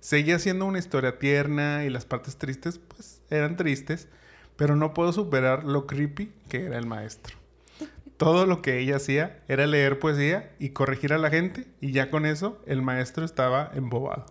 Seguía 0.01 0.37
siendo 0.39 0.65
una 0.65 0.79
historia 0.79 1.17
tierna 1.17 1.85
y 1.85 1.89
las 1.89 2.03
partes 2.03 2.35
tristes 2.35 2.79
pues 2.79 3.21
eran 3.29 3.55
tristes, 3.55 4.09
pero 4.57 4.75
no 4.75 4.93
puedo 4.93 5.13
superar 5.13 5.63
lo 5.63 5.87
creepy 5.87 6.33
que 6.49 6.65
era 6.65 6.77
el 6.77 6.85
maestro 6.85 7.41
todo 8.21 8.45
lo 8.45 8.61
que 8.61 8.77
ella 8.77 8.97
hacía 8.97 9.39
era 9.47 9.65
leer 9.65 9.97
poesía 9.97 10.51
y 10.59 10.69
corregir 10.69 11.11
a 11.11 11.17
la 11.17 11.31
gente 11.31 11.65
y 11.79 11.91
ya 11.91 12.11
con 12.11 12.27
eso 12.27 12.61
el 12.67 12.83
maestro 12.83 13.25
estaba 13.25 13.71
embobado. 13.73 14.27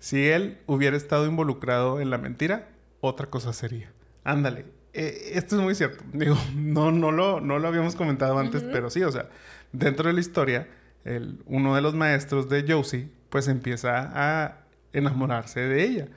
Si 0.00 0.28
él 0.28 0.58
hubiera 0.66 0.96
estado 0.96 1.26
involucrado 1.26 2.00
en 2.00 2.10
la 2.10 2.18
mentira, 2.18 2.70
otra 3.00 3.30
cosa 3.30 3.52
sería. 3.52 3.92
Ándale, 4.24 4.64
eh, 4.94 5.30
esto 5.34 5.54
es 5.54 5.62
muy 5.62 5.76
cierto. 5.76 6.02
Digo, 6.12 6.36
no, 6.56 6.90
no, 6.90 7.12
lo, 7.12 7.40
no 7.40 7.60
lo 7.60 7.68
habíamos 7.68 7.94
comentado 7.94 8.36
antes, 8.36 8.64
pero 8.64 8.90
sí, 8.90 9.04
o 9.04 9.12
sea, 9.12 9.28
dentro 9.70 10.08
de 10.08 10.14
la 10.14 10.20
historia, 10.20 10.68
el, 11.04 11.40
uno 11.46 11.76
de 11.76 11.82
los 11.82 11.94
maestros 11.94 12.48
de 12.48 12.64
Josie, 12.66 13.12
pues 13.32 13.48
empieza 13.48 14.10
a 14.14 14.58
enamorarse 14.92 15.60
de 15.60 15.82
ella. 15.82 16.08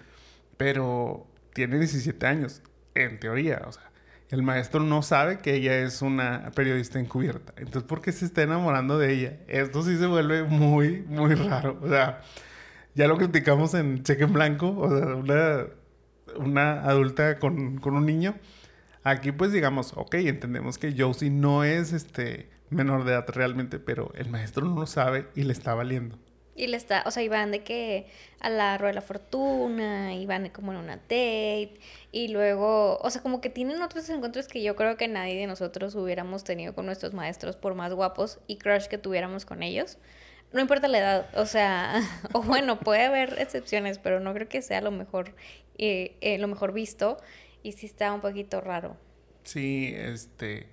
Pero 0.58 1.26
tiene 1.54 1.80
17 1.80 2.28
años, 2.28 2.62
en 2.94 3.22
teoría, 3.22 3.62
o 3.66 3.72
sea, 3.72 3.90
el 4.30 4.44
maestro 4.44 4.82
no 4.82 5.02
sabe 5.02 5.40
que 5.40 5.56
ella 5.56 5.78
es 5.80 6.02
una 6.02 6.52
periodista 6.52 7.00
encubierta. 7.00 7.54
Entonces, 7.56 7.84
¿por 7.84 8.02
qué 8.02 8.12
se 8.12 8.26
está 8.26 8.42
enamorando 8.42 9.00
de 9.00 9.14
ella? 9.14 9.38
Esto 9.48 9.82
sí 9.82 9.98
se 9.98 10.08
vuelve 10.08 10.44
muy, 10.44 11.04
muy 11.08 11.36
raro. 11.36 11.80
O 11.82 11.88
sea, 11.88 12.22
ya 12.96 13.08
lo 13.08 13.18
criticamos 13.18 13.74
en 13.76 14.04
Cheque 14.04 14.26
en 14.26 14.34
Blanco, 14.34 14.76
o 14.78 14.90
sea, 14.90 15.16
una, 15.16 15.68
una 16.38 16.82
adulta 16.84 17.40
con, 17.40 17.78
con, 17.78 17.96
un 17.96 18.06
niño. 18.06 18.36
Aquí, 19.06 19.32
pues 19.32 19.54
digamos, 19.54 19.94
ok, 19.96 20.16
entendemos 20.16 20.78
que 20.78 20.94
Josie 20.98 21.30
no 21.30 21.64
es 21.64 21.94
este 21.94 22.50
menor 22.70 23.06
de 23.06 23.14
edad 23.14 23.26
realmente, 23.30 23.80
pero 23.80 24.12
el 24.16 24.30
maestro 24.30 24.66
no 24.66 24.82
lo 24.82 24.88
sabe 24.88 25.28
y 25.34 25.44
le 25.44 25.54
está 25.54 25.74
valiendo. 25.76 26.18
Y 26.56 26.68
le 26.68 26.78
está, 26.78 27.04
o 27.06 27.12
sea, 27.12 27.22
iban 27.22 27.52
de 27.52 27.64
que 27.64 28.08
a 28.40 28.50
la 28.50 28.78
rueda 28.78 28.92
de 28.92 28.96
la 28.96 29.02
fortuna, 29.02 30.14
iban 30.16 30.50
como 30.50 30.72
en 30.72 30.78
una 30.78 30.96
date, 30.96 31.74
y 32.14 32.30
luego, 32.30 32.98
o 32.98 33.10
sea, 33.10 33.22
como 33.22 33.42
que 33.42 33.50
tienen 33.50 33.82
otros 33.82 34.10
encuentros 34.10 34.48
que 34.48 34.64
yo 34.64 34.76
creo 34.76 34.96
que 34.96 35.10
nadie 35.10 35.36
de 35.36 35.48
nosotros 35.48 35.96
hubiéramos 35.96 36.46
tenido 36.46 36.74
con 36.74 36.86
nuestros 36.86 37.14
maestros, 37.14 37.58
por 37.58 37.76
más 37.76 37.94
guapos 37.94 38.40
y 38.48 38.58
crush 38.58 38.86
que 38.86 38.98
tuviéramos 38.98 39.46
con 39.46 39.64
ellos. 39.64 39.98
No 40.54 40.62
importa 40.62 40.88
la 40.88 41.00
edad, 41.00 41.30
o 41.38 41.46
sea, 41.46 42.02
o 42.34 42.42
bueno, 42.42 42.80
puede 42.80 43.04
haber 43.04 43.38
excepciones, 43.40 44.00
pero 44.00 44.22
no 44.22 44.34
creo 44.34 44.48
que 44.48 44.62
sea 44.62 44.80
lo 44.80 44.92
mejor, 44.92 45.36
eh, 45.78 46.16
eh, 46.22 46.38
lo 46.38 46.48
mejor 46.48 46.72
visto, 46.72 47.18
y 47.64 47.74
sí 47.74 47.86
está 47.86 48.14
un 48.14 48.22
poquito 48.22 48.62
raro. 48.62 48.96
Sí, 49.44 49.94
este 49.94 50.68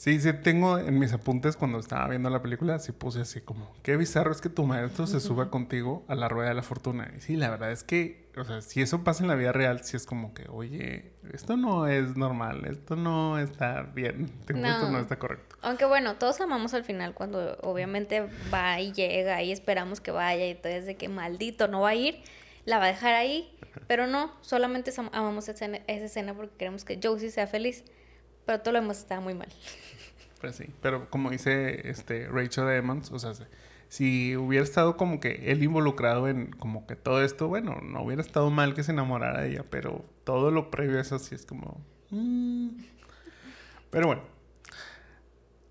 Sí, 0.00 0.18
sí, 0.18 0.32
tengo 0.32 0.78
en 0.78 0.98
mis 0.98 1.12
apuntes 1.12 1.58
cuando 1.58 1.78
estaba 1.78 2.08
viendo 2.08 2.30
la 2.30 2.40
película, 2.40 2.78
sí 2.78 2.90
puse 2.90 3.20
así 3.20 3.42
como, 3.42 3.70
qué 3.82 3.98
bizarro 3.98 4.32
es 4.32 4.40
que 4.40 4.48
tu 4.48 4.64
maestro 4.64 5.06
se 5.06 5.20
suba 5.20 5.50
contigo 5.50 6.06
a 6.08 6.14
la 6.14 6.26
rueda 6.26 6.48
de 6.48 6.54
la 6.54 6.62
fortuna. 6.62 7.12
Y 7.14 7.20
sí, 7.20 7.36
la 7.36 7.50
verdad 7.50 7.70
es 7.70 7.84
que, 7.84 8.30
o 8.34 8.42
sea, 8.42 8.62
si 8.62 8.80
eso 8.80 9.04
pasa 9.04 9.24
en 9.24 9.28
la 9.28 9.34
vida 9.34 9.52
real, 9.52 9.84
sí 9.84 9.98
es 9.98 10.06
como 10.06 10.32
que, 10.32 10.46
oye, 10.48 11.12
esto 11.34 11.58
no 11.58 11.86
es 11.86 12.16
normal, 12.16 12.64
esto 12.64 12.96
no 12.96 13.38
está 13.38 13.82
bien, 13.82 14.32
no. 14.48 14.68
esto 14.68 14.90
no 14.90 15.00
está 15.00 15.18
correcto. 15.18 15.56
Aunque 15.60 15.84
bueno, 15.84 16.16
todos 16.16 16.40
amamos 16.40 16.72
al 16.72 16.84
final 16.84 17.12
cuando 17.12 17.58
obviamente 17.60 18.26
va 18.50 18.80
y 18.80 18.92
llega 18.92 19.42
y 19.42 19.52
esperamos 19.52 20.00
que 20.00 20.12
vaya 20.12 20.48
y 20.48 20.54
todo 20.54 20.72
es 20.72 20.86
de 20.86 20.96
que 20.96 21.10
maldito 21.10 21.68
no 21.68 21.82
va 21.82 21.90
a 21.90 21.94
ir, 21.94 22.22
la 22.64 22.78
va 22.78 22.84
a 22.84 22.88
dejar 22.88 23.12
ahí, 23.12 23.54
pero 23.86 24.06
no, 24.06 24.32
solamente 24.40 24.94
amamos 25.12 25.44
esa 25.44 25.52
escena, 25.52 25.80
esa 25.88 26.06
escena 26.06 26.32
porque 26.32 26.56
queremos 26.56 26.86
que 26.86 26.98
Josie 27.02 27.30
sea 27.30 27.46
feliz. 27.46 27.84
Pero 28.50 28.62
todo 28.62 28.72
lo 28.72 28.80
demás 28.80 28.98
está 28.98 29.20
muy 29.20 29.32
mal. 29.32 29.46
Pues 30.40 30.56
sí, 30.56 30.64
pero 30.82 31.08
como 31.08 31.30
dice 31.30 31.88
este 31.88 32.26
Rachel 32.26 32.68
Emmons, 32.68 33.12
o 33.12 33.18
sea, 33.20 33.32
si 33.88 34.36
hubiera 34.36 34.64
estado 34.64 34.96
como 34.96 35.20
que 35.20 35.52
él 35.52 35.62
involucrado 35.62 36.26
en 36.26 36.50
como 36.50 36.84
que 36.84 36.96
todo 36.96 37.22
esto, 37.22 37.46
bueno, 37.46 37.80
no 37.80 38.02
hubiera 38.02 38.20
estado 38.20 38.50
mal 38.50 38.74
que 38.74 38.82
se 38.82 38.90
enamorara 38.90 39.42
de 39.42 39.50
ella, 39.50 39.64
pero 39.70 40.04
todo 40.24 40.50
lo 40.50 40.68
previo 40.68 40.98
a 40.98 41.02
eso 41.02 41.20
sí 41.20 41.36
es 41.36 41.46
como... 41.46 41.80
Mm. 42.10 42.70
Pero 43.90 44.08
bueno. 44.08 44.22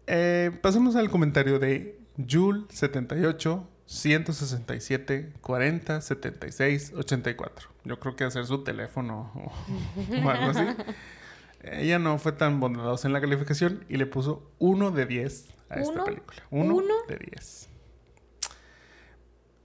Eh, 0.08 0.58
pasemos 0.62 0.96
al 0.96 1.10
comentario 1.10 1.60
de 1.60 2.00
Jul78 2.18 3.66
167 3.88 5.34
40 5.42 6.00
76 6.00 6.94
84. 6.96 7.70
Yo 7.84 8.00
creo 8.00 8.16
que 8.16 8.24
hacer 8.24 8.46
su 8.46 8.64
teléfono 8.64 9.34
o 10.24 10.30
algo 10.30 10.52
así. 10.52 10.64
Ella 11.62 12.00
no 12.00 12.18
fue 12.20 12.32
tan 12.32 12.60
bondadosa 12.60 13.08
en 13.08 13.14
la 13.14 13.22
calificación 13.22 13.84
y 13.90 13.98
le 13.98 14.06
puso 14.06 14.52
1 14.60 14.92
de 14.92 15.06
10 15.06 15.54
a 15.70 15.80
esta 15.80 16.04
película. 16.06 16.44
1 16.52 16.84
de 17.08 17.18
10. 17.18 17.70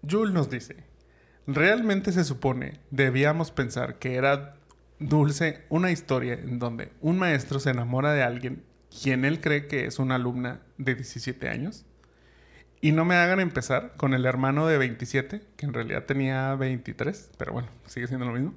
Jules 0.09 0.35
nos 0.35 0.51
dice, 0.51 0.85
realmente 1.47 2.13
se 2.13 2.25
supone, 2.25 2.81
debíamos 2.91 3.51
pensar 3.51 3.99
que 3.99 4.17
era 4.17 4.57
dulce 4.99 5.65
una 5.69 5.91
historia 5.91 6.35
en 6.35 6.59
donde 6.59 6.93
un 7.01 7.19
maestro 7.19 7.59
se 7.59 7.71
enamora 7.71 8.13
de 8.13 8.23
alguien 8.23 8.65
quien 9.03 9.25
él 9.25 9.41
cree 9.41 9.67
que 9.67 9.87
es 9.87 9.99
una 9.99 10.17
alumna 10.17 10.61
de 10.79 10.95
17 10.95 11.49
años. 11.49 11.87
Y 12.81 12.93
no 12.93 13.05
me 13.05 13.15
hagan 13.15 13.41
empezar 13.41 13.95
con 13.97 14.13
el 14.13 14.27
hermano 14.27 14.67
de 14.67 14.77
27, 14.77 15.41
que 15.57 15.67
en 15.67 15.73
realidad 15.73 16.05
tenía 16.05 16.55
23, 16.55 17.31
pero 17.39 17.53
bueno, 17.53 17.69
sigue 17.87 18.07
siendo 18.07 18.27
lo 18.27 18.33
mismo 18.33 18.55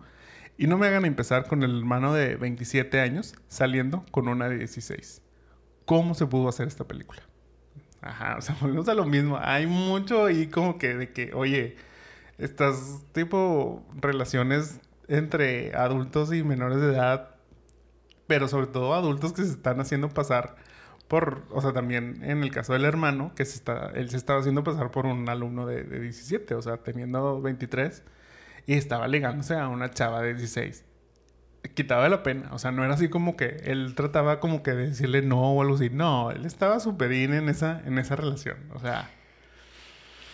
y 0.58 0.68
no 0.68 0.78
me 0.78 0.88
hagan 0.88 1.06
empezar 1.06 1.48
con 1.48 1.64
el 1.64 1.78
hermano 1.78 2.14
de 2.14 2.36
27 2.36 3.00
años 3.00 3.36
saliendo 3.48 4.06
con 4.12 4.28
una 4.28 4.50
de 4.50 4.58
16. 4.58 5.22
¿Cómo 5.86 6.16
se 6.16 6.26
pudo 6.26 6.50
hacer 6.50 6.68
esta 6.68 6.86
película? 6.86 7.22
Ajá, 8.02 8.38
o 8.38 8.42
sea, 8.42 8.58
volvemos 8.62 8.88
a 8.90 8.96
lo 8.96 9.06
mismo. 9.06 9.38
Hay 9.42 9.68
mucho 9.68 10.26
ahí 10.26 10.48
como 10.48 10.78
que 10.78 10.96
de 10.96 11.12
que, 11.14 11.32
oye, 11.34 11.76
estas 12.38 13.04
tipo 13.14 13.86
relaciones 13.96 14.80
entre 15.08 15.76
adultos 15.76 16.34
y 16.34 16.44
menores 16.44 16.82
de 16.82 16.88
edad, 16.88 17.36
pero 18.26 18.48
sobre 18.48 18.68
todo 18.68 18.94
adultos 18.94 19.34
que 19.34 19.44
se 19.44 19.52
están 19.52 19.80
haciendo 19.80 20.10
pasar 20.10 20.56
por, 21.08 21.44
o 21.52 21.62
sea, 21.62 21.72
también 21.72 22.22
en 22.24 22.44
el 22.44 22.52
caso 22.52 22.74
del 22.74 22.84
hermano, 22.84 23.32
que 23.36 23.46
se 23.46 23.56
está, 23.56 23.92
él 23.96 24.10
se 24.10 24.18
estaba 24.18 24.40
haciendo 24.40 24.64
pasar 24.64 24.92
por 24.92 25.06
un 25.06 25.30
alumno 25.30 25.66
de, 25.66 25.84
de 25.84 26.00
17, 26.02 26.56
o 26.56 26.62
sea, 26.62 26.78
teniendo 26.78 27.42
23, 27.42 28.04
y 28.68 28.74
estaba 28.76 29.08
ligándose 29.08 29.56
a 29.56 29.70
una 29.70 29.90
chava 29.90 30.22
de 30.22 30.36
16. 30.36 30.84
Quitaba 31.74 32.08
la 32.10 32.22
pena, 32.22 32.50
o 32.54 32.60
sea, 32.60 32.72
no 32.72 32.84
era 32.84 32.94
así 32.94 33.10
como 33.10 33.36
que 33.36 33.62
él 33.64 33.96
trataba 33.96 34.40
como 34.40 34.62
que 34.62 34.72
de 34.72 34.90
decirle 34.90 35.22
no 35.22 35.54
o 35.54 35.62
algo 35.62 35.76
así. 35.76 35.90
No, 35.90 36.32
él 36.32 36.46
estaba 36.46 36.80
súper 36.80 37.12
in 37.14 37.34
en 37.34 37.50
esa, 37.50 37.82
en 37.86 37.98
esa 37.98 38.16
relación, 38.16 38.58
o 38.76 38.80
sea. 38.80 39.10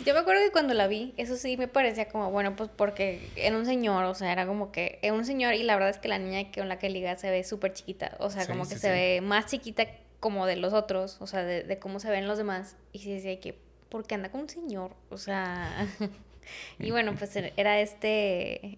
Yo 0.03 0.13
me 0.13 0.19
acuerdo 0.19 0.41
que 0.43 0.51
cuando 0.51 0.73
la 0.73 0.87
vi, 0.87 1.13
eso 1.17 1.37
sí 1.37 1.55
me 1.57 1.67
parecía 1.67 2.09
como, 2.09 2.31
bueno, 2.31 2.55
pues 2.55 2.69
porque 2.75 3.29
era 3.35 3.55
un 3.55 3.65
señor, 3.65 4.03
o 4.05 4.15
sea, 4.15 4.31
era 4.31 4.47
como 4.47 4.71
que 4.71 4.99
era 5.03 5.13
un 5.13 5.25
señor 5.25 5.53
y 5.53 5.63
la 5.63 5.75
verdad 5.75 5.91
es 5.91 5.99
que 5.99 6.07
la 6.07 6.17
niña 6.17 6.51
con 6.51 6.67
la 6.67 6.79
que 6.79 6.89
liga 6.89 7.15
se 7.15 7.29
ve 7.29 7.43
súper 7.43 7.73
chiquita, 7.73 8.17
o 8.19 8.31
sea, 8.31 8.43
Sí, 8.43 8.51
como 8.51 8.63
que 8.67 8.75
sí, 8.75 8.81
se 8.81 8.89
ve 8.89 9.21
más 9.21 9.45
chiquita 9.45 9.85
como 10.19 10.47
de 10.47 10.55
los 10.55 10.73
otros, 10.73 11.17
o 11.21 11.27
sea, 11.27 11.43
de, 11.43 11.63
de 11.63 11.79
cómo 11.79 11.99
se 11.99 12.09
ven 12.09 12.27
los 12.27 12.37
demás. 12.39 12.75
Y 12.91 12.99
sí 12.99 13.13
decía 13.13 13.39
que, 13.39 13.57
¿por 13.89 14.05
qué 14.05 14.15
anda 14.15 14.29
con 14.29 14.41
un 14.41 14.49
señor? 14.49 14.91
O 15.09 15.17
sea, 15.17 15.87
y 16.79 16.91
bueno, 16.91 17.13
pues 17.17 17.35
era 17.35 17.79
este, 17.79 18.77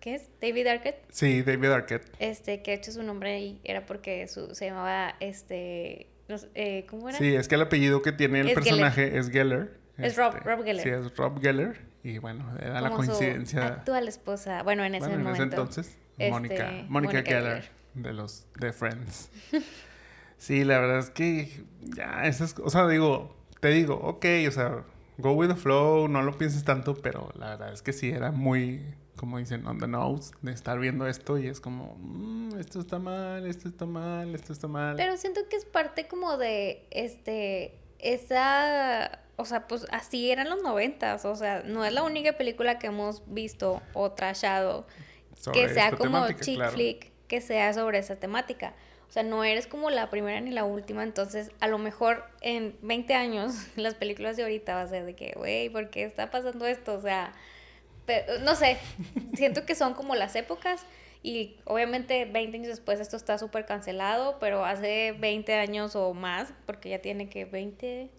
¿qué 0.00 0.14
es? 0.16 0.28
David 0.40 0.66
Arquette. 0.66 1.02
Sí, 1.10 1.42
David 1.42 1.70
Arquette. 1.70 2.10
Este, 2.18 2.62
que 2.62 2.72
de 2.72 2.76
hecho 2.78 2.92
su 2.92 3.02
nombre 3.02 3.34
ahí 3.34 3.60
era 3.64 3.86
porque 3.86 4.28
su, 4.28 4.54
se 4.54 4.66
llamaba, 4.66 5.14
este, 5.20 6.08
no 6.28 6.36
eh, 6.54 6.86
¿cómo 6.88 7.08
era? 7.08 7.18
Sí, 7.18 7.34
es 7.34 7.48
que 7.48 7.54
el 7.56 7.62
apellido 7.62 8.02
que 8.02 8.12
tiene 8.12 8.40
el 8.40 8.48
Es 8.48 8.54
personaje 8.54 9.18
es 9.18 9.30
Geller. 9.30 9.78
Es 9.96 10.16
Rob- 10.16 10.34
Este, 10.36 10.48
Rob 10.48 10.64
Geller. 10.64 10.82
Sí, 10.84 10.88
es 10.90 11.16
Rob 11.16 11.40
Geller. 11.40 11.80
Y 12.04 12.18
bueno, 12.18 12.54
era 12.60 12.80
la 12.80 12.90
Como 12.90 13.02
su 13.02 13.08
coincidencia. 13.10 13.66
actual 13.66 14.06
esposa, 14.06 14.62
bueno, 14.62 14.84
en 14.84 14.94
ese 14.94 15.08
bueno, 15.08 15.16
en 15.16 15.22
momento. 15.24 15.42
ese 15.42 15.50
entonces, 15.54 15.98
este, 16.16 16.30
Mónica, 16.30 16.64
Mónica 16.70 16.86
Mónica 16.88 17.22
Geller, 17.22 17.62
Geller. 17.62 17.70
de 17.94 18.12
los 18.12 18.46
de 18.60 18.72
Friends. 18.72 19.30
sí, 20.38 20.62
la 20.64 20.78
verdad 20.78 21.00
es 21.00 21.10
que 21.10 21.48
ya, 21.82 22.22
esas, 22.26 22.54
o 22.62 22.70
sea, 22.70 22.86
digo, 22.86 23.36
te 23.60 23.68
digo, 23.70 23.94
ok, 23.96 24.24
o 24.46 24.50
sea, 24.52 24.84
go 25.18 25.32
with 25.32 25.48
the 25.48 25.56
flow, 25.56 26.08
no 26.08 26.22
lo 26.22 26.36
pienses 26.38 26.64
tanto, 26.64 26.94
pero 26.94 27.30
la 27.36 27.50
verdad 27.50 27.72
es 27.72 27.82
que 27.82 27.92
sí 27.92 28.10
era 28.10 28.30
muy, 28.30 28.82
como 29.16 29.38
dicen, 29.38 29.66
on 29.66 29.78
the 29.78 29.88
nose, 29.88 30.32
de 30.42 30.52
estar 30.52 30.78
viendo 30.78 31.06
esto 31.06 31.38
y 31.38 31.48
es 31.48 31.60
como, 31.60 31.96
"Mm, 31.98 32.58
esto 32.58 32.80
está 32.80 32.98
mal, 32.98 33.46
esto 33.46 33.68
está 33.68 33.84
mal, 33.84 34.34
esto 34.34 34.52
está 34.52 34.68
mal. 34.68 34.96
Pero 34.96 35.16
siento 35.16 35.40
que 35.50 35.56
es 35.56 35.64
parte 35.64 36.06
como 36.06 36.36
de, 36.38 36.86
este, 36.90 37.78
esa, 37.98 39.20
o 39.36 39.44
sea, 39.44 39.66
pues 39.66 39.86
así 39.90 40.30
eran 40.30 40.48
los 40.48 40.62
noventas, 40.62 41.24
o 41.24 41.34
sea, 41.34 41.62
no 41.64 41.84
es 41.84 41.92
la 41.92 42.02
única 42.02 42.38
película 42.38 42.78
que 42.78 42.86
hemos 42.86 43.22
visto 43.26 43.82
o 43.94 44.12
trashado 44.12 44.86
sobre 45.36 45.66
que 45.66 45.74
sea 45.74 45.92
como 45.96 46.26
chick 46.32 46.56
claro. 46.56 46.72
flick, 46.72 47.12
que 47.26 47.40
sea 47.40 47.72
sobre 47.74 47.98
esa 47.98 48.16
temática. 48.16 48.74
O 49.08 49.10
sea, 49.10 49.22
no 49.22 49.42
eres 49.42 49.66
como 49.66 49.88
la 49.88 50.10
primera 50.10 50.38
ni 50.40 50.50
la 50.50 50.64
última, 50.64 51.02
entonces 51.02 51.50
a 51.60 51.68
lo 51.68 51.78
mejor 51.78 52.24
en 52.42 52.76
20 52.82 53.14
años 53.14 53.54
las 53.76 53.94
películas 53.94 54.36
de 54.36 54.42
ahorita 54.42 54.74
va 54.74 54.82
a 54.82 54.86
ser 54.86 55.04
de 55.06 55.14
que, 55.14 55.32
güey, 55.36 55.70
¿por 55.70 55.88
qué 55.90 56.04
está 56.04 56.30
pasando 56.30 56.66
esto? 56.66 56.94
O 56.94 57.00
sea, 57.00 57.32
pe- 58.06 58.26
no 58.42 58.54
sé, 58.54 58.76
siento 59.34 59.64
que 59.64 59.74
son 59.74 59.94
como 59.94 60.14
las 60.14 60.36
épocas 60.36 60.84
y 61.22 61.56
obviamente 61.64 62.26
20 62.26 62.58
años 62.58 62.68
después 62.68 63.00
esto 63.00 63.16
está 63.16 63.38
súper 63.38 63.64
cancelado, 63.66 64.38
pero 64.40 64.64
hace 64.64 65.12
20 65.18 65.54
años 65.54 65.96
o 65.96 66.12
más, 66.14 66.52
porque 66.66 66.90
ya 66.90 67.00
tiene 67.00 67.28
que 67.30 67.44
20, 67.46 68.10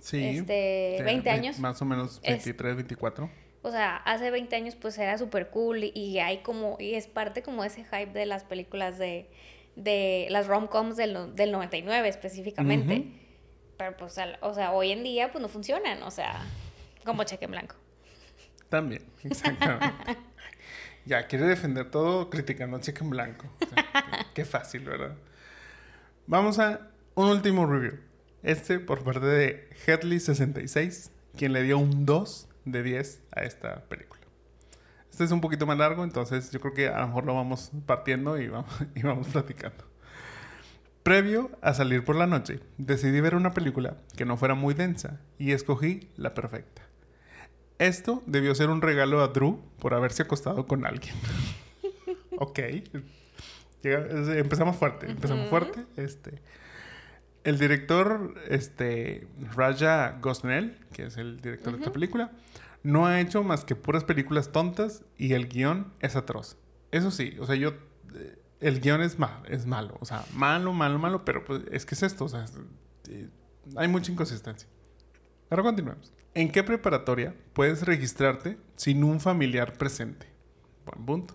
Sí. 0.00 0.24
este, 0.38 0.94
sí, 0.98 1.04
20 1.04 1.24
ve- 1.24 1.30
años. 1.36 1.58
Más 1.58 1.80
o 1.82 1.84
menos 1.84 2.18
Es- 2.22 2.30
23, 2.44 2.76
24. 2.76 3.30
O 3.62 3.70
sea, 3.70 3.96
hace 3.96 4.30
20 4.30 4.56
años 4.56 4.74
pues 4.74 4.96
era 4.96 5.18
súper 5.18 5.50
cool 5.50 5.84
y, 5.84 5.92
y 5.94 6.18
hay 6.18 6.38
como, 6.38 6.76
y 6.80 6.94
es 6.94 7.06
parte 7.06 7.42
como 7.42 7.62
ese 7.62 7.84
hype 7.84 8.06
de 8.18 8.24
las 8.24 8.42
películas 8.44 8.96
de, 8.98 9.28
de 9.82 10.26
las 10.30 10.46
rom-coms 10.46 10.96
del, 10.96 11.34
del 11.34 11.52
99 11.52 12.08
específicamente. 12.08 12.94
Ujú. 13.00 13.12
Pero 13.76 13.96
pues, 13.96 14.18
al- 14.18 14.38
o 14.42 14.52
sea, 14.54 14.72
hoy 14.72 14.92
en 14.92 15.02
día 15.02 15.32
pues 15.32 15.40
no 15.42 15.48
funcionan, 15.48 16.02
o 16.02 16.10
sea, 16.10 16.42
como 17.04 17.24
cheque 17.24 17.46
en 17.46 17.52
blanco. 17.52 17.76
También, 18.68 19.02
exactamente. 19.24 20.16
ya, 21.06 21.26
quiere 21.26 21.46
defender 21.46 21.90
todo 21.90 22.30
criticando 22.30 22.76
a 22.76 22.80
Chica 22.80 23.02
en 23.04 23.10
Blanco. 23.10 23.46
O 23.64 23.68
sea, 23.68 23.88
qué, 23.92 24.26
qué 24.34 24.44
fácil, 24.44 24.82
¿verdad? 24.84 25.16
Vamos 26.26 26.58
a 26.58 26.88
un 27.14 27.26
último 27.28 27.66
review. 27.66 27.98
Este 28.42 28.78
por 28.78 29.02
parte 29.02 29.26
de 29.26 29.68
Headley66, 29.86 31.10
quien 31.36 31.52
le 31.52 31.62
dio 31.62 31.78
un 31.78 32.06
2 32.06 32.48
de 32.66 32.82
10 32.82 33.22
a 33.32 33.40
esta 33.42 33.82
película. 33.84 34.19
Este 35.20 35.26
es 35.26 35.32
un 35.32 35.42
poquito 35.42 35.66
más 35.66 35.76
largo, 35.76 36.02
entonces 36.02 36.50
yo 36.50 36.60
creo 36.60 36.72
que 36.72 36.88
a 36.88 36.98
lo 37.00 37.08
mejor 37.08 37.26
lo 37.26 37.34
vamos 37.34 37.72
partiendo 37.84 38.40
y 38.40 38.48
vamos, 38.48 38.72
y 38.94 39.02
vamos 39.02 39.28
platicando. 39.28 39.84
Previo 41.02 41.50
a 41.60 41.74
salir 41.74 42.06
por 42.06 42.16
la 42.16 42.26
noche, 42.26 42.60
decidí 42.78 43.20
ver 43.20 43.34
una 43.34 43.52
película 43.52 43.98
que 44.16 44.24
no 44.24 44.38
fuera 44.38 44.54
muy 44.54 44.72
densa 44.72 45.20
y 45.38 45.52
escogí 45.52 46.08
la 46.16 46.32
perfecta. 46.32 46.80
Esto 47.78 48.22
debió 48.24 48.54
ser 48.54 48.70
un 48.70 48.80
regalo 48.80 49.20
a 49.20 49.28
Drew 49.28 49.60
por 49.78 49.92
haberse 49.92 50.22
acostado 50.22 50.66
con 50.66 50.86
alguien. 50.86 51.14
ok. 52.38 52.58
Empezamos 53.82 54.76
fuerte, 54.76 55.10
empezamos 55.10 55.50
fuerte. 55.50 55.84
Este, 55.98 56.40
el 57.44 57.58
director, 57.58 58.36
este, 58.48 59.26
Raja 59.54 60.16
Gosnell, 60.22 60.78
que 60.94 61.08
es 61.08 61.18
el 61.18 61.42
director 61.42 61.74
de 61.74 61.80
esta 61.80 61.92
película, 61.92 62.30
no 62.82 63.06
ha 63.06 63.20
hecho 63.20 63.42
más 63.42 63.64
que 63.64 63.76
puras 63.76 64.04
películas 64.04 64.52
tontas 64.52 65.04
y 65.18 65.32
el 65.34 65.48
guion 65.48 65.92
es 66.00 66.16
atroz. 66.16 66.56
Eso 66.90 67.10
sí, 67.10 67.36
o 67.40 67.46
sea, 67.46 67.54
yo... 67.56 67.74
eh, 68.14 68.36
El 68.60 68.80
guion 68.80 69.00
es 69.02 69.18
malo, 69.18 69.42
es 69.48 69.66
malo. 69.66 69.96
O 70.00 70.04
sea, 70.04 70.24
malo, 70.34 70.72
malo, 70.72 70.98
malo, 70.98 71.24
pero 71.24 71.44
pues 71.44 71.62
es 71.70 71.86
que 71.86 71.94
es 71.94 72.02
esto, 72.02 72.24
o 72.24 72.28
sea, 72.28 72.44
es- 72.44 72.52
eh, 73.08 73.28
hay 73.76 73.88
mucha 73.88 74.12
inconsistencia. 74.12 74.68
Ahora 75.50 75.62
continuemos. 75.62 76.12
¿En 76.34 76.50
qué 76.52 76.62
preparatoria 76.62 77.34
puedes 77.54 77.82
registrarte 77.82 78.58
sin 78.76 79.02
un 79.04 79.18
familiar 79.20 79.72
presente? 79.78 80.26
Buen 80.86 81.04
punto. 81.06 81.34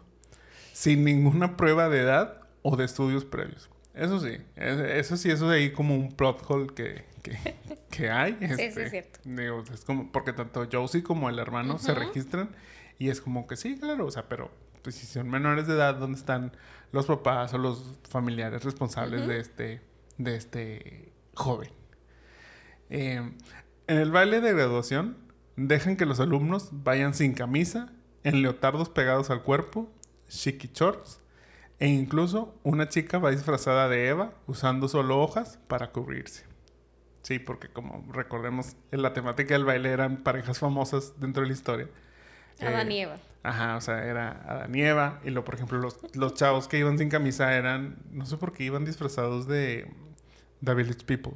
Sin 0.74 1.04
ninguna 1.04 1.58
prueba 1.58 1.90
de 1.90 2.00
edad 2.02 2.42
o 2.62 2.76
de 2.78 2.86
estudios 2.86 3.26
previos. 3.26 3.70
Eso 3.96 4.20
sí, 4.20 4.38
es- 4.56 4.80
eso 4.80 5.18
sí, 5.18 5.32
eso 5.32 5.50
de 5.50 5.58
ahí 5.58 5.72
como 5.72 5.96
un 5.96 6.12
plot 6.16 6.44
hole 6.48 6.68
que, 6.76 7.06
que, 7.24 7.38
que 7.90 8.10
hay. 8.12 8.34
sí, 8.34 8.46
este, 8.62 8.84
es 8.84 8.92
cierto. 8.92 9.20
digo, 9.24 9.64
es 9.74 9.86
como, 9.86 10.12
porque 10.12 10.34
tanto 10.34 10.68
Josie 10.72 11.02
como 11.04 11.30
el 11.30 11.40
hermano 11.40 11.78
se 11.80 11.94
registran 11.96 12.50
y 13.00 13.10
es 13.10 13.22
como 13.22 13.48
que 13.48 13.56
sí, 13.58 13.78
claro, 13.80 14.06
o 14.06 14.12
sea, 14.12 14.28
pero 14.28 14.52
pues, 14.84 14.96
si 14.96 15.06
son 15.06 15.30
menores 15.30 15.66
de 15.68 15.74
edad, 15.74 15.96
¿dónde 15.96 16.18
están 16.20 16.52
los 16.92 17.06
papás 17.06 17.54
o 17.54 17.58
los 17.58 17.98
familiares 18.10 18.64
responsables 18.64 19.28
de 19.28 19.40
este 19.40 19.82
de 20.18 20.36
este 20.36 21.12
joven? 21.34 21.70
Eh, 22.90 23.16
en 23.88 23.98
el 23.98 24.12
baile 24.12 24.42
de 24.42 24.54
graduación, 24.54 25.18
dejan 25.56 25.96
que 25.98 26.06
los 26.06 26.20
alumnos 26.20 26.70
vayan 26.72 27.14
sin 27.14 27.34
camisa, 27.34 27.92
en 28.24 28.42
leotardos 28.42 28.90
pegados 28.90 29.30
al 29.30 29.44
cuerpo, 29.44 29.92
chiqui 30.28 30.70
shorts, 30.74 31.20
e 31.80 31.88
incluso 31.88 32.56
una 32.64 32.90
chica 32.90 33.20
va 33.20 33.32
disfrazada 33.32 33.90
de 33.90 34.08
Eva 34.08 34.34
usando 34.48 34.88
solo 34.88 35.22
hojas 35.22 35.60
para 35.68 35.92
cubrirse. 35.92 36.46
Sí, 37.22 37.40
porque 37.40 37.70
como 37.70 38.06
recordemos, 38.12 38.76
en 38.92 39.02
la 39.02 39.14
temática 39.14 39.56
del 39.56 39.66
baile 39.66 39.90
eran 39.90 40.18
parejas 40.18 40.60
famosas 40.60 41.20
dentro 41.20 41.42
de 41.42 41.48
la 41.48 41.54
historia. 41.54 41.90
Adán 42.60 42.92
Eh, 42.92 42.96
y 42.96 43.00
Eva. 43.02 43.18
Ajá, 43.44 43.78
o 43.78 43.82
sea, 43.82 44.06
era 44.06 44.44
Adán 44.48 44.76
y 44.76 44.82
Eva. 44.84 45.20
Y 45.24 45.32
luego, 45.32 45.46
por 45.46 45.56
ejemplo, 45.56 45.80
los, 45.80 45.98
los 46.16 46.34
chavos 46.36 46.68
que 46.68 46.78
iban 46.78 46.98
sin 46.98 47.10
camisa 47.10 47.54
eran, 47.56 47.98
no 48.12 48.26
sé 48.26 48.38
por 48.38 48.54
qué 48.54 48.64
iban 48.64 48.86
disfrazados 48.86 49.48
de 49.48 49.92
The 50.64 50.74
Village 50.76 51.04
People. 51.06 51.34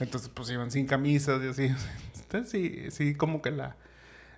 Entonces, 0.00 0.30
pues 0.30 0.50
iban 0.50 0.70
sin 0.70 0.86
camisas 0.86 1.42
y 1.42 1.48
así. 1.48 1.74
Entonces, 2.22 2.50
sí, 2.50 2.90
sí, 2.90 3.14
como 3.14 3.42
que 3.42 3.50
la. 3.50 3.76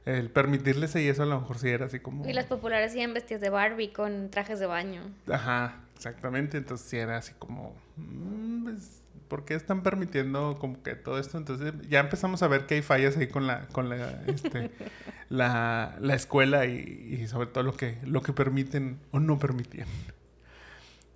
El 0.06 0.30
permitirles 0.30 0.96
y 0.96 1.08
eso 1.08 1.22
a 1.22 1.26
lo 1.26 1.40
mejor 1.40 1.58
sí 1.58 1.68
era 1.68 1.86
así 1.86 2.00
como. 2.00 2.28
Y 2.28 2.32
las 2.32 2.46
populares 2.46 2.94
iban 2.94 3.14
vestidas 3.14 3.40
de 3.40 3.50
Barbie 3.50 3.92
con 3.92 4.30
trajes 4.30 4.58
de 4.58 4.66
baño. 4.66 5.02
Ajá, 5.30 5.80
exactamente. 5.94 6.56
Entonces 6.56 6.88
sí 6.88 6.96
era 6.96 7.18
así 7.18 7.32
como. 7.38 7.74
mm, 7.96 8.64
pues, 8.64 9.02
¿Por 9.28 9.44
qué 9.44 9.54
están 9.54 9.84
permitiendo 9.84 10.56
como 10.58 10.82
que 10.82 10.96
todo 10.96 11.18
esto? 11.20 11.38
Entonces 11.38 11.72
ya 11.88 12.00
empezamos 12.00 12.42
a 12.42 12.48
ver 12.48 12.66
que 12.66 12.74
hay 12.74 12.82
fallas 12.82 13.16
ahí 13.16 13.28
con 13.28 13.46
la, 13.46 13.68
con 13.68 13.88
la, 13.88 14.22
este, 14.26 14.72
la, 15.28 15.96
la 16.00 16.14
escuela 16.14 16.66
y, 16.66 17.18
y 17.20 17.28
sobre 17.28 17.46
todo 17.46 17.62
lo 17.62 17.76
que, 17.76 17.98
lo 18.04 18.22
que 18.22 18.32
permiten 18.32 18.98
o 19.12 19.20
no 19.20 19.38
permitían. 19.38 19.86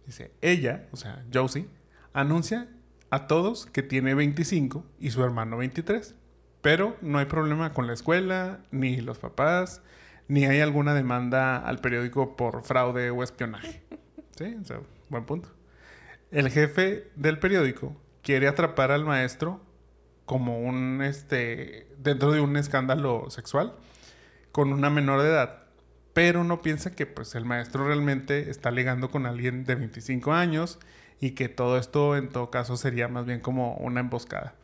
Dice, 0.06 0.30
ella, 0.42 0.86
o 0.92 0.96
sea, 0.96 1.24
Josie, 1.32 1.66
anuncia 2.12 2.68
a 3.10 3.26
todos 3.26 3.66
que 3.66 3.82
tiene 3.82 4.14
25 4.14 4.84
y 5.00 5.10
su 5.10 5.24
hermano 5.24 5.56
23. 5.56 6.14
Pero 6.64 6.96
no 7.02 7.18
hay 7.18 7.26
problema 7.26 7.74
con 7.74 7.86
la 7.86 7.92
escuela, 7.92 8.60
ni 8.70 8.96
los 9.02 9.18
papás, 9.18 9.82
ni 10.28 10.46
hay 10.46 10.60
alguna 10.60 10.94
demanda 10.94 11.58
al 11.58 11.78
periódico 11.80 12.36
por 12.36 12.64
fraude 12.64 13.10
o 13.10 13.22
espionaje. 13.22 13.82
Sí, 14.36 14.56
o 14.60 14.64
sea, 14.64 14.80
buen 15.10 15.26
punto. 15.26 15.50
El 16.32 16.50
jefe 16.50 17.08
del 17.14 17.38
periódico 17.38 17.94
quiere 18.20 18.48
atrapar 18.48 18.90
al 18.90 19.04
maestro 19.04 19.60
como 20.24 20.58
un, 20.58 21.02
este, 21.02 21.86
dentro 21.98 22.32
de 22.32 22.40
un 22.40 22.56
escándalo 22.56 23.30
sexual 23.30 23.74
con 24.50 24.72
una 24.72 24.90
menor 24.90 25.22
de 25.22 25.28
edad, 25.28 25.66
pero 26.14 26.42
no 26.42 26.62
piensa 26.62 26.96
que 26.96 27.06
pues 27.06 27.36
el 27.36 27.44
maestro 27.44 27.86
realmente 27.86 28.50
está 28.50 28.72
ligando 28.72 29.10
con 29.10 29.26
alguien 29.26 29.64
de 29.64 29.76
25 29.76 30.32
años 30.32 30.80
y 31.20 31.32
que 31.32 31.48
todo 31.48 31.78
esto 31.78 32.16
en 32.16 32.30
todo 32.30 32.50
caso 32.50 32.76
sería 32.76 33.06
más 33.06 33.26
bien 33.26 33.38
como 33.38 33.76
una 33.76 34.00
emboscada. 34.00 34.54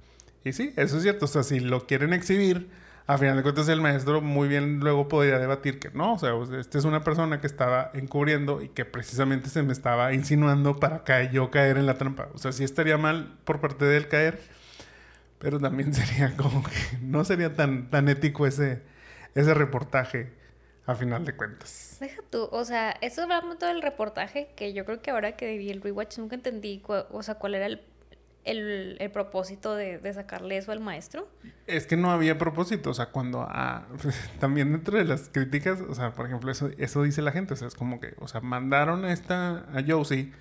Y 0.45 0.53
sí, 0.53 0.72
eso 0.76 0.97
es 0.97 1.03
cierto, 1.03 1.26
o 1.26 1.28
sea, 1.28 1.43
si 1.43 1.61
lo 1.61 1.86
quieren 1.86 2.12
exhibir, 2.12 2.70
a 3.07 3.18
final 3.18 3.36
de 3.36 3.43
cuentas 3.43 3.68
el 3.68 3.80
maestro 3.80 4.20
muy 4.20 4.47
bien 4.47 4.78
luego 4.78 5.09
podría 5.09 5.38
debatir 5.38 5.80
que 5.80 5.91
no, 5.91 6.14
o 6.14 6.18
sea, 6.18 6.32
esta 6.59 6.78
es 6.78 6.84
una 6.84 7.03
persona 7.03 7.41
que 7.41 7.49
estaba 7.49 7.91
encubriendo 7.93 8.62
y 8.62 8.68
que 8.68 8.84
precisamente 8.84 9.49
se 9.49 9.64
me 9.64 9.72
estaba 9.72 10.14
insinuando 10.14 10.78
para 10.78 11.03
que 11.03 11.28
yo 11.32 11.51
caer 11.51 11.76
en 11.76 11.86
la 11.86 11.95
trampa. 11.95 12.28
O 12.34 12.38
sea, 12.38 12.53
sí 12.53 12.62
estaría 12.62 12.99
mal 12.99 13.36
por 13.45 13.61
parte 13.61 13.84
de 13.84 13.97
él 13.97 14.07
caer, 14.07 14.41
pero 15.41 15.59
también 15.59 15.93
sería 15.95 16.36
como 16.36 16.62
que 16.62 16.99
no 17.03 17.24
sería 17.24 17.55
tan, 17.55 17.91
tan 17.91 18.09
ético 18.09 18.47
ese, 18.47 18.82
ese 19.34 19.55
reportaje 19.55 20.32
a 20.86 20.95
final 20.95 21.24
de 21.24 21.34
cuentas. 21.36 21.97
Deja 21.99 22.22
tú, 22.30 22.49
o 22.53 22.64
sea, 22.64 22.93
eso 23.01 23.22
hablamos 23.22 23.59
todo 23.59 23.70
del 23.70 23.82
reportaje, 23.82 24.51
que 24.57 24.72
yo 24.72 24.84
creo 24.84 25.03
que 25.03 25.11
ahora 25.11 25.32
que 25.32 25.57
vi 25.59 25.70
el 25.70 25.82
rewatch 25.82 26.18
nunca 26.18 26.36
entendí, 26.36 26.80
o 26.86 27.22
sea, 27.24 27.34
cuál 27.34 27.57
era 27.57 27.66
el, 27.66 27.82
el, 28.45 29.11
propósito 29.12 29.74
de, 29.74 30.01
sacarle 30.12 30.57
eso 30.57 30.72
al 30.72 30.80
maestro. 30.80 31.28
Es 31.66 31.86
que 31.86 31.97
no 31.97 32.11
había 32.11 32.38
propósito, 32.38 32.91
o 32.91 32.95
sea, 32.95 33.07
cuando 33.07 33.43
a, 33.43 33.86
también 34.41 34.72
dentro 34.72 34.99
de 34.99 35.05
las 35.05 35.28
críticas, 35.28 35.80
o 35.80 35.95
sea, 35.95 36.12
por 36.12 36.26
ejemplo, 36.26 36.51
eso, 36.51 36.70
eso 36.78 37.03
dice 37.03 37.22
la 37.22 37.32
gente, 37.32 37.55
o 37.55 37.57
sea, 37.57 37.68
es 37.68 37.74
como 37.74 38.01
que, 38.01 38.14
o 38.18 38.28
sea, 38.28 38.41
mandaron 38.41 39.05
a 39.05 39.12
esta, 39.12 39.66
a 39.74 39.82
Josie 39.86 40.32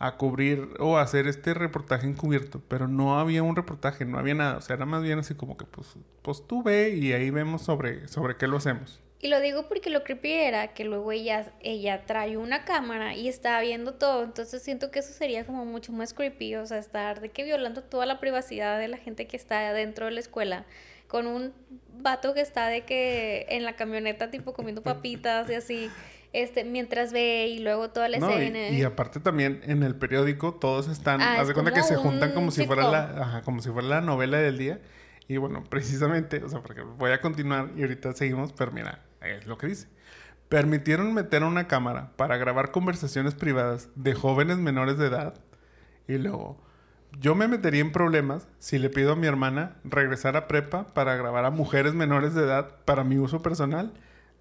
a 0.00 0.16
cubrir 0.16 0.68
o 0.78 0.96
a 0.96 1.02
hacer 1.02 1.26
este 1.26 1.54
reportaje 1.54 2.06
encubierto, 2.06 2.62
pero 2.68 2.86
no 2.86 3.18
había 3.18 3.42
un 3.42 3.56
reportaje, 3.56 4.04
no 4.04 4.18
había 4.18 4.34
nada, 4.34 4.58
o 4.58 4.60
sea, 4.60 4.76
era 4.76 4.86
más 4.86 5.02
bien 5.02 5.18
así 5.18 5.34
como 5.34 5.56
que, 5.56 5.64
pues, 5.64 5.96
pues 6.22 6.44
ve 6.64 6.90
y 6.90 7.12
ahí 7.12 7.30
vemos 7.30 7.62
sobre, 7.62 8.06
sobre 8.08 8.36
qué 8.36 8.46
lo 8.46 8.58
hacemos. 8.58 9.00
Y 9.20 9.28
lo 9.28 9.40
digo 9.40 9.66
porque 9.66 9.90
lo 9.90 10.04
creepy 10.04 10.30
era 10.30 10.68
que 10.68 10.84
luego 10.84 11.10
ella, 11.10 11.52
ella 11.60 12.06
trae 12.06 12.36
una 12.36 12.64
cámara 12.64 13.16
y 13.16 13.26
está 13.26 13.60
viendo 13.60 13.94
todo. 13.94 14.22
Entonces 14.22 14.62
siento 14.62 14.92
que 14.92 15.00
eso 15.00 15.12
sería 15.12 15.44
como 15.44 15.64
mucho 15.64 15.92
más 15.92 16.14
creepy. 16.14 16.54
O 16.54 16.66
sea, 16.66 16.78
estar 16.78 17.20
de 17.20 17.30
que 17.30 17.42
violando 17.42 17.82
toda 17.82 18.06
la 18.06 18.20
privacidad 18.20 18.78
de 18.78 18.86
la 18.86 18.96
gente 18.96 19.26
que 19.26 19.36
está 19.36 19.72
dentro 19.72 20.06
de 20.06 20.12
la 20.12 20.20
escuela. 20.20 20.66
Con 21.08 21.26
un 21.26 21.52
vato 22.00 22.32
que 22.32 22.40
está 22.40 22.68
de 22.68 22.82
que 22.82 23.46
en 23.48 23.64
la 23.64 23.74
camioneta 23.74 24.30
tipo 24.30 24.52
comiendo 24.52 24.82
papitas 24.82 25.50
y 25.50 25.54
así. 25.54 25.90
Este, 26.32 26.62
mientras 26.62 27.12
ve 27.12 27.48
y 27.48 27.58
luego 27.58 27.90
toda 27.90 28.08
la 28.08 28.18
escena. 28.18 28.68
Y, 28.68 28.82
aparte 28.82 29.18
también 29.18 29.62
en 29.64 29.82
el 29.82 29.96
periódico 29.96 30.54
todos 30.54 30.86
están, 30.86 31.22
ah, 31.22 31.40
haz 31.40 31.48
de 31.48 31.54
cuenta 31.54 31.72
que 31.72 31.82
se 31.82 31.96
juntan 31.96 32.32
como 32.32 32.50
si 32.50 32.66
fuera 32.66 32.88
la, 32.88 33.02
ajá, 33.22 33.42
como 33.42 33.62
si 33.62 33.70
fuera 33.70 33.88
la 33.88 34.00
novela 34.00 34.38
del 34.38 34.58
día. 34.58 34.78
Y 35.26 35.38
bueno, 35.38 35.64
precisamente, 35.70 36.44
o 36.44 36.48
sea, 36.48 36.60
porque 36.60 36.82
voy 36.82 37.10
a 37.12 37.20
continuar 37.20 37.70
y 37.76 37.82
ahorita 37.82 38.12
seguimos, 38.12 38.52
pero 38.52 38.72
mira, 38.72 39.07
es 39.20 39.46
lo 39.46 39.58
que 39.58 39.68
dice. 39.68 39.88
Permitieron 40.48 41.12
meter 41.12 41.42
una 41.42 41.68
cámara 41.68 42.12
para 42.16 42.36
grabar 42.36 42.70
conversaciones 42.70 43.34
privadas 43.34 43.90
de 43.94 44.14
jóvenes 44.14 44.58
menores 44.58 44.96
de 44.98 45.06
edad. 45.06 45.34
Y 46.06 46.16
luego, 46.16 46.58
yo 47.20 47.34
me 47.34 47.48
metería 47.48 47.80
en 47.80 47.92
problemas 47.92 48.48
si 48.58 48.78
le 48.78 48.90
pido 48.90 49.12
a 49.12 49.16
mi 49.16 49.26
hermana 49.26 49.76
regresar 49.84 50.36
a 50.36 50.48
prepa 50.48 50.86
para 50.94 51.16
grabar 51.16 51.44
a 51.44 51.50
mujeres 51.50 51.94
menores 51.94 52.34
de 52.34 52.44
edad 52.44 52.76
para 52.84 53.04
mi 53.04 53.18
uso 53.18 53.42
personal. 53.42 53.92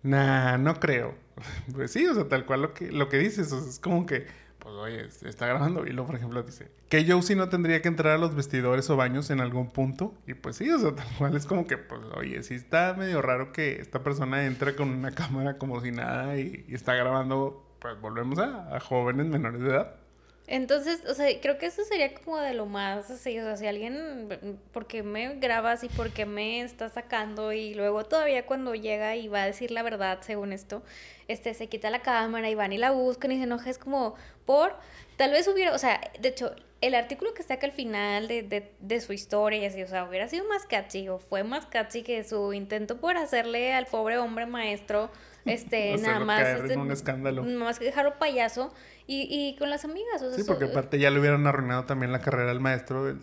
Nah, 0.04 0.58
no 0.58 0.80
creo. 0.80 1.16
Pues 1.74 1.92
sí, 1.92 2.08
o 2.08 2.16
sea, 2.16 2.28
tal 2.28 2.46
cual 2.46 2.62
lo 2.62 2.74
que, 2.74 2.92
lo 2.92 3.10
que 3.10 3.18
dices. 3.18 3.52
es 3.52 3.80
como 3.80 4.06
que 4.06 4.26
pues 4.60 4.76
oye, 4.76 5.08
está 5.28 5.48
grabando. 5.48 5.86
Y 5.86 5.92
luego, 5.92 6.08
por 6.08 6.16
ejemplo, 6.16 6.44
dice 6.44 6.70
que 6.90 7.10
Josie 7.10 7.36
no 7.36 7.50
tendría 7.50 7.82
que 7.82 7.88
entrar 7.88 8.14
a 8.14 8.18
los 8.18 8.36
vestidores 8.36 8.90
o 8.90 8.96
baños 8.96 9.30
en 9.30 9.40
algún 9.40 9.70
punto. 9.70 10.14
Y 10.26 10.34
pues 10.34 10.56
sí, 10.56 10.70
o 10.70 10.80
sea, 10.80 10.96
tal 10.96 11.08
cual 11.18 11.36
es 11.36 11.46
como 11.46 11.68
que, 11.68 11.78
pues 11.78 12.02
oye, 12.16 12.42
sí 12.44 12.56
está 12.56 12.96
medio 12.98 13.22
raro 13.22 13.52
que 13.52 13.82
esta 13.82 14.04
persona 14.04 14.46
entre 14.46 14.76
con 14.76 14.90
una 14.90 15.12
cámara 15.16 15.58
como 15.58 15.82
si 15.82 15.92
nada 15.92 16.38
y, 16.38 16.66
está 16.70 16.96
grabando, 16.96 17.66
pues 17.80 18.00
volvemos 18.00 18.40
a 18.40 18.80
jóvenes 18.80 19.28
menores 19.28 19.62
de 19.62 19.70
edad. 19.70 20.07
Entonces, 20.50 21.04
o 21.10 21.14
sea, 21.14 21.28
creo 21.42 21.58
que 21.58 21.66
eso 21.66 21.84
sería 21.84 22.14
como 22.14 22.38
de 22.38 22.54
lo 22.54 22.66
más 22.66 23.12
así, 23.12 23.38
o 23.38 23.44
sea, 23.44 23.58
si 23.58 23.68
alguien, 23.68 24.58
¿por 24.72 24.88
qué 24.88 25.04
me 25.04 25.36
grabas 25.36 25.84
y 25.84 25.90
por 25.90 26.12
qué 26.12 26.26
me 26.26 26.62
está 26.62 26.88
sacando? 26.88 27.52
Y 27.52 27.74
luego 27.74 28.06
todavía 28.06 28.46
cuando 28.46 28.74
llega 28.74 29.18
y 29.18 29.28
va 29.28 29.44
a 29.44 29.46
decir 29.46 29.72
la 29.72 29.84
verdad, 29.84 30.20
según 30.22 30.54
esto, 30.54 30.84
este, 31.28 31.54
se 31.54 31.68
quita 31.68 31.90
la 31.90 32.02
cámara 32.02 32.50
y 32.50 32.56
van 32.56 32.72
y 32.72 32.78
la 32.78 32.92
buscan 32.92 33.34
y 33.34 33.38
se 33.38 33.44
enoja, 33.44 33.70
es 33.70 33.78
como, 33.78 34.16
por, 34.46 34.74
tal 35.18 35.32
vez 35.32 35.50
hubiera, 35.50 35.76
o 35.76 35.78
sea, 35.78 36.00
de 36.18 36.30
hecho, 36.30 36.56
el 36.80 36.96
artículo 36.96 37.34
que 37.34 37.42
está 37.42 37.56
acá 37.56 37.66
al 37.66 37.74
final 37.74 38.30
de, 38.30 38.44
de, 38.44 38.72
de, 38.80 39.02
su 39.02 39.12
historia 39.12 39.60
y 39.60 39.66
así, 39.66 39.84
o 39.84 39.88
sea, 39.88 40.06
hubiera 40.06 40.30
sido 40.30 40.48
más 40.48 40.66
catchy 40.66 41.10
o 41.10 41.18
fue 41.18 41.44
más 41.44 41.66
catchy 41.66 42.04
que 42.04 42.24
su 42.24 42.54
intento 42.54 42.98
por 42.98 43.18
hacerle 43.18 43.74
al 43.74 43.88
pobre 43.88 44.18
hombre 44.18 44.46
maestro, 44.46 45.10
este, 45.46 45.98
nada 46.02 46.20
más, 46.20 46.48
este, 46.48 46.78
un 46.78 46.92
escándalo. 46.92 47.44
nada 47.44 47.66
más 47.66 47.80
que 47.80 47.86
dejarlo 47.86 48.18
payaso 48.18 48.74
y, 49.08 49.28
y 49.30 49.56
con 49.58 49.70
las 49.70 49.86
amigas. 49.86 50.22
O 50.22 50.30
sea, 50.30 50.38
sí, 50.38 50.44
porque 50.46 50.66
aparte 50.66 51.00
ya 51.00 51.10
le 51.10 51.20
hubieran 51.20 51.48
arruinado 51.48 51.86
también 51.86 52.12
la 52.12 52.20
carrera 52.20 52.52
al 52.52 52.60
maestro. 52.60 53.18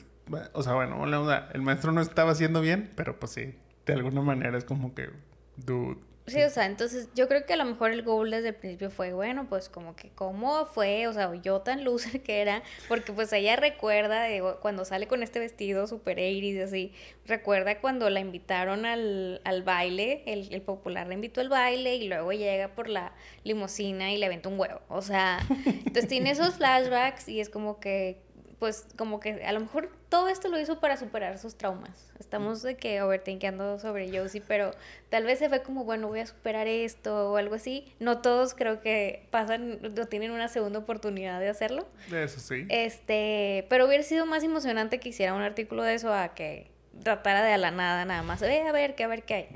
O 0.52 0.62
sea, 0.62 0.72
bueno, 0.72 1.04
el 1.52 1.62
maestro 1.62 1.92
no 1.92 2.00
estaba 2.00 2.32
haciendo 2.32 2.62
bien, 2.62 2.92
pero 2.96 3.20
pues 3.20 3.32
sí, 3.32 3.54
de 3.84 3.92
alguna 3.92 4.22
manera 4.22 4.56
es 4.56 4.64
como 4.64 4.94
que, 4.94 5.10
dude, 5.56 5.98
Sí, 6.26 6.42
o 6.42 6.48
sea, 6.48 6.64
entonces 6.64 7.10
yo 7.14 7.28
creo 7.28 7.44
que 7.44 7.52
a 7.52 7.56
lo 7.56 7.66
mejor 7.66 7.90
el 7.90 8.02
goal 8.02 8.30
desde 8.30 8.48
el 8.48 8.54
principio 8.54 8.90
fue, 8.90 9.12
bueno, 9.12 9.46
pues 9.46 9.68
como 9.68 9.94
que 9.94 10.08
cómo 10.08 10.64
fue, 10.64 11.06
o 11.06 11.12
sea, 11.12 11.34
yo 11.34 11.60
tan 11.60 11.84
loser 11.84 12.22
que 12.22 12.40
era, 12.40 12.62
porque 12.88 13.12
pues 13.12 13.30
ella 13.34 13.56
recuerda 13.56 14.26
cuando 14.60 14.86
sale 14.86 15.06
con 15.06 15.22
este 15.22 15.38
vestido 15.38 15.86
super 15.86 16.16
80 16.16 16.46
y 16.46 16.60
así, 16.60 16.92
recuerda 17.26 17.78
cuando 17.78 18.08
la 18.08 18.20
invitaron 18.20 18.86
al, 18.86 19.42
al 19.44 19.62
baile, 19.64 20.22
el, 20.24 20.50
el, 20.50 20.62
popular 20.62 21.06
la 21.06 21.12
invitó 21.12 21.42
al 21.42 21.50
baile 21.50 21.96
y 21.96 22.08
luego 22.08 22.32
llega 22.32 22.68
por 22.68 22.88
la 22.88 23.12
limusina 23.42 24.10
y 24.10 24.16
le 24.16 24.24
aventa 24.24 24.48
un 24.48 24.58
huevo, 24.58 24.80
o 24.88 25.02
sea, 25.02 25.46
entonces 25.66 26.08
tiene 26.08 26.30
esos 26.30 26.54
flashbacks 26.54 27.28
y 27.28 27.40
es 27.40 27.50
como 27.50 27.80
que 27.80 28.23
pues 28.64 28.86
como 28.96 29.20
que 29.20 29.44
a 29.44 29.52
lo 29.52 29.60
mejor 29.60 29.90
todo 30.08 30.28
esto 30.28 30.48
lo 30.48 30.58
hizo 30.58 30.80
para 30.80 30.96
superar 30.96 31.36
sus 31.36 31.54
traumas. 31.54 32.10
Estamos 32.18 32.62
de 32.62 32.78
que 32.78 33.02
overthinkando 33.02 33.78
sobre 33.78 34.08
Josie, 34.08 34.40
pero 34.40 34.70
tal 35.10 35.24
vez 35.24 35.38
se 35.38 35.50
fue 35.50 35.62
como, 35.62 35.84
bueno, 35.84 36.08
voy 36.08 36.20
a 36.20 36.26
superar 36.26 36.66
esto 36.66 37.32
o 37.32 37.36
algo 37.36 37.56
así. 37.56 37.92
No 38.00 38.22
todos 38.22 38.54
creo 38.54 38.80
que 38.80 39.26
pasan 39.30 39.80
o 39.84 40.06
tienen 40.06 40.30
una 40.30 40.48
segunda 40.48 40.78
oportunidad 40.78 41.40
de 41.40 41.50
hacerlo. 41.50 41.86
Eso 42.10 42.40
sí. 42.40 42.64
Este, 42.70 43.66
pero 43.68 43.86
hubiera 43.86 44.02
sido 44.02 44.24
más 44.24 44.42
emocionante 44.42 44.98
que 44.98 45.10
hiciera 45.10 45.34
un 45.34 45.42
artículo 45.42 45.82
de 45.82 45.92
eso 45.92 46.14
a 46.14 46.32
que 46.32 46.70
tratara 47.02 47.42
de 47.42 47.52
a 47.52 47.58
la 47.58 47.70
nada 47.70 48.06
nada 48.06 48.22
más. 48.22 48.40
Ve 48.40 48.62
a 48.62 48.72
ver, 48.72 48.94
que 48.94 49.04
a 49.04 49.08
ver 49.08 49.24
qué 49.24 49.34
hay. 49.34 49.48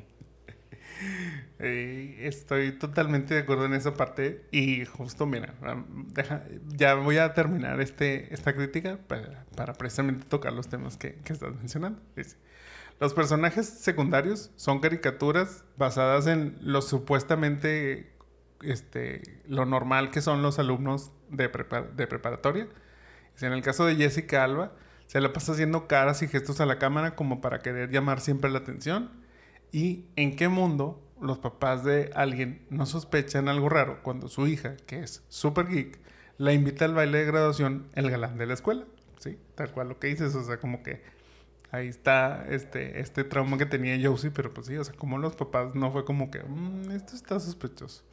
Eh, 1.61 2.19
estoy 2.21 2.73
totalmente 2.73 3.35
de 3.35 3.41
acuerdo 3.41 3.65
en 3.65 3.75
esa 3.75 3.95
parte 3.95 4.45
y 4.53 4.85
justo, 4.85 5.27
mira, 5.27 5.55
ya 6.69 6.95
voy 6.95 7.19
a 7.19 7.35
terminar 7.35 7.81
este, 7.81 8.33
esta 8.33 8.55
crítica 8.55 8.99
para, 9.09 9.73
precisamente 9.75 10.25
tocar 10.27 10.53
los 10.53 10.69
temas 10.69 10.97
que, 10.97 11.15
que 11.25 11.33
estás 11.33 11.55
mencionando. 11.57 12.01
los 13.01 13.15
personajes 13.15 13.67
secundarios 13.67 14.51
son 14.57 14.81
caricaturas 14.81 15.65
basadas 15.77 16.27
en 16.27 16.57
lo 16.61 16.83
supuestamente, 16.83 18.13
este, 18.63 19.23
lo 19.47 19.67
normal 19.67 20.11
que 20.11 20.21
son 20.21 20.43
los 20.43 20.59
alumnos 20.59 21.13
de, 21.29 21.51
de 21.97 22.07
preparatoria. 22.07 22.69
En 23.41 23.53
el 23.53 23.63
caso 23.63 23.87
de 23.87 23.95
Jessica 23.95 24.43
Alba, 24.43 24.73
se 25.07 25.21
la 25.21 25.33
pasa 25.33 25.53
haciendo 25.53 25.87
caras 25.87 26.23
y 26.23 26.29
gestos 26.29 26.61
a 26.61 26.67
la 26.67 26.79
cámara 26.79 27.15
como 27.15 27.41
para 27.41 27.61
querer 27.61 27.91
llamar 27.91 28.21
siempre 28.21 28.51
la 28.51 28.59
atención 28.59 29.28
¿Y 29.73 30.07
en 30.17 30.37
qué 30.37 30.49
mundo 30.49 31.03
los 31.21 31.39
papás 31.39 31.85
de 31.85 32.11
alguien 32.15 32.65
no 32.71 32.87
sospechan 32.87 33.49
algo 33.49 33.69
raro 33.69 34.03
cuando 34.03 34.29
su 34.29 34.47
hija, 34.47 34.77
que 34.87 35.01
es 35.01 35.25
super 35.29 35.69
geek, 35.69 35.99
la 36.39 36.53
invita 36.53 36.85
al 36.85 36.95
baile 36.95 37.19
de 37.19 37.25
graduación 37.27 37.89
el 37.95 38.11
galán 38.11 38.39
de 38.39 38.47
la 38.47 38.55
escuela? 38.55 38.85
Sí, 39.19 39.39
tal 39.55 39.73
cual 39.73 39.89
lo 39.89 39.99
que 39.99 40.07
dices, 40.07 40.35
o 40.35 40.45
sea, 40.45 40.59
como 40.59 40.83
que 40.83 41.03
ahí 41.71 41.89
está 41.89 42.47
este, 42.49 43.01
este 43.01 43.25
trauma 43.25 43.59
que 43.59 43.67
tenía 43.67 43.99
Josie, 44.03 44.31
pero 44.31 44.55
pues 44.55 44.69
sí, 44.69 44.77
o 44.77 44.85
sea, 44.85 44.95
como 44.95 45.19
los 45.19 45.37
papás 45.37 45.75
no 45.75 45.91
fue 45.91 46.05
como 46.05 46.31
que, 46.31 46.43
mm, 46.43 46.91
esto 46.93 47.17
está 47.17 47.41
sospechoso. 47.41 48.05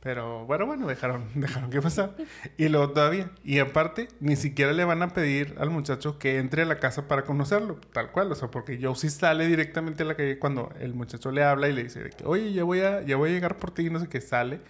Pero 0.00 0.46
bueno, 0.46 0.66
bueno, 0.66 0.86
dejaron, 0.86 1.28
dejaron 1.34 1.70
que 1.70 1.82
pasar. 1.82 2.14
Y 2.56 2.68
luego 2.68 2.90
todavía. 2.90 3.30
Y 3.44 3.58
aparte, 3.58 4.08
ni 4.20 4.36
siquiera 4.36 4.72
le 4.72 4.84
van 4.84 5.02
a 5.02 5.08
pedir 5.08 5.56
al 5.58 5.70
muchacho 5.70 6.18
que 6.18 6.38
entre 6.38 6.62
a 6.62 6.66
la 6.66 6.78
casa 6.78 7.08
para 7.08 7.24
conocerlo, 7.24 7.80
tal 7.92 8.12
cual. 8.12 8.30
O 8.30 8.34
sea, 8.34 8.50
porque 8.50 8.78
Josie 8.80 9.10
sale 9.10 9.46
directamente 9.46 10.04
a 10.04 10.06
la 10.06 10.14
calle 10.14 10.38
cuando 10.38 10.72
el 10.80 10.94
muchacho 10.94 11.32
le 11.32 11.42
habla 11.42 11.68
y 11.68 11.72
le 11.72 11.84
dice 11.84 12.10
que, 12.16 12.24
oye, 12.24 12.52
ya 12.52 12.64
voy 12.64 12.80
a, 12.80 13.02
ya 13.02 13.16
voy 13.16 13.30
a 13.30 13.32
llegar 13.32 13.56
por 13.56 13.72
ti, 13.72 13.86
y 13.86 13.90
no 13.90 14.00
sé 14.00 14.08
qué, 14.08 14.20
sale. 14.20 14.60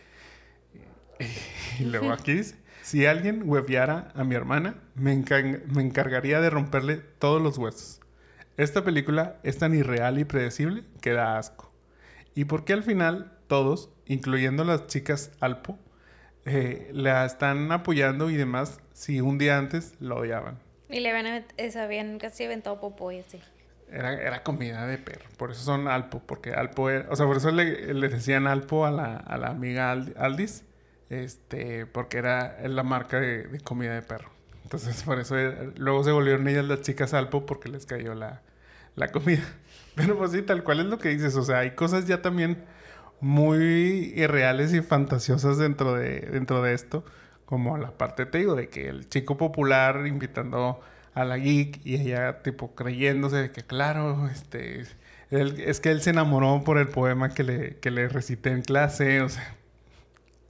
Y 1.80 1.84
luego 1.84 2.10
aquí 2.10 2.32
dice, 2.32 2.56
si 2.82 3.06
alguien 3.06 3.42
hueviara 3.44 4.10
a 4.16 4.24
mi 4.24 4.34
hermana, 4.34 4.76
me, 4.96 5.24
me 5.66 5.82
encargaría 5.82 6.40
de 6.40 6.50
romperle 6.50 6.96
todos 6.96 7.40
los 7.40 7.56
huesos. 7.56 8.00
Esta 8.56 8.82
película 8.82 9.36
es 9.44 9.58
tan 9.58 9.74
irreal 9.76 10.18
y 10.18 10.24
predecible 10.24 10.82
que 11.00 11.12
da 11.12 11.38
asco. 11.38 11.72
¿Y 12.34 12.46
por 12.46 12.64
qué 12.64 12.72
al 12.72 12.82
final 12.82 13.38
todos 13.46 13.90
incluyendo 14.09 14.64
las 14.64 14.86
chicas 14.86 15.30
Alpo, 15.40 15.78
eh, 16.44 16.90
la 16.92 17.24
están 17.24 17.70
apoyando 17.70 18.30
y 18.30 18.36
demás 18.36 18.80
si 18.92 19.20
un 19.20 19.38
día 19.38 19.59
antes 19.59 19.94
lo 20.00 20.16
odiaban. 20.16 20.59
Y 20.88 21.00
le 21.00 21.11
habían, 21.11 21.44
habían 21.78 22.18
casi 22.18 22.44
aventado 22.44 22.80
popo 22.80 23.12
y 23.12 23.20
así. 23.20 23.38
Era, 23.90 24.14
era 24.14 24.42
comida 24.42 24.86
de 24.86 24.98
perro, 24.98 25.24
por 25.36 25.50
eso 25.50 25.62
son 25.62 25.88
Alpo, 25.88 26.20
porque 26.26 26.52
Alpo 26.52 26.90
era, 26.90 27.09
o 27.11 27.16
sea, 27.16 27.24
por 27.26 27.38
eso 27.38 27.50
le, 27.50 27.94
le 27.94 28.09
decían 28.09 28.46
Alpo 28.46 28.84
a 28.84 28.90
la, 28.90 29.16
a 29.16 29.38
la 29.38 29.48
amiga 29.48 29.90
Aldis, 29.92 30.64
este, 31.09 31.86
porque 31.86 32.18
era 32.18 32.59
la 32.68 32.82
marca 32.82 33.18
de, 33.18 33.61
comida 33.64 33.94
de 33.94 34.02
perro. 34.02 34.30
Entonces, 34.64 35.02
por 35.02 35.18
eso 35.18 35.38
eh, 35.38 35.72
luego 35.76 36.04
se 36.04 36.12
volvieron 36.12 36.46
ellas 36.48 36.66
las 36.66 36.82
chicas 36.82 37.14
Alpo 37.14 37.46
porque 37.46 37.70
les 37.70 37.86
cayó 37.86 38.14
la, 38.14 38.42
la 38.94 39.09
comida. 39.09 39.44
Pero 39.94 40.18
pues 40.18 40.32
sí, 40.32 40.42
tal 40.42 40.62
cual 40.64 40.80
es 40.80 40.86
lo 40.86 40.98
que 40.98 41.09
dices. 41.09 41.34
O 41.36 41.42
sea, 41.42 41.61
hay 41.61 41.70
cosas 41.70 42.06
ya 42.06 42.20
también 42.20 42.64
muy 43.20 44.12
irreales 44.16 44.72
y 44.74 44.80
fantasiosas 44.82 45.58
dentro 45.58 45.94
de, 45.94 46.20
dentro 46.20 46.62
de 46.62 46.74
esto. 46.74 47.04
Como 47.44 47.78
la 47.78 47.92
parte, 47.92 48.26
te 48.26 48.38
digo, 48.38 48.54
de 48.54 48.68
que 48.68 48.88
el 48.88 49.08
chico 49.08 49.36
popular 49.36 50.06
invitando 50.06 50.80
a 51.14 51.24
la 51.24 51.38
geek 51.38 51.80
y 51.84 51.96
ella 51.96 52.42
tipo 52.42 52.74
creyéndose 52.74 53.36
de 53.36 53.52
que 53.52 53.62
claro, 53.64 54.28
este, 54.28 54.84
es 55.30 55.80
que 55.80 55.90
él 55.90 56.00
se 56.02 56.10
enamoró 56.10 56.62
por 56.64 56.78
el 56.78 56.88
poema 56.88 57.30
que 57.30 57.42
le, 57.42 57.76
que 57.78 57.90
le 57.90 58.08
recité 58.08 58.50
en 58.50 58.62
clase, 58.62 59.22
o 59.22 59.28
sea, 59.28 59.56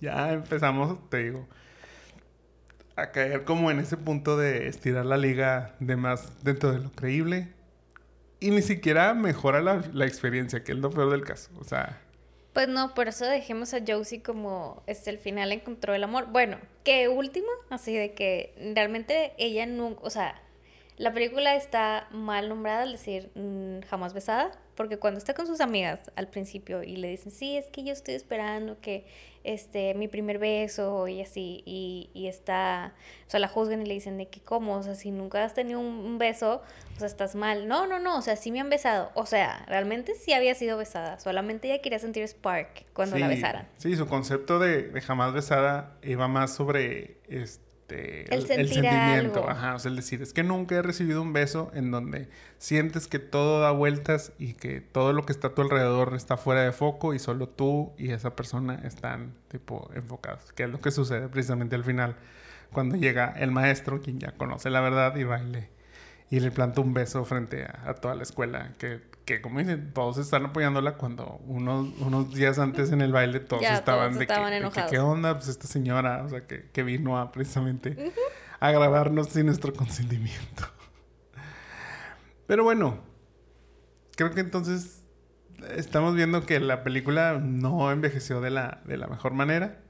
ya 0.01 0.33
empezamos, 0.33 0.99
te 1.09 1.25
digo, 1.25 1.49
a 2.97 3.13
caer 3.13 3.45
como 3.45 3.71
en 3.71 3.79
ese 3.81 3.97
punto 3.97 4.37
de 4.37 4.69
estirar 4.69 5.07
la 5.07 5.17
liga 5.17 5.75
de 5.81 5.97
más 5.97 6.43
dentro 6.45 6.73
de 6.73 6.81
lo 6.81 6.91
creíble 6.91 7.53
y 8.41 8.51
ni 8.51 8.63
siquiera 8.63 9.15
mejora 9.15 9.61
la, 9.61 9.83
la 9.93 10.07
experiencia, 10.07 10.65
que 10.65 10.73
es 10.73 10.79
lo 10.79 10.91
peor 10.91 11.11
del 11.11 11.23
caso, 11.25 11.51
o 11.59 11.65
sea... 11.65 12.01
Pues 12.59 12.67
no, 12.67 12.93
por 12.93 13.07
eso 13.07 13.25
dejemos 13.25 13.73
a 13.73 13.79
Josie 13.87 14.21
como 14.21 14.83
este, 14.89 15.11
el 15.11 15.19
final 15.19 15.53
encontró 15.53 15.95
el 15.95 16.03
amor. 16.03 16.27
Bueno, 16.33 16.59
que 16.83 17.07
último, 17.07 17.47
así 17.71 17.95
de 17.95 18.15
que 18.15 18.53
realmente 18.75 19.33
ella 19.39 19.65
nunca, 19.65 20.01
o 20.03 20.11
sea, 20.11 20.43
la 20.97 21.13
película 21.13 21.55
está 21.55 22.09
mal 22.11 22.49
nombrada 22.49 22.83
al 22.83 22.91
decir 22.91 23.31
mm, 23.37 23.83
jamás 23.89 24.13
besada, 24.13 24.51
porque 24.79 24.97
cuando 24.97 25.19
está 25.19 25.35
con 25.35 25.49
sus 25.49 25.61
amigas 25.61 26.13
al 26.15 26.29
principio 26.29 26.85
y 26.85 26.97
le 26.99 27.09
dicen, 27.09 27.33
sí, 27.33 27.57
es 27.57 27.67
que 27.67 27.83
yo 27.83 27.93
estoy 27.93 28.15
esperando 28.15 28.81
que 28.81 29.05
este, 29.43 29.93
mi 29.95 30.07
primer 30.07 30.39
beso 30.39 31.09
y 31.09 31.21
así, 31.21 31.65
y, 31.67 32.11
y 32.15 32.29
está, 32.29 32.95
o 33.27 33.31
sea, 33.31 33.41
la 33.41 33.49
juzgan 33.49 33.83
y 33.83 33.87
le 33.87 33.95
dicen 33.95 34.17
de 34.19 34.29
que, 34.29 34.41
¿cómo? 34.41 34.77
O 34.77 34.83
sea, 34.85 34.95
si 34.95 35.11
nunca 35.11 35.45
has 35.45 35.53
tenido 35.53 35.81
un, 35.81 36.17
beso, 36.19 36.63
o 36.95 36.99
sea, 36.99 37.09
estás 37.09 37.35
mal. 37.35 37.67
No, 37.67 37.89
no, 37.89 37.99
no, 37.99 38.19
o 38.19 38.23
sea, 38.23 38.37
sí 38.37 38.53
me 38.53 38.61
han 38.61 38.71
besado. 38.71 39.11
O 39.15 39.27
sea, 39.27 39.65
realmente 39.67 40.15
sí 40.15 40.33
había 40.33 40.55
sido 40.55 40.79
besada, 40.79 41.19
solamente 41.19 41.67
ella 41.67 41.83
quería 41.83 41.99
sentir 41.99 42.23
spark 42.29 42.85
cuando 42.93 43.19
la 43.19 43.27
besaran. 43.27 43.67
Sí, 43.79 43.97
su 43.97 44.07
concepto 44.07 44.61
de, 44.61 44.85
de 44.85 45.01
jamás 45.01 45.33
besada 45.33 45.99
iba 46.05 46.29
más 46.29 46.55
sobre, 46.55 47.19
este, 47.29 47.68
este, 47.89 48.35
el, 48.35 48.47
sentimiento, 48.69 49.49
ajá, 49.49 49.75
o 49.75 49.79
sea, 49.79 49.89
el 49.89 49.97
decir, 49.97 50.21
es 50.21 50.35
que 50.35 50.43
nunca 50.43 50.75
he 50.75 50.83
recibido 50.83 51.23
un 51.23 51.33
beso 51.33 51.71
en 51.73 51.91
donde 51.91 52.29
sientes 52.59 53.07
que 53.07 53.19
todo 53.19 53.61
da 53.61 53.71
vueltas 53.71 54.33
y 54.39 54.53
que 54.53 54.83
todo 54.83 55.15
lo 55.15 55.25
que 55.25 55.33
está 55.33 55.49
a 55.49 55.55
tu 55.55 55.63
alrededor 55.63 56.15
está 56.15 56.37
fuera 56.37 56.63
de 56.63 56.73
foco 56.73 57.15
y 57.15 57.19
solo 57.19 57.49
tú 57.49 57.93
y 57.97 58.11
esa 58.11 58.37
persona 58.37 58.83
están 58.85 59.33
tipo 59.49 59.91
enfocados, 59.95 60.53
que 60.53 60.65
es 60.65 60.71
lo 60.71 60.81
que 60.81 60.91
sucede 60.91 61.29
precisamente 61.29 61.77
al 61.77 61.85
final 61.85 62.17
cuando 62.73 62.97
llega 62.97 63.33
el 63.39 63.51
maestro, 63.53 64.03
quien 64.03 64.19
ya 64.19 64.33
conoce 64.33 64.69
la 64.69 64.83
verdad 64.83 65.17
y 65.17 65.25
baile 65.25 65.78
y 66.31 66.41
le 66.41 66.51
planta 66.51 66.81
un 66.81 66.93
beso 66.93 67.25
frente 67.25 67.65
a, 67.65 67.95
toda 67.95 68.15
la 68.15 68.23
escuela, 68.23 68.73
que, 68.79 69.01
que, 69.25 69.41
como 69.41 69.61
dicen, 69.61 69.93
todos 69.95 70.19
están 70.19 70.47
apoyándola 70.47 70.95
cuando 70.95 71.41
unos, 71.47 71.89
unos 72.01 72.35
días 72.35 72.59
antes 72.59 72.93
en 72.93 73.01
el 73.01 73.13
baile 73.13 73.41
todos 73.41 73.63
estaban, 73.63 74.19
de, 74.19 74.27
que, 74.27 74.85
¿qué 74.91 74.99
onda? 74.99 75.35
Pues 75.35 75.49
esta 75.49 75.67
señora, 75.67 76.23
o 76.25 76.29
sea, 76.29 76.47
que, 76.47 76.69
que 76.71 76.83
vino 76.83 77.19
a 77.19 77.33
precisamente 77.33 78.13
a 78.61 78.71
grabarnos 78.71 79.29
sin 79.29 79.47
nuestro 79.47 79.73
consentimiento. 79.73 80.65
Pero 82.47 82.65
bueno, 82.65 82.99
creo 84.17 84.33
que 84.33 84.41
entonces 84.41 85.03
estamos 85.75 86.15
viendo 86.15 86.45
que 86.45 86.61
la 86.61 86.83
película 86.83 87.39
no 87.43 87.91
envejeció 87.91 88.41
de 88.41 88.51
la, 88.51 88.83
de 88.85 88.97
la 88.97 89.07
mejor 89.07 89.33
manera. 89.33 89.81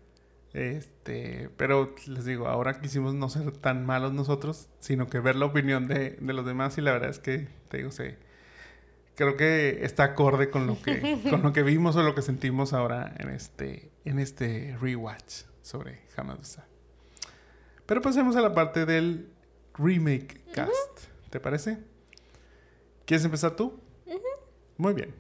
Este, 0.55 1.51
pero 1.57 1.95
les 2.07 2.25
digo, 2.25 2.49
ahora 2.49 2.81
quisimos 2.81 3.15
no 3.15 3.29
ser 3.29 3.53
tan 3.53 3.85
malos 3.85 4.13
nosotros, 4.13 4.69
sino 4.81 5.09
que 5.09 5.21
ver 5.21 5.37
la 5.37 5.47
opinión 5.47 5.87
de, 5.89 6.11
de 6.21 6.33
los 6.33 6.47
demás 6.47 6.79
y 6.79 6.81
la 6.81 6.93
verdad 6.93 7.11
es 7.11 7.19
que, 7.19 7.49
te 7.69 7.79
digo, 7.79 7.91
sé, 7.91 8.17
creo 9.15 9.37
que 9.37 9.85
está 9.85 10.05
acorde 10.05 10.49
con 10.49 10.67
lo 10.67 10.81
que, 10.81 11.21
con 11.31 11.43
lo 11.43 11.53
que 11.53 11.63
vimos 11.63 11.97
o 11.97 12.03
lo 12.03 12.15
que 12.15 12.23
sentimos 12.23 12.73
ahora 12.73 13.15
en 13.19 13.31
este, 13.31 13.91
en 14.05 14.21
este 14.21 14.77
rewatch 14.81 15.43
sobre 15.63 16.03
Hamadusa. 16.17 16.67
Pero 17.85 18.01
pasemos 18.01 18.37
a 18.37 18.41
la 18.41 18.55
parte 18.55 18.87
del 18.87 19.29
remake 19.75 20.41
cast, 20.53 21.01
¿te 21.31 21.41
parece? 21.41 21.79
¿Quieres 23.05 23.25
empezar 23.25 23.57
tú? 23.57 23.81
Muy 24.77 24.95
bien. 24.95 25.15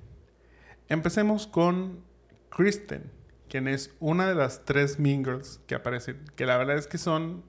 Empecemos 0.89 1.47
con 1.47 2.05
Kristen 2.51 3.18
quien 3.49 3.69
es 3.69 3.95
una 4.01 4.29
de 4.29 4.35
las 4.35 4.65
tres 4.65 4.99
Mean 4.99 5.25
Girls 5.25 5.61
que 5.67 5.75
aparecen, 5.75 6.25
que 6.37 6.47
la 6.47 6.57
verdad 6.57 6.77
es 6.77 6.87
que 6.87 6.99
son, 6.99 7.45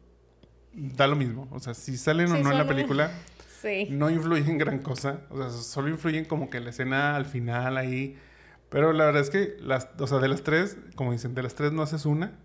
da 0.73 1.07
lo 1.07 1.15
mismo, 1.15 1.47
o 1.51 1.59
sea, 1.59 1.73
si 1.73 1.97
salen 1.97 2.31
o 2.31 2.37
no 2.37 2.51
en 2.51 2.57
la 2.57 2.67
película, 2.67 3.11
no 3.89 4.09
influyen 4.09 4.57
gran 4.57 4.79
cosa, 4.79 5.21
o 5.29 5.37
sea, 5.37 5.49
solo 5.49 5.89
influyen 5.89 6.25
como 6.25 6.49
que 6.49 6.59
la 6.59 6.69
escena 6.69 7.15
al 7.15 7.25
final 7.25 7.77
ahí, 7.77 8.17
pero 8.69 8.93
la 8.93 9.05
verdad 9.05 9.21
es 9.21 9.29
que, 9.29 9.57
las, 9.59 9.89
o 9.99 10.07
sea, 10.07 10.19
de 10.19 10.27
las 10.27 10.43
tres, 10.43 10.77
como 10.95 11.11
dicen, 11.11 11.35
de 11.35 11.43
las 11.43 11.55
tres 11.55 11.71
no 11.71 11.81
haces 11.81 12.05
una, 12.05 12.39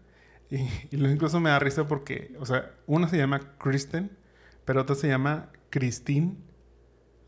y, 0.50 0.68
y 0.90 0.96
lo 0.96 1.10
incluso 1.10 1.40
me 1.40 1.50
da 1.50 1.58
risa 1.58 1.86
porque, 1.86 2.34
o 2.38 2.46
sea, 2.46 2.72
una 2.86 3.08
se 3.08 3.16
llama 3.16 3.56
Kristen, 3.58 4.10
pero 4.64 4.82
otra 4.82 4.96
se 4.96 5.08
llama 5.08 5.50
Christine, 5.70 6.36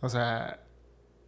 o 0.01 0.09
sea, 0.09 0.66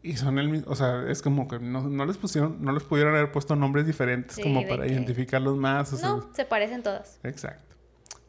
y 0.02 0.16
son 0.16 0.38
el 0.38 0.48
mismo, 0.48 0.70
o 0.70 0.76
sea, 0.76 1.04
es 1.08 1.22
como 1.22 1.48
que 1.48 1.58
no, 1.58 1.82
no, 1.82 2.06
les 2.06 2.16
pusieron, 2.16 2.62
no 2.62 2.72
les 2.72 2.84
pudieron 2.84 3.14
haber 3.14 3.32
puesto 3.32 3.56
nombres 3.56 3.86
diferentes 3.86 4.38
como 4.38 4.66
para 4.66 4.86
identificarlos 4.86 5.56
más. 5.56 5.92
no, 6.02 6.28
se 6.32 6.44
parecen 6.44 6.82
todas. 6.82 7.18
Exacto. 7.24 7.76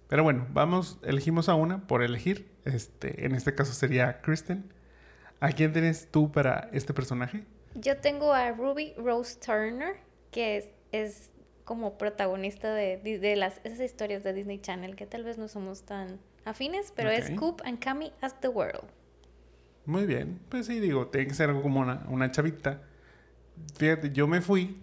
Pero 0.08 0.24
bueno, 0.24 0.48
vamos, 0.52 0.98
elegimos 1.04 1.50
a 1.50 1.56
una 1.56 1.86
por 1.86 2.02
elegir. 2.02 2.50
Este, 2.66 3.26
en 3.26 3.36
este 3.36 3.54
caso 3.54 3.74
sería 3.74 4.22
Kristen. 4.22 4.74
¿A 5.40 5.52
quién 5.52 5.72
tienes 5.72 6.10
tú 6.12 6.32
para 6.32 6.70
este 6.74 6.94
personaje? 6.94 7.46
Yo 7.76 7.98
tengo 7.98 8.34
a 8.34 8.52
Ruby 8.52 8.94
Rose 8.98 9.38
Turner, 9.40 9.98
que 10.32 10.58
es, 10.58 10.66
es 10.92 11.30
como 11.64 12.00
protagonista 12.00 12.74
de, 12.74 12.98
de, 12.98 13.36
las, 13.36 13.62
esas 13.64 13.82
historias 13.82 14.24
de 14.24 14.34
Disney 14.34 14.60
Channel 14.60 14.96
que 14.96 15.06
tal 15.06 15.24
vez 15.24 15.38
no 15.38 15.48
somos 15.48 15.84
tan 15.84 16.20
afines, 16.44 16.92
pero 16.96 17.12
es 17.12 17.30
Coop 17.32 17.62
and 17.64 17.78
Cami 17.78 18.12
as 18.22 18.40
the 18.42 18.48
World. 18.48 18.90
Muy 19.90 20.06
bien. 20.06 20.40
Pues 20.50 20.68
sí, 20.68 20.80
digo, 20.80 21.08
tiene 21.08 21.26
que 21.26 21.34
ser 21.34 21.50
algo 21.50 21.64
como 21.64 21.80
una, 21.80 22.04
una 22.10 22.30
chavita. 22.30 22.84
Fíjate, 23.76 24.12
yo 24.12 24.28
me 24.28 24.40
fui, 24.40 24.80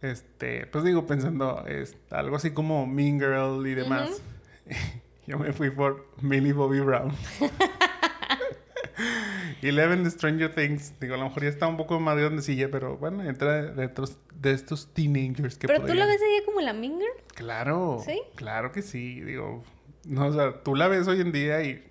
este, 0.00 0.66
pues 0.68 0.84
digo, 0.84 1.06
pensando, 1.06 1.66
es, 1.66 1.98
algo 2.08 2.36
así 2.36 2.52
como 2.52 2.86
Mean 2.86 3.20
Girl 3.20 3.66
y 3.66 3.74
demás. 3.74 4.22
yo 5.26 5.38
me 5.38 5.52
fui 5.52 5.68
por 5.68 6.08
Millie 6.22 6.54
Bobby 6.54 6.80
Brown. 6.80 7.12
Eleven 9.60 10.02
de 10.02 10.10
Stranger 10.12 10.54
Things. 10.54 10.98
Digo, 10.98 11.16
a 11.16 11.18
lo 11.18 11.24
mejor 11.24 11.42
ya 11.42 11.50
está 11.50 11.66
un 11.66 11.76
poco 11.76 12.00
más 12.00 12.16
grandecilla, 12.16 12.70
pero 12.70 12.96
bueno, 12.96 13.22
entra 13.24 13.70
de, 13.70 13.90
de 14.34 14.52
estos 14.52 14.94
teenagers 14.94 15.58
que 15.58 15.66
¿Pero 15.66 15.84
tú 15.84 15.92
la 15.92 16.06
ves 16.06 16.22
ella 16.22 16.46
como 16.46 16.62
la 16.62 16.72
Mean 16.72 16.94
Girl? 16.94 17.22
Claro. 17.34 18.02
¿Sí? 18.02 18.22
Claro 18.34 18.72
que 18.72 18.80
sí. 18.80 19.20
Digo, 19.20 19.62
no, 20.06 20.28
o 20.28 20.32
sea, 20.32 20.62
tú 20.62 20.74
la 20.74 20.88
ves 20.88 21.06
hoy 21.06 21.20
en 21.20 21.32
día 21.32 21.62
y, 21.62 21.86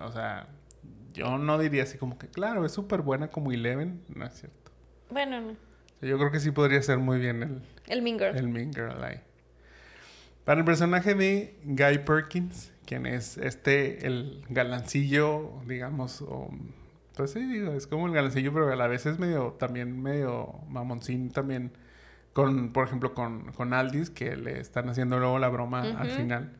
o 0.00 0.10
sea, 0.10 0.48
yo 1.18 1.36
no 1.36 1.58
diría 1.58 1.82
así 1.82 1.98
como 1.98 2.16
que, 2.16 2.28
claro, 2.28 2.64
es 2.64 2.72
súper 2.72 3.02
buena 3.02 3.28
como 3.28 3.52
Eleven. 3.52 4.00
No 4.14 4.24
es 4.24 4.34
cierto. 4.34 4.70
Bueno, 5.10 5.40
no. 5.40 5.56
Yo 6.00 6.16
creo 6.16 6.30
que 6.30 6.38
sí 6.38 6.52
podría 6.52 6.80
ser 6.80 6.98
muy 6.98 7.18
bien 7.18 7.42
el... 7.42 7.62
El 7.88 8.02
Mean 8.02 8.18
Girl. 8.18 8.36
El 8.36 8.48
Mean 8.48 8.72
Girl 8.72 9.02
ahí. 9.02 9.20
Para 10.44 10.60
el 10.60 10.64
personaje 10.64 11.14
de 11.14 11.58
Guy 11.64 11.98
Perkins, 12.06 12.72
quien 12.86 13.04
es 13.04 13.36
este, 13.36 14.06
el 14.06 14.44
galancillo, 14.48 15.60
digamos, 15.66 16.22
o, 16.22 16.48
pues 17.16 17.32
sí, 17.32 17.40
digo, 17.40 17.72
es 17.72 17.86
como 17.86 18.06
el 18.06 18.14
galancillo, 18.14 18.52
pero 18.54 18.72
a 18.72 18.76
la 18.76 18.86
vez 18.86 19.04
es 19.06 19.18
medio, 19.18 19.56
también 19.58 20.00
medio 20.00 20.60
mamoncín 20.68 21.30
también, 21.30 21.72
con, 22.32 22.72
por 22.72 22.86
ejemplo, 22.86 23.12
con, 23.12 23.52
con 23.52 23.74
Aldis, 23.74 24.08
que 24.08 24.36
le 24.36 24.60
están 24.60 24.88
haciendo 24.88 25.18
luego 25.18 25.38
la 25.38 25.48
broma 25.48 25.82
al 25.82 26.10
final. 26.10 26.52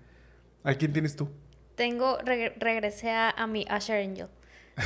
¿A 0.64 0.74
quién 0.74 0.92
tienes 0.92 1.14
tú? 1.14 1.30
Tengo, 1.76 2.18
regresé 2.18 3.12
a, 3.12 3.30
a 3.30 3.46
mi 3.46 3.64
Asher 3.70 4.04
Angel. 4.04 4.28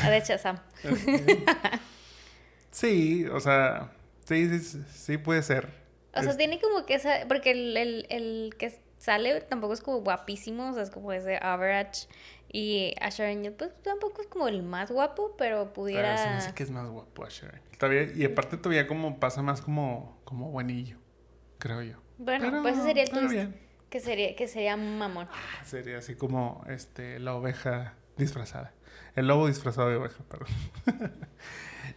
A 0.02 0.10
de 0.10 0.20
Shazam. 0.20 0.58
sí, 2.70 3.26
o 3.26 3.40
sea, 3.40 3.92
sí, 4.24 4.58
sí, 4.58 5.18
puede 5.18 5.42
ser. 5.42 5.68
O 6.14 6.22
sea, 6.22 6.36
tiene 6.36 6.60
como 6.60 6.84
que 6.84 6.94
esa, 6.94 7.26
porque 7.28 7.52
el, 7.52 7.76
el, 7.76 8.06
el, 8.10 8.54
que 8.58 8.78
sale 8.98 9.40
tampoco 9.42 9.72
es 9.72 9.80
como 9.80 10.00
guapísimo, 10.00 10.70
o 10.70 10.72
sea, 10.74 10.82
es 10.82 10.90
como 10.90 11.12
ese 11.12 11.38
average. 11.40 12.06
Y 12.54 12.94
Asher 13.00 13.26
Angel, 13.26 13.54
pues 13.54 13.70
tampoco 13.82 14.20
es 14.20 14.26
como 14.26 14.46
el 14.46 14.62
más 14.62 14.90
guapo, 14.90 15.34
pero 15.38 15.72
pudiera... 15.72 16.16
Pero 16.16 16.40
sí, 16.42 16.52
que 16.52 16.62
es 16.64 16.70
más 16.70 16.86
guapo 16.86 17.24
Asher 17.24 17.54
Angel. 17.80 18.12
y 18.14 18.24
aparte 18.24 18.58
todavía 18.58 18.86
como 18.86 19.18
pasa 19.18 19.40
más 19.40 19.62
como, 19.62 20.20
como 20.24 20.50
buenillo, 20.50 20.98
creo 21.58 21.82
yo. 21.82 21.96
Bueno, 22.18 22.62
pues 22.62 22.76
ese 22.76 22.84
sería 22.84 23.02
el 23.04 23.10
twist. 23.10 23.50
Que 23.88 24.00
sería, 24.00 24.36
que 24.36 24.48
sería 24.48 24.76
mamón. 24.76 25.28
Ah, 25.30 25.64
sería 25.64 25.98
así 25.98 26.14
como 26.14 26.64
este 26.68 27.18
la 27.18 27.34
oveja 27.34 27.94
disfrazada. 28.16 28.72
El 29.14 29.26
lobo 29.26 29.46
disfrazado 29.46 29.88
de 29.88 29.96
oveja, 29.96 30.22
perdón. 30.28 30.48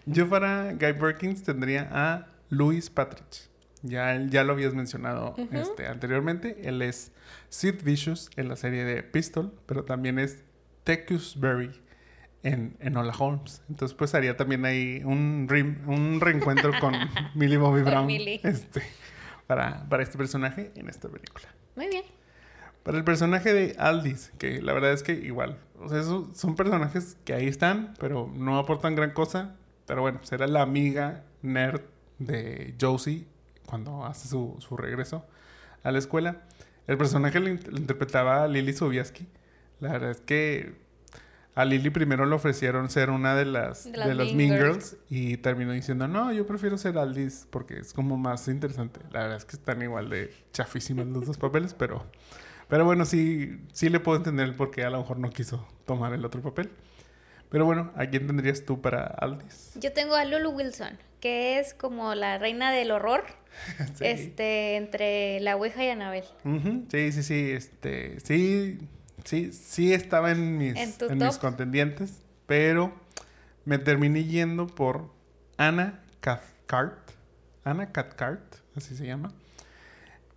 Yo 0.05 0.29
para 0.29 0.73
Guy 0.73 0.93
Perkins 0.93 1.43
tendría 1.43 1.89
a 1.91 2.27
Louis 2.49 2.89
Patrick. 2.89 3.49
Ya, 3.81 4.19
ya 4.27 4.43
lo 4.43 4.53
habías 4.53 4.73
mencionado 4.73 5.35
este, 5.51 5.87
anteriormente. 5.87 6.67
Él 6.67 6.81
es 6.81 7.11
Sid 7.49 7.83
Vicious 7.83 8.29
en 8.35 8.49
la 8.49 8.55
serie 8.55 8.83
de 8.83 9.03
Pistol, 9.03 9.53
pero 9.65 9.85
también 9.85 10.17
es 10.17 10.43
Tecusbury 10.83 11.71
en, 12.43 12.75
en 12.79 12.97
Hola 12.97 13.13
Holmes. 13.17 13.61
Entonces, 13.69 13.95
pues 13.95 14.15
haría 14.15 14.37
también 14.37 14.65
ahí 14.65 15.01
un, 15.03 15.47
un 15.87 16.19
reencuentro 16.19 16.71
con 16.79 16.93
Millie 17.35 17.57
Bobby 17.57 17.81
Brown 17.81 18.09
Este, 18.09 18.81
para, 19.47 19.87
para 19.87 20.03
este 20.03 20.17
personaje 20.17 20.71
en 20.75 20.89
esta 20.89 21.09
película. 21.09 21.47
Muy 21.75 21.87
bien. 21.87 22.03
Para 22.83 22.97
el 22.97 23.03
personaje 23.03 23.53
de 23.53 23.75
Aldis, 23.79 24.31
que 24.37 24.61
la 24.61 24.73
verdad 24.73 24.93
es 24.93 25.01
que 25.03 25.13
igual, 25.13 25.57
o 25.79 25.89
sea, 25.89 26.03
son 26.03 26.55
personajes 26.55 27.17
que 27.25 27.33
ahí 27.33 27.47
están, 27.47 27.93
pero 27.99 28.31
no 28.33 28.57
aportan 28.57 28.95
gran 28.95 29.11
cosa. 29.11 29.55
Pero 29.85 30.01
bueno, 30.01 30.19
será 30.23 30.47
la 30.47 30.61
amiga 30.61 31.23
nerd 31.41 31.81
de 32.17 32.75
Josie 32.79 33.27
cuando 33.65 34.05
hace 34.05 34.27
su, 34.27 34.55
su 34.59 34.77
regreso 34.77 35.25
a 35.83 35.91
la 35.91 35.99
escuela. 35.99 36.41
El 36.87 36.97
personaje 36.97 37.39
lo, 37.39 37.49
interpretaba 37.49 38.47
Lily 38.47 38.73
Sobieski. 38.73 39.27
La 39.79 39.93
verdad 39.93 40.11
es 40.11 40.21
que 40.21 40.75
a 41.55 41.65
Lily 41.65 41.89
primero 41.89 42.25
le 42.25 42.35
ofrecieron 42.35 42.89
ser 42.89 43.09
una 43.09 43.35
de 43.35 43.45
las, 43.45 43.91
de, 43.91 44.13
las 44.13 44.33
Mean, 44.33 44.57
Girls. 44.57 44.97
y 45.09 45.37
terminó 45.37 45.71
diciendo, 45.71 46.07
no, 46.07 46.31
yo 46.33 46.45
prefiero 46.45 46.77
ser 46.77 46.97
Aldis 46.97 47.47
porque 47.49 47.79
es 47.79 47.93
como 47.93 48.17
más 48.17 48.47
interesante. 48.47 48.99
La 49.11 49.21
verdad 49.21 49.37
es 49.37 49.45
que 49.45 49.55
están 49.55 49.81
igual 49.81 50.09
de 50.09 50.33
chafísimas 50.51 51.07
los 51.07 51.25
dos 51.25 51.37
papeles, 51.37 51.73
pero, 51.73 52.05
pero 52.67 52.85
bueno, 52.85 53.05
sí, 53.05 53.59
sí 53.73 53.89
le 53.89 53.99
puedo 53.99 54.17
entender 54.17 54.47
el 54.47 54.55
por 54.55 54.71
qué 54.71 54.83
a 54.83 54.89
lo 54.89 54.99
mejor 54.99 55.19
no 55.19 55.29
quiso 55.29 55.67
tomar 55.85 56.13
el 56.13 56.25
otro 56.25 56.41
papel. 56.41 56.71
Pero 57.49 57.65
bueno, 57.65 57.91
¿a 57.95 58.07
quién 58.07 58.27
tendrías 58.27 58.65
tú 58.65 58.81
para 58.81 59.05
Aldis? 59.05 59.71
Yo 59.75 59.93
tengo 59.93 60.15
a 60.15 60.25
Lulu 60.25 60.49
Wilson, 60.49 60.97
que 61.19 61.59
es 61.59 61.73
como 61.73 62.15
la 62.15 62.37
reina 62.37 62.71
del 62.71 62.91
horror. 62.91 63.23
Este, 64.01 64.75
entre 64.75 65.39
la 65.39 65.55
Ouija 65.55 65.85
y 65.85 65.87
Anabel. 65.87 66.25
Sí, 66.91 67.11
sí, 67.13 67.23
sí. 67.23 67.51
Este, 67.51 68.19
sí, 68.19 68.79
sí, 69.23 69.53
sí 69.53 69.93
estaba 69.93 70.31
en 70.31 70.57
mis, 70.57 70.75
¿En, 70.75 71.17
mis 71.17 71.37
contendientes, 71.37 72.21
pero 72.47 72.93
me 73.63 73.77
terminé 73.77 74.25
yendo 74.25 74.67
por 74.67 75.09
Anna 75.57 76.03
Cathcart. 76.19 77.11
Anna 77.63 77.91
Cathcart, 77.91 78.57
así 78.75 78.95
se 78.95 79.05
llama. 79.05 79.31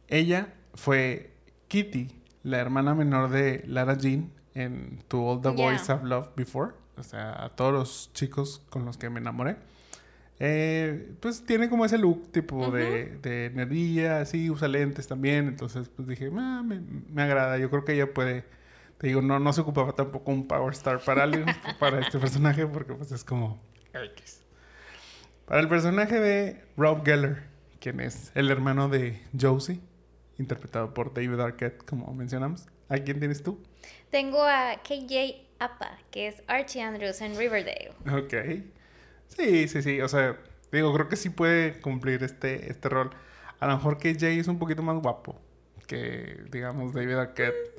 Ella 0.06 0.54
fue 0.74 1.32
Kitty, 1.66 2.08
la 2.48 2.58
hermana 2.58 2.94
menor 2.94 3.30
de 3.30 3.62
Lara 3.66 3.96
Jean 3.96 4.32
en 4.54 4.98
To 5.08 5.20
All 5.20 5.40
the 5.40 5.50
Boys 5.50 5.88
I've 5.88 6.04
Loved 6.04 6.34
Before 6.36 6.72
o 6.98 7.02
sea, 7.02 7.44
a 7.44 7.50
todos 7.50 7.72
los 7.72 8.10
chicos 8.12 8.62
con 8.70 8.84
los 8.84 8.96
que 8.96 9.08
me 9.08 9.20
enamoré. 9.20 9.56
Eh, 10.40 11.14
pues 11.20 11.44
tiene 11.44 11.68
como 11.68 11.84
ese 11.84 11.98
look 11.98 12.30
tipo 12.30 12.70
de, 12.70 13.18
de 13.22 13.50
nerdilla, 13.54 14.20
así, 14.20 14.50
usa 14.50 14.68
lentes 14.68 15.06
también. 15.06 15.48
Entonces, 15.48 15.88
pues 15.88 16.08
dije, 16.08 16.30
ah, 16.36 16.62
me, 16.64 16.80
me, 16.80 17.22
agrada. 17.22 17.58
Yo 17.58 17.70
creo 17.70 17.84
que 17.84 17.94
ella 17.94 18.12
puede. 18.12 18.44
Te 18.98 19.06
digo, 19.08 19.22
no, 19.22 19.38
no 19.38 19.52
se 19.52 19.60
ocupaba 19.60 19.92
tampoco 19.92 20.32
un 20.32 20.46
Power 20.46 20.72
Star 20.72 21.00
para 21.00 21.24
alguien, 21.24 21.46
para 21.78 22.00
este 22.00 22.18
personaje, 22.18 22.66
porque 22.66 22.94
pues 22.94 23.12
es 23.12 23.24
como. 23.24 23.58
Para 25.46 25.60
el 25.60 25.68
personaje 25.68 26.20
de 26.20 26.64
Rob 26.76 27.04
Geller, 27.04 27.44
quien 27.80 28.00
es 28.00 28.32
el 28.34 28.50
hermano 28.50 28.88
de 28.88 29.22
Josie, 29.40 29.80
interpretado 30.38 30.94
por 30.94 31.12
David 31.12 31.40
Arquette, 31.40 31.84
como 31.84 32.12
mencionamos. 32.14 32.66
¿A 32.88 32.98
quién 32.98 33.18
tienes 33.18 33.42
tú? 33.42 33.60
Tengo 34.10 34.42
a 34.42 34.76
KJ 34.82 35.48
Appa, 35.58 35.98
que 36.10 36.28
es 36.28 36.42
Archie 36.46 36.82
Andrews 36.82 37.20
en 37.20 37.36
Riverdale. 37.36 37.92
Ok. 38.10 38.64
Sí, 39.28 39.68
sí, 39.68 39.82
sí. 39.82 40.00
O 40.00 40.08
sea, 40.08 40.38
digo, 40.72 40.92
creo 40.94 41.08
que 41.08 41.16
sí 41.16 41.30
puede 41.30 41.80
cumplir 41.80 42.22
este, 42.22 42.70
este 42.70 42.88
rol. 42.88 43.10
A 43.60 43.66
lo 43.66 43.76
mejor 43.76 43.98
Jay 44.00 44.38
es 44.38 44.48
un 44.48 44.58
poquito 44.58 44.82
más 44.82 44.96
guapo 45.02 45.38
que, 45.86 46.44
digamos, 46.50 46.92
David 46.92 47.14
Arquette. 47.14 47.74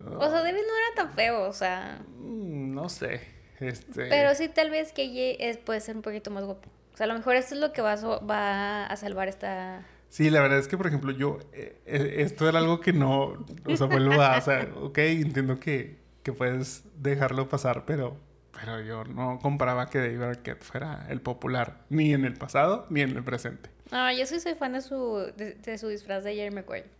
Mm. 0.00 0.16
O 0.16 0.30
sea, 0.30 0.42
David 0.42 0.62
no 0.66 0.76
era 0.76 0.94
tan 0.96 1.10
feo, 1.12 1.48
o 1.48 1.52
sea. 1.52 2.00
Mm, 2.18 2.74
no 2.74 2.88
sé. 2.88 3.20
Este... 3.60 4.06
Pero 4.08 4.34
sí, 4.34 4.48
tal 4.48 4.70
vez 4.70 4.92
Jay 4.94 5.36
es, 5.38 5.58
puede 5.58 5.80
ser 5.80 5.96
un 5.96 6.02
poquito 6.02 6.30
más 6.30 6.44
guapo. 6.44 6.68
O 6.92 6.96
sea, 6.96 7.04
a 7.04 7.06
lo 7.06 7.14
mejor 7.14 7.36
esto 7.36 7.54
es 7.54 7.60
lo 7.60 7.72
que 7.72 7.82
va 7.82 7.92
a, 7.92 8.18
va 8.18 8.86
a 8.86 8.96
salvar 8.96 9.28
esta. 9.28 9.86
Sí, 10.14 10.30
la 10.30 10.40
verdad 10.40 10.60
es 10.60 10.68
que, 10.68 10.76
por 10.76 10.86
ejemplo, 10.86 11.10
yo. 11.10 11.40
Eh, 11.52 11.82
eh, 11.86 12.14
esto 12.18 12.48
era 12.48 12.60
algo 12.60 12.78
que 12.78 12.92
no. 12.92 13.44
O 13.66 13.76
sea, 13.76 13.88
vuelvo 13.88 14.12
a. 14.22 14.38
O 14.38 14.40
sea, 14.40 14.70
ok, 14.80 14.98
entiendo 14.98 15.58
que 15.58 16.04
que 16.24 16.32
puedes 16.32 16.84
dejarlo 16.96 17.48
pasar, 17.48 17.84
pero, 17.84 18.16
pero 18.52 18.80
yo 18.80 19.04
no 19.04 19.38
comparaba 19.40 19.90
que 19.90 19.98
David 19.98 20.22
Arquette 20.22 20.64
fuera 20.64 21.06
el 21.10 21.20
popular, 21.20 21.84
ni 21.90 22.14
en 22.14 22.24
el 22.24 22.34
pasado, 22.34 22.86
ni 22.90 23.02
en 23.02 23.10
el 23.10 23.22
presente. 23.22 23.70
No, 23.92 24.10
yo 24.10 24.24
sí 24.24 24.40
soy 24.40 24.54
fan 24.54 24.72
de 24.72 24.80
su, 24.80 25.32
de, 25.36 25.78
su 25.78 25.88
disfraz 25.88 26.24
de 26.24 26.34
Jerry 26.34 26.54
McQuarrie. 26.54 26.90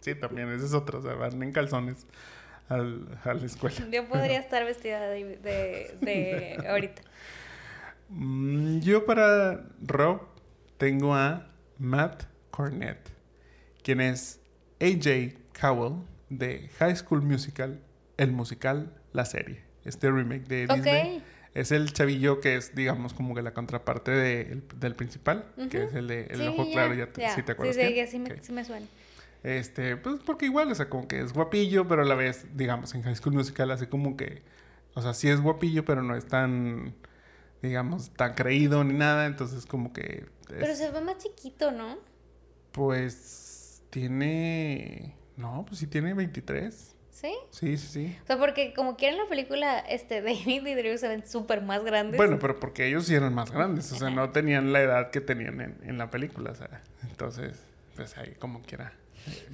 sí, 0.00 0.14
también, 0.14 0.52
ese 0.52 0.66
es 0.66 0.74
otro, 0.74 0.98
o 0.98 1.02
sea, 1.02 1.14
van 1.14 1.42
en 1.42 1.52
calzones 1.52 2.06
al, 2.68 3.18
a 3.24 3.32
la 3.32 3.46
escuela. 3.46 3.76
Yo 3.90 4.06
podría 4.06 4.38
estar 4.40 4.62
vestida 4.64 5.08
de, 5.08 5.38
de, 5.38 5.96
de 6.02 6.68
ahorita. 6.68 7.02
Mm, 8.10 8.80
yo 8.80 9.06
para 9.06 9.64
Rob 9.80 10.33
tengo 10.78 11.14
a 11.14 11.50
Matt 11.78 12.24
Cornett, 12.50 13.10
quien 13.82 14.00
es 14.00 14.40
AJ 14.80 15.34
Cowell 15.58 16.02
de 16.28 16.68
High 16.78 16.96
School 16.96 17.22
Musical, 17.22 17.80
el 18.16 18.32
musical, 18.32 18.92
la 19.12 19.24
serie. 19.24 19.62
Este 19.84 20.10
remake 20.10 20.46
de 20.46 20.66
Disney. 20.66 21.22
Es 21.52 21.70
el 21.70 21.92
chavillo 21.92 22.40
que 22.40 22.56
es, 22.56 22.74
digamos, 22.74 23.14
como 23.14 23.34
que 23.34 23.42
la 23.42 23.54
contraparte 23.54 24.10
del 24.10 24.94
principal, 24.96 25.46
que 25.70 25.84
es 25.84 25.94
el 25.94 26.08
de 26.08 26.26
El 26.26 26.48
Ojo 26.48 26.68
Claro, 26.72 26.94
ya, 26.94 27.06
te, 27.06 27.22
te 27.42 27.52
acuerdas. 27.52 27.76
Sí, 27.76 27.94
sí, 27.94 28.06
sí, 28.08 28.18
me, 28.18 28.42
sí 28.42 28.52
me 28.52 28.64
suena. 28.64 28.86
Este, 29.44 29.96
pues 29.98 30.20
porque 30.24 30.46
igual, 30.46 30.72
o 30.72 30.74
sea, 30.74 30.88
como 30.88 31.06
que 31.06 31.20
es 31.20 31.32
guapillo, 31.32 31.86
pero 31.86 32.02
a 32.02 32.04
la 32.06 32.14
vez, 32.14 32.46
digamos, 32.56 32.94
en 32.94 33.02
High 33.02 33.16
School 33.16 33.34
Musical 33.34 33.70
así 33.70 33.86
como 33.86 34.16
que, 34.16 34.42
o 34.94 35.02
sea, 35.02 35.12
sí 35.14 35.28
es 35.28 35.40
guapillo, 35.40 35.84
pero 35.84 36.02
no 36.02 36.16
es 36.16 36.26
tan, 36.26 36.94
digamos, 37.62 38.10
tan 38.10 38.34
creído 38.34 38.84
ni 38.84 38.94
nada, 38.94 39.26
entonces 39.26 39.66
como 39.66 39.92
que... 39.92 40.26
Pero 40.48 40.74
se 40.74 40.90
ve 40.90 41.00
más 41.00 41.18
chiquito, 41.18 41.70
¿no? 41.70 41.98
Pues 42.72 43.82
tiene... 43.90 45.16
No, 45.36 45.64
pues 45.66 45.80
sí 45.80 45.86
tiene 45.86 46.14
23. 46.14 46.96
¿Sí? 47.10 47.32
Sí, 47.50 47.78
sí, 47.78 47.86
sí. 47.86 48.18
O 48.24 48.26
sea, 48.26 48.38
porque 48.38 48.74
como 48.74 48.96
quieren 48.96 49.18
la 49.18 49.26
película, 49.28 49.78
este, 49.78 50.20
David 50.22 50.66
y 50.66 50.74
Drew 50.74 50.98
se 50.98 51.08
ven 51.08 51.26
súper 51.26 51.62
más 51.62 51.84
grandes. 51.84 52.16
Bueno, 52.16 52.38
pero 52.38 52.58
porque 52.60 52.86
ellos 52.86 53.06
sí 53.06 53.14
eran 53.14 53.32
más 53.34 53.50
grandes, 53.50 53.90
o 53.92 53.96
sea, 53.96 54.10
no 54.10 54.30
tenían 54.30 54.72
la 54.72 54.82
edad 54.82 55.10
que 55.10 55.20
tenían 55.20 55.60
en, 55.60 55.78
en 55.84 55.96
la 55.96 56.10
película, 56.10 56.50
o 56.50 56.54
sea, 56.54 56.82
entonces, 57.02 57.62
pues 57.96 58.16
ahí 58.18 58.34
como 58.38 58.62
quiera. 58.62 58.92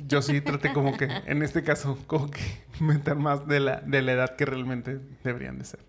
Yo 0.06 0.22
sí 0.22 0.40
traté 0.40 0.72
como 0.72 0.96
que, 0.96 1.04
en 1.26 1.42
este 1.42 1.62
caso, 1.62 1.98
como 2.06 2.30
que 2.30 2.40
meter 2.80 3.16
más 3.16 3.46
de 3.46 3.60
la, 3.60 3.80
de 3.80 4.02
la 4.02 4.12
edad 4.12 4.36
que 4.36 4.44
realmente 4.44 4.98
deberían 5.22 5.58
de 5.58 5.64
ser. 5.64 5.80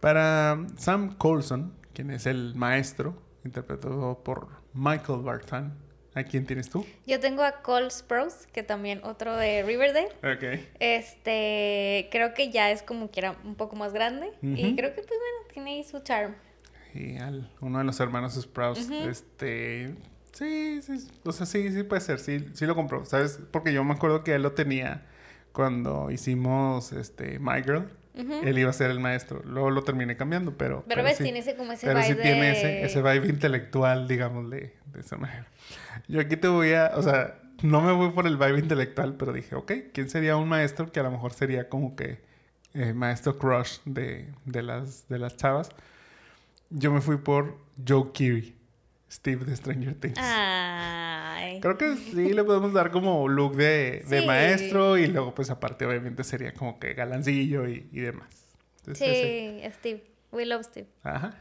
Para 0.00 0.66
Sam 0.76 1.16
Colson, 1.16 1.74
quien 1.92 2.10
es 2.10 2.26
el 2.26 2.54
maestro, 2.54 3.20
interpretado 3.44 4.22
por 4.22 4.48
Michael 4.74 5.22
Barton, 5.22 5.88
¿A 6.18 6.24
quién 6.24 6.46
tienes 6.46 6.68
tú? 6.68 6.84
Yo 7.06 7.20
tengo 7.20 7.44
a 7.44 7.62
Cole 7.62 7.90
Sprouse, 7.90 8.48
que 8.52 8.64
también 8.64 9.00
otro 9.04 9.36
de 9.36 9.62
Riverdale. 9.62 10.08
Ok. 10.18 10.60
Este, 10.80 12.08
creo 12.10 12.34
que 12.34 12.50
ya 12.50 12.72
es 12.72 12.82
como 12.82 13.10
que 13.12 13.20
era 13.20 13.36
un 13.44 13.54
poco 13.54 13.76
más 13.76 13.92
grande. 13.92 14.32
Y 14.42 14.74
creo 14.74 14.94
que, 14.94 15.02
pues 15.02 15.06
bueno, 15.06 15.52
tiene 15.52 15.70
ahí 15.76 15.84
su 15.84 16.00
charm. 16.00 16.34
Y 16.92 17.18
al, 17.18 17.52
uno 17.60 17.78
de 17.78 17.84
los 17.84 18.00
hermanos 18.00 18.34
Sprouse, 18.34 18.90
este... 19.08 19.94
Sí, 20.32 20.80
sí, 20.82 21.08
o 21.24 21.32
sea, 21.32 21.46
sí, 21.46 21.70
sí 21.72 21.82
puede 21.84 22.00
ser, 22.00 22.20
sí, 22.20 22.46
sí 22.52 22.66
lo 22.66 22.74
compró, 22.74 23.04
¿sabes? 23.04 23.40
Porque 23.50 23.72
yo 23.72 23.82
me 23.82 23.94
acuerdo 23.94 24.22
que 24.22 24.34
él 24.34 24.42
lo 24.42 24.52
tenía 24.52 25.06
cuando 25.52 26.10
hicimos, 26.10 26.92
este, 26.92 27.38
My 27.38 27.62
Girl. 27.62 27.90
Él 28.18 28.58
iba 28.58 28.70
a 28.70 28.72
ser 28.72 28.90
el 28.90 28.98
maestro. 28.98 29.42
Luego 29.44 29.70
lo 29.70 29.82
terminé 29.84 30.16
cambiando, 30.16 30.56
pero... 30.56 30.84
Pero, 30.88 31.04
ves, 31.04 31.18
tiene 31.18 31.38
ese 31.38 31.54
como 31.54 31.72
ese 31.72 31.86
pero 31.86 32.00
vibe 32.00 32.14
sí 32.14 32.20
tiene 32.20 32.50
ese, 32.50 32.84
ese 32.84 33.00
vibe 33.00 33.28
intelectual, 33.28 34.08
digámosle, 34.08 34.74
de 34.92 35.00
esa 35.00 35.16
manera. 35.16 35.46
Yo 36.08 36.20
aquí 36.20 36.36
te 36.36 36.48
voy 36.48 36.72
a, 36.72 36.92
o 36.96 37.02
sea, 37.02 37.38
no 37.62 37.80
me 37.80 37.92
voy 37.92 38.10
por 38.10 38.26
el 38.26 38.36
vibe 38.36 38.58
intelectual, 38.58 39.14
pero 39.16 39.32
dije, 39.32 39.54
ok, 39.54 39.72
¿quién 39.92 40.08
sería 40.10 40.36
un 40.36 40.48
maestro 40.48 40.90
que 40.90 41.00
a 41.00 41.04
lo 41.04 41.10
mejor 41.10 41.32
sería 41.32 41.68
como 41.68 41.96
que 41.96 42.20
eh, 42.74 42.92
maestro 42.92 43.38
crush 43.38 43.78
de, 43.84 44.28
de, 44.44 44.62
las, 44.62 45.08
de 45.08 45.18
las 45.18 45.36
chavas? 45.36 45.70
Yo 46.70 46.92
me 46.92 47.00
fui 47.00 47.16
por 47.16 47.58
Joe 47.86 48.10
Keery, 48.12 48.57
Steve 49.10 49.44
de 49.44 49.56
Stranger 49.56 49.94
Things. 49.94 50.18
Ay. 50.18 51.60
Creo 51.60 51.78
que 51.78 51.96
sí 51.96 52.32
le 52.32 52.44
podemos 52.44 52.72
dar 52.72 52.90
como 52.90 53.26
look 53.28 53.56
de, 53.56 54.04
de 54.08 54.26
maestro 54.26 54.98
y 54.98 55.06
luego 55.06 55.34
pues 55.34 55.50
aparte 55.50 55.86
obviamente 55.86 56.24
sería 56.24 56.52
como 56.52 56.78
que 56.78 56.94
galancillo 56.94 57.68
y, 57.68 57.88
y 57.92 58.00
demás. 58.00 58.28
sí, 58.94 59.60
Steve. 59.78 60.04
We 60.30 60.44
love 60.44 60.64
Steve. 60.64 60.88
Ajá. 61.02 61.34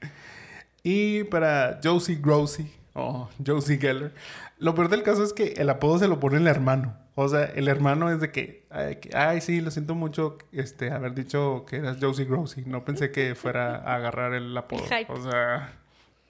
y 0.82 1.24
para 1.24 1.78
Josie 1.82 2.16
Grossi, 2.16 2.70
Oh, 3.00 3.28
Josie 3.46 3.78
Geller. 3.78 4.12
Lo 4.58 4.74
peor 4.74 4.88
del 4.88 5.04
caso 5.04 5.22
es 5.22 5.32
que 5.32 5.52
el 5.58 5.70
apodo 5.70 5.98
se 6.00 6.08
lo 6.08 6.18
pone 6.18 6.38
el 6.38 6.48
hermano. 6.48 6.96
O 7.14 7.28
sea, 7.28 7.44
el 7.44 7.68
hermano 7.68 8.10
es 8.10 8.20
de 8.20 8.32
que, 8.32 8.66
ay, 9.14 9.40
sí, 9.40 9.60
lo 9.60 9.70
siento 9.70 9.94
mucho 9.94 10.38
este, 10.50 10.90
haber 10.90 11.14
dicho 11.14 11.64
que 11.68 11.76
eras 11.76 11.98
Josie 12.00 12.24
Grossi. 12.24 12.62
No 12.66 12.84
pensé 12.84 13.12
que 13.12 13.36
fuera 13.36 13.76
a 13.76 13.94
agarrar 13.94 14.34
el 14.34 14.56
apodo. 14.56 14.82
O 15.08 15.22
sea, 15.22 15.74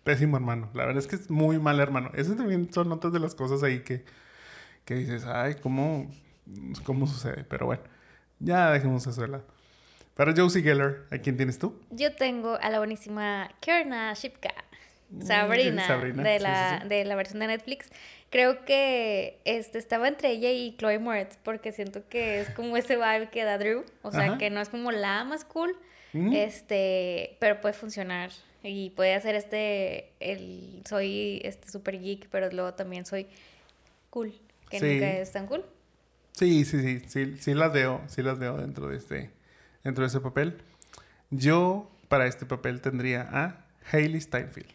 pésimo 0.08 0.38
hermano. 0.38 0.70
La 0.72 0.86
verdad 0.86 1.02
es 1.02 1.06
que 1.06 1.16
es 1.16 1.28
muy 1.28 1.58
mal 1.58 1.78
hermano. 1.80 2.10
Esas 2.14 2.38
también 2.38 2.72
son 2.72 2.90
otras 2.92 3.12
de 3.12 3.18
las 3.20 3.34
cosas 3.34 3.62
ahí 3.62 3.80
que, 3.80 4.04
que 4.86 4.94
dices, 4.94 5.26
ay, 5.26 5.56
¿cómo, 5.62 6.10
¿cómo 6.84 7.06
sucede? 7.06 7.44
Pero 7.44 7.66
bueno. 7.66 7.82
Ya 8.38 8.70
dejemos 8.70 9.06
eso 9.06 9.20
de 9.20 9.28
lado. 9.28 9.44
Para 10.14 10.32
Josie 10.34 10.62
Geller, 10.62 11.04
¿a 11.10 11.18
quién 11.18 11.36
tienes 11.36 11.58
tú? 11.58 11.78
Yo 11.90 12.14
tengo 12.14 12.56
a 12.60 12.70
la 12.70 12.78
buenísima 12.78 13.50
Kierna 13.60 14.14
Shipka. 14.14 14.54
Mm, 15.10 15.22
Sabrina, 15.22 15.86
Sabrina, 15.86 16.22
de, 16.22 16.38
la, 16.40 16.76
sí, 16.76 16.82
sí. 16.84 16.88
de 16.88 17.04
la 17.04 17.14
versión 17.16 17.40
de 17.40 17.48
Netflix. 17.48 17.90
Creo 18.30 18.64
que 18.64 19.40
este, 19.44 19.78
estaba 19.78 20.08
entre 20.08 20.30
ella 20.30 20.50
y 20.52 20.74
Chloe 20.78 20.98
Moretz 20.98 21.36
porque 21.42 21.72
siento 21.72 22.08
que 22.08 22.40
es 22.40 22.50
como 22.50 22.76
ese 22.78 22.96
vibe 22.96 23.28
que 23.30 23.44
da 23.44 23.58
Drew. 23.58 23.84
O 24.02 24.10
sea, 24.10 24.24
Ajá. 24.24 24.38
que 24.38 24.48
no 24.50 24.60
es 24.60 24.68
como 24.70 24.90
la 24.90 25.24
más 25.24 25.44
cool, 25.44 25.76
Mm. 26.14 26.32
este, 26.32 27.36
pero 27.40 27.60
puede 27.60 27.74
funcionar. 27.74 28.30
Y 28.62 28.90
puede 28.90 29.14
hacer 29.14 29.34
este, 29.36 30.12
el, 30.20 30.82
soy 30.88 31.40
este 31.44 31.70
super 31.70 31.98
geek, 32.00 32.28
pero 32.30 32.50
luego 32.50 32.74
también 32.74 33.06
soy 33.06 33.26
cool, 34.10 34.32
que 34.70 34.80
Sí. 34.80 34.86
nunca 34.86 35.12
es 35.18 35.32
tan 35.32 35.46
cool. 35.46 35.64
Sí, 36.32 36.64
sí, 36.64 36.80
sí, 36.82 37.02
sí, 37.08 37.36
sí 37.38 37.54
las 37.54 37.72
veo, 37.72 38.00
sí 38.08 38.22
las 38.22 38.38
veo 38.38 38.56
dentro 38.58 38.88
de 38.88 38.96
este, 38.96 39.30
dentro 39.84 40.02
de 40.02 40.08
ese 40.08 40.20
papel. 40.20 40.58
Yo 41.30 41.90
para 42.08 42.26
este 42.26 42.46
papel 42.46 42.80
tendría 42.80 43.22
a 43.30 43.64
Hailey 43.92 44.20
Steinfeld. 44.20 44.68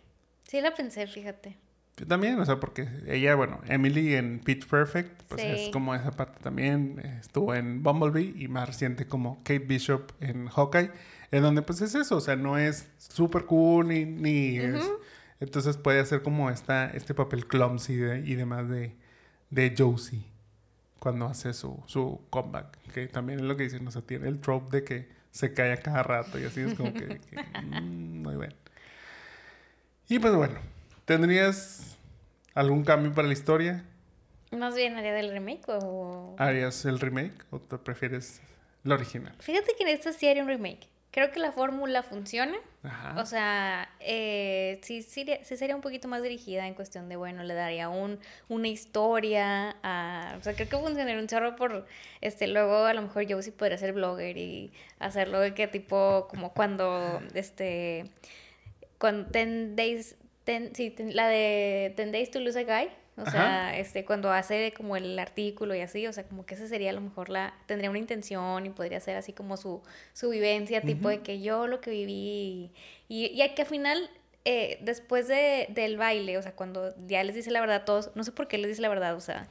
Sí 0.47 0.61
la 0.61 0.73
pensé, 0.73 1.07
fíjate. 1.07 1.57
Yo 1.97 2.07
también, 2.07 2.39
o 2.39 2.45
sea, 2.45 2.59
porque 2.59 2.87
ella, 3.07 3.35
bueno, 3.35 3.61
Emily 3.67 4.15
en 4.15 4.39
Pitch 4.39 4.67
Perfect, 4.67 5.23
pues 5.29 5.41
Sí. 5.41 5.47
es 5.47 5.69
como 5.69 5.93
esa 5.93 6.11
parte 6.11 6.39
también. 6.41 6.99
Estuvo 7.21 7.53
en 7.53 7.83
Bumblebee 7.83 8.33
y 8.35 8.47
más 8.47 8.67
reciente 8.67 9.05
como 9.07 9.37
Kate 9.39 9.59
Bishop 9.59 10.11
en 10.19 10.47
Hawkeye, 10.47 10.89
en 11.33 11.41
donde 11.43 11.61
pues 11.63 11.81
es 11.81 11.95
eso, 11.95 12.17
o 12.17 12.21
sea, 12.21 12.35
no 12.35 12.57
es 12.57 12.87
súper 12.97 13.45
cool 13.45 13.87
ni... 13.87 14.05
ni 14.05 14.57
es- 14.59 14.83
Ujú. 14.85 14.99
entonces 15.39 15.77
puede 15.77 15.99
hacer 15.99 16.21
como 16.21 16.49
esta, 16.49 16.89
este 16.91 17.13
papel 17.13 17.47
clumsy 17.47 17.95
de- 17.95 18.19
y 18.19 18.35
demás 18.35 18.69
de, 18.69 18.95
de 19.49 19.73
Josie 19.77 20.23
cuando 20.99 21.25
hace 21.25 21.53
su, 21.53 21.83
su 21.87 22.21
comeback, 22.29 22.77
que 22.93 23.07
también 23.07 23.39
es 23.39 23.45
lo 23.45 23.57
que 23.57 23.63
dicen, 23.63 23.85
o 23.87 23.91
sea, 23.91 24.01
tiene 24.03 24.27
el 24.29 24.39
trope 24.39 24.77
de 24.77 24.83
que 24.85 25.09
se 25.31 25.53
cae 25.53 25.73
a 25.73 25.77
cada 25.77 26.03
rato 26.03 26.39
y 26.39 26.45
así 26.45 26.61
es 26.61 26.75
como 26.75 26.93
que, 26.93 27.19
que, 27.19 27.43
mm, 27.61 28.21
muy 28.23 28.35
bien. 28.37 28.53
Y 30.07 30.19
pues 30.19 30.35
bueno, 30.35 30.55
¿tendrías 31.05 31.97
algún 32.53 32.83
cambio 32.83 33.13
para 33.13 33.27
la 33.27 33.33
historia? 33.33 33.83
Más 34.51 34.75
bien 34.75 34.95
haría 34.95 35.13
del 35.13 35.31
remake 35.31 35.63
o... 35.67 36.35
¿Harías 36.37 36.85
el 36.85 36.99
remake 36.99 37.33
o 37.49 37.59
te 37.59 37.77
prefieres 37.79 38.41
la 38.83 38.95
original? 38.95 39.35
Fíjate 39.39 39.73
que 39.77 39.83
en 39.83 39.89
esta 39.89 40.13
sí 40.13 40.27
haría 40.27 40.43
un 40.43 40.49
remake. 40.49 40.87
Creo 41.13 41.31
que 41.31 41.39
la 41.39 41.51
fórmula 41.51 42.01
funciona. 42.01 42.57
Ajá. 42.81 43.21
O 43.21 43.25
sea, 43.27 43.87
eh, 43.99 44.79
sí, 44.81 45.03
sí, 45.03 45.25
sí 45.43 45.57
sería 45.57 45.75
un 45.75 45.81
poquito 45.81 46.07
más 46.07 46.23
dirigida 46.23 46.65
en 46.67 46.73
cuestión 46.73 47.07
de, 47.07 47.15
bueno, 47.17 47.43
le 47.43 47.53
daría 47.53 47.87
un, 47.87 48.19
una 48.49 48.67
historia. 48.67 49.77
a- 49.83 50.35
o 50.39 50.43
sea, 50.43 50.55
creo 50.55 50.67
que 50.69 50.77
funcionaría 50.77 51.19
un 51.21 51.27
chorro 51.27 51.55
por, 51.55 51.85
este, 52.21 52.47
luego 52.47 52.85
a 52.85 52.93
lo 52.95 53.03
mejor 53.03 53.23
yo 53.27 53.39
sí 53.43 53.51
podría 53.51 53.77
ser 53.77 53.93
blogger 53.93 54.35
y 54.37 54.73
hacerlo 54.97 55.39
de 55.39 55.53
que 55.53 55.67
tipo, 55.67 56.27
como 56.31 56.51
cuando, 56.53 57.21
este, 57.35 58.05
cuando 58.97 59.29
Ten 59.29 59.75
Days, 59.75 60.15
ten, 60.45 60.73
sí, 60.75 60.89
ten- 60.89 61.15
la 61.15 61.27
de 61.27 61.93
Ten 61.95 62.11
Days 62.11 62.31
to 62.31 62.39
Lose 62.39 62.59
a 62.59 62.63
Guy. 62.63 62.89
O 63.15 63.21
Ajá. 63.21 63.31
sea, 63.31 63.77
este, 63.77 64.05
cuando 64.05 64.31
hace 64.31 64.73
como 64.75 64.95
el 64.97 65.17
artículo 65.19 65.75
y 65.75 65.81
así, 65.81 66.07
o 66.07 66.13
sea, 66.13 66.23
como 66.23 66.45
que 66.45 66.55
esa 66.55 66.67
sería 66.67 66.89
a 66.89 66.93
lo 66.93 67.01
mejor 67.01 67.29
la, 67.29 67.53
tendría 67.67 67.89
una 67.89 67.99
intención 67.99 68.65
y 68.65 68.69
podría 68.71 68.99
ser 68.99 69.17
así 69.17 69.33
como 69.33 69.55
su, 69.55 69.83
su 70.13 70.29
vivencia, 70.29 70.81
tipo 70.81 71.09
de 71.09 71.19
que 71.21 71.39
yo 71.41 71.67
lo 71.67 71.79
que 71.79 71.91
viví 71.91 72.71
y, 73.07 73.25
y, 73.25 73.49
que 73.55 73.61
al 73.61 73.67
final, 73.67 74.09
eh, 74.45 74.79
después 74.81 75.27
de, 75.27 75.67
del 75.69 75.97
baile, 75.97 76.37
o 76.39 76.41
sea, 76.41 76.53
cuando 76.53 76.93
ya 77.07 77.23
les 77.23 77.35
dice 77.35 77.51
la 77.51 77.61
verdad 77.61 77.77
a 77.77 77.85
todos, 77.85 78.09
no 78.15 78.23
sé 78.23 78.31
por 78.31 78.47
qué 78.47 78.57
les 78.57 78.69
dice 78.69 78.81
la 78.81 78.89
verdad, 78.89 79.15
o 79.15 79.21
sea, 79.21 79.47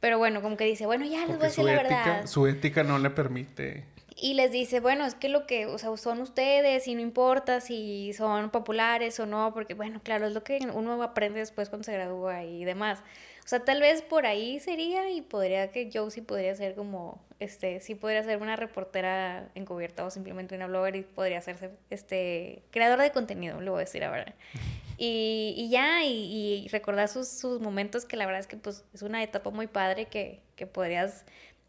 pero 0.00 0.18
bueno, 0.18 0.42
como 0.42 0.58
que 0.58 0.64
dice, 0.64 0.84
bueno, 0.84 1.06
ya 1.06 1.26
les 1.26 1.36
voy 1.36 1.46
a 1.46 1.48
decir 1.48 1.64
la 1.64 1.74
ética, 1.74 1.88
verdad. 1.88 2.26
su 2.26 2.46
ética 2.46 2.82
no 2.84 2.98
le 2.98 3.08
permite. 3.10 3.84
Y 4.18 4.32
les 4.32 4.50
dice, 4.50 4.80
bueno, 4.80 5.04
es 5.04 5.14
que 5.14 5.28
lo 5.28 5.46
que, 5.46 5.66
o 5.66 5.76
sea, 5.76 5.94
son 5.98 6.22
ustedes 6.22 6.88
y 6.88 6.94
no 6.94 7.02
importa 7.02 7.60
si 7.60 8.14
son 8.14 8.48
populares 8.48 9.20
o 9.20 9.26
no, 9.26 9.52
porque 9.52 9.74
bueno, 9.74 10.00
claro, 10.02 10.26
es 10.26 10.32
lo 10.32 10.42
que 10.42 10.58
uno 10.72 11.02
aprende 11.02 11.40
después 11.40 11.68
cuando 11.68 11.84
se 11.84 11.92
gradúa 11.92 12.42
y 12.42 12.64
demás. 12.64 13.00
O 13.44 13.48
sea, 13.48 13.62
tal 13.62 13.82
vez 13.82 14.00
por 14.00 14.24
ahí 14.24 14.58
sería 14.58 15.10
y 15.10 15.20
podría 15.20 15.70
que 15.70 15.90
Josie 15.92 16.22
podría 16.22 16.54
ser 16.54 16.74
como, 16.74 17.22
este, 17.40 17.80
sí 17.80 17.94
podría 17.94 18.22
ser 18.24 18.40
una 18.40 18.56
reportera 18.56 19.50
encubierta 19.54 20.04
o 20.06 20.10
simplemente 20.10 20.56
una 20.56 20.66
blogger 20.66 20.96
y 20.96 21.02
podría 21.02 21.38
hacerse, 21.38 21.70
este, 21.90 22.62
creadora 22.70 23.04
de 23.04 23.12
contenido, 23.12 23.60
lo 23.60 23.72
voy 23.72 23.80
a 23.82 23.84
decir 23.84 24.02
ahora. 24.02 24.34
Y, 24.98 25.52
y 25.58 25.68
ya, 25.68 26.04
y, 26.04 26.64
y 26.64 26.68
recordar 26.68 27.08
sus, 27.08 27.28
sus 27.28 27.60
momentos 27.60 28.06
que 28.06 28.16
la 28.16 28.24
verdad 28.24 28.40
es 28.40 28.46
que 28.46 28.56
pues 28.56 28.82
es 28.94 29.02
una 29.02 29.22
etapa 29.22 29.50
muy 29.50 29.66
padre 29.66 30.06
que, 30.06 30.40
que 30.56 30.66
podrías 30.66 31.26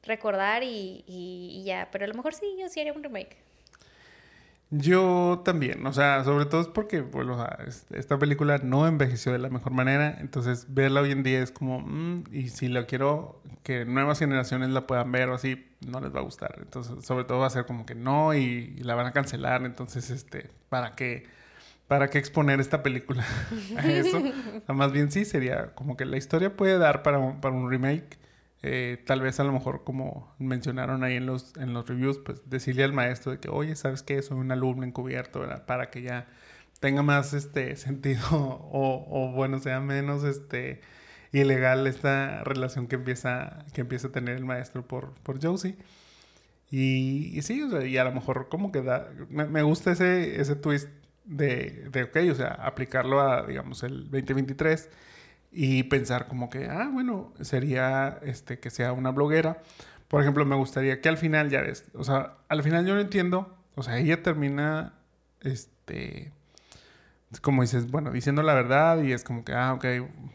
recordar 0.08 0.64
y, 0.64 1.04
y- 1.08 1.60
y 1.62 1.64
ya, 1.66 1.90
pero 1.92 2.06
a 2.06 2.08
lo 2.08 2.14
mejor 2.16 2.34
sí, 2.34 2.46
yo 2.60 2.68
sí 2.70 2.80
haría 2.80 2.94
un 2.94 3.04
remake. 3.04 3.38
Yo 4.70 5.44
también, 5.46 5.86
o 5.88 5.94
sea, 5.94 6.26
sobre 6.26 6.46
todo 6.46 6.60
es 6.60 6.68
porque, 6.68 7.00
bueno, 7.00 7.36
o 7.36 7.38
sea, 7.38 7.58
es- 7.66 7.86
esta 7.90 8.20
película 8.20 8.58
no 8.58 8.86
envejeció 8.86 9.32
de 9.32 9.38
la 9.40 9.48
mejor 9.48 9.72
manera, 9.72 10.18
entonces 10.20 10.66
verla 10.74 11.00
hoy 11.00 11.12
en 11.12 11.24
día 11.24 11.40
es 11.42 11.52
como, 11.52 11.80
mm, 11.80 12.26
y 12.34 12.50
si 12.50 12.68
la 12.68 12.86
quiero 12.86 13.42
que 13.64 13.86
nuevas 13.86 14.20
generaciones 14.20 14.70
la 14.70 14.86
puedan 14.86 15.10
ver 15.14 15.30
o 15.30 15.36
así, 15.36 15.66
no 15.88 16.02
les 16.02 16.14
va 16.14 16.20
a 16.20 16.24
gustar. 16.24 16.56
Entonces, 16.60 17.06
sobre 17.06 17.24
todo 17.24 17.40
va 17.40 17.48
a 17.48 17.50
ser 17.50 17.66
como 17.66 17.86
que 17.86 17.96
no 17.96 18.34
y, 18.34 18.76
y 18.78 18.84
la 18.84 18.96
van 18.96 19.06
a 19.06 19.14
cancelar, 19.14 19.64
entonces, 19.64 20.10
este, 20.10 20.50
¿para 20.68 20.96
qué? 20.96 21.26
¿Para 21.88 22.10
qué 22.10 22.18
exponer 22.18 22.60
esta 22.60 22.84
película 22.84 23.26
a 23.78 23.88
eso? 23.88 24.18
O 24.18 24.66
sea, 24.66 24.76
más 24.76 24.92
bien 24.92 25.12
sí, 25.12 25.24
sería 25.24 25.74
como 25.76 25.96
que 25.96 26.04
la 26.04 26.18
historia 26.18 26.58
puede 26.58 26.78
dar 26.78 27.04
para 27.04 27.20
un, 27.20 27.40
para 27.40 27.56
un 27.56 27.70
remake. 27.72 28.18
Eh, 28.64 29.04
tal 29.06 29.22
vez 29.22 29.40
a 29.40 29.44
lo 29.44 29.52
mejor 29.52 29.84
como 29.84 30.34
mencionaron 30.40 31.04
ahí 31.04 31.16
en 31.16 31.26
los, 31.28 31.56
en 31.58 31.74
los 31.74 31.88
reviews, 31.88 32.18
pues 32.20 32.50
decirle 32.50 32.84
al 32.84 32.94
maestro 32.94 33.32
de 33.32 33.40
que, 33.40 33.50
oye, 33.50 33.76
¿sabes 33.76 34.04
qué? 34.04 34.22
Soy 34.22 34.38
un 34.38 34.52
alumno 34.52 34.84
encubierto, 34.84 35.42
¿verdad? 35.42 35.66
Para 35.66 35.90
que 35.92 36.02
ya 36.02 36.28
tenga 36.80 37.04
más 37.04 37.34
este 37.34 37.76
sentido 37.78 38.22
o, 38.32 39.32
bueno, 39.36 39.60
sea 39.60 39.80
menos 39.80 40.24
este 40.24 40.82
ilegal 41.32 41.88
esta 41.88 42.44
relación 42.44 42.88
que 42.88 42.96
empieza, 42.96 43.66
que 43.74 43.82
empieza 43.82 44.08
a 44.08 44.12
tener 44.12 44.38
el 44.38 44.46
maestro 44.46 44.88
por, 44.88 45.14
por 45.24 45.44
Josie. 45.44 45.78
Y, 46.70 47.38
y 47.38 47.42
sí, 47.44 47.62
o 47.62 47.70
sea, 47.70 47.86
y 47.86 47.98
a 47.98 48.04
lo 48.04 48.12
mejor 48.12 48.50
como 48.50 48.72
que 48.72 48.82
da, 48.82 49.10
me, 49.30 49.46
me 49.46 49.64
gusta 49.64 49.92
ese, 49.92 50.42
ese 50.42 50.56
twist 50.56 50.90
de, 51.26 51.90
de, 51.92 52.04
ok, 52.04 52.18
o 52.32 52.36
sea, 52.36 52.50
aplicarlo 52.50 53.22
a, 53.22 53.46
digamos, 53.46 53.84
el 53.84 54.10
2023 54.12 54.90
y 55.52 55.84
pensar 55.84 56.28
como 56.28 56.50
que, 56.50 56.66
ah, 56.66 56.90
bueno, 56.92 57.34
sería 57.42 58.20
este, 58.24 58.60
que 58.60 58.70
sea 58.70 58.94
una 58.94 59.12
bloguera. 59.12 59.62
Por 60.08 60.22
ejemplo, 60.22 60.46
me 60.46 60.56
gustaría 60.56 61.02
que 61.02 61.10
al 61.10 61.18
final, 61.18 61.50
ya 61.50 61.62
ves, 61.62 61.86
o 61.94 62.04
sea, 62.04 62.36
al 62.50 62.64
final 62.64 62.86
yo 62.86 62.96
no 62.96 63.02
entiendo, 63.02 63.56
o 63.76 63.84
sea, 63.84 63.98
ella 63.98 64.24
termina, 64.24 64.94
este, 65.42 66.32
como 67.42 67.62
dices, 67.62 67.92
bueno, 67.92 68.12
diciendo 68.12 68.42
la 68.44 68.54
verdad 68.54 69.02
y 69.04 69.12
es 69.12 69.24
como 69.24 69.44
que, 69.44 69.54
ah, 69.54 69.74
ok, 69.74 69.86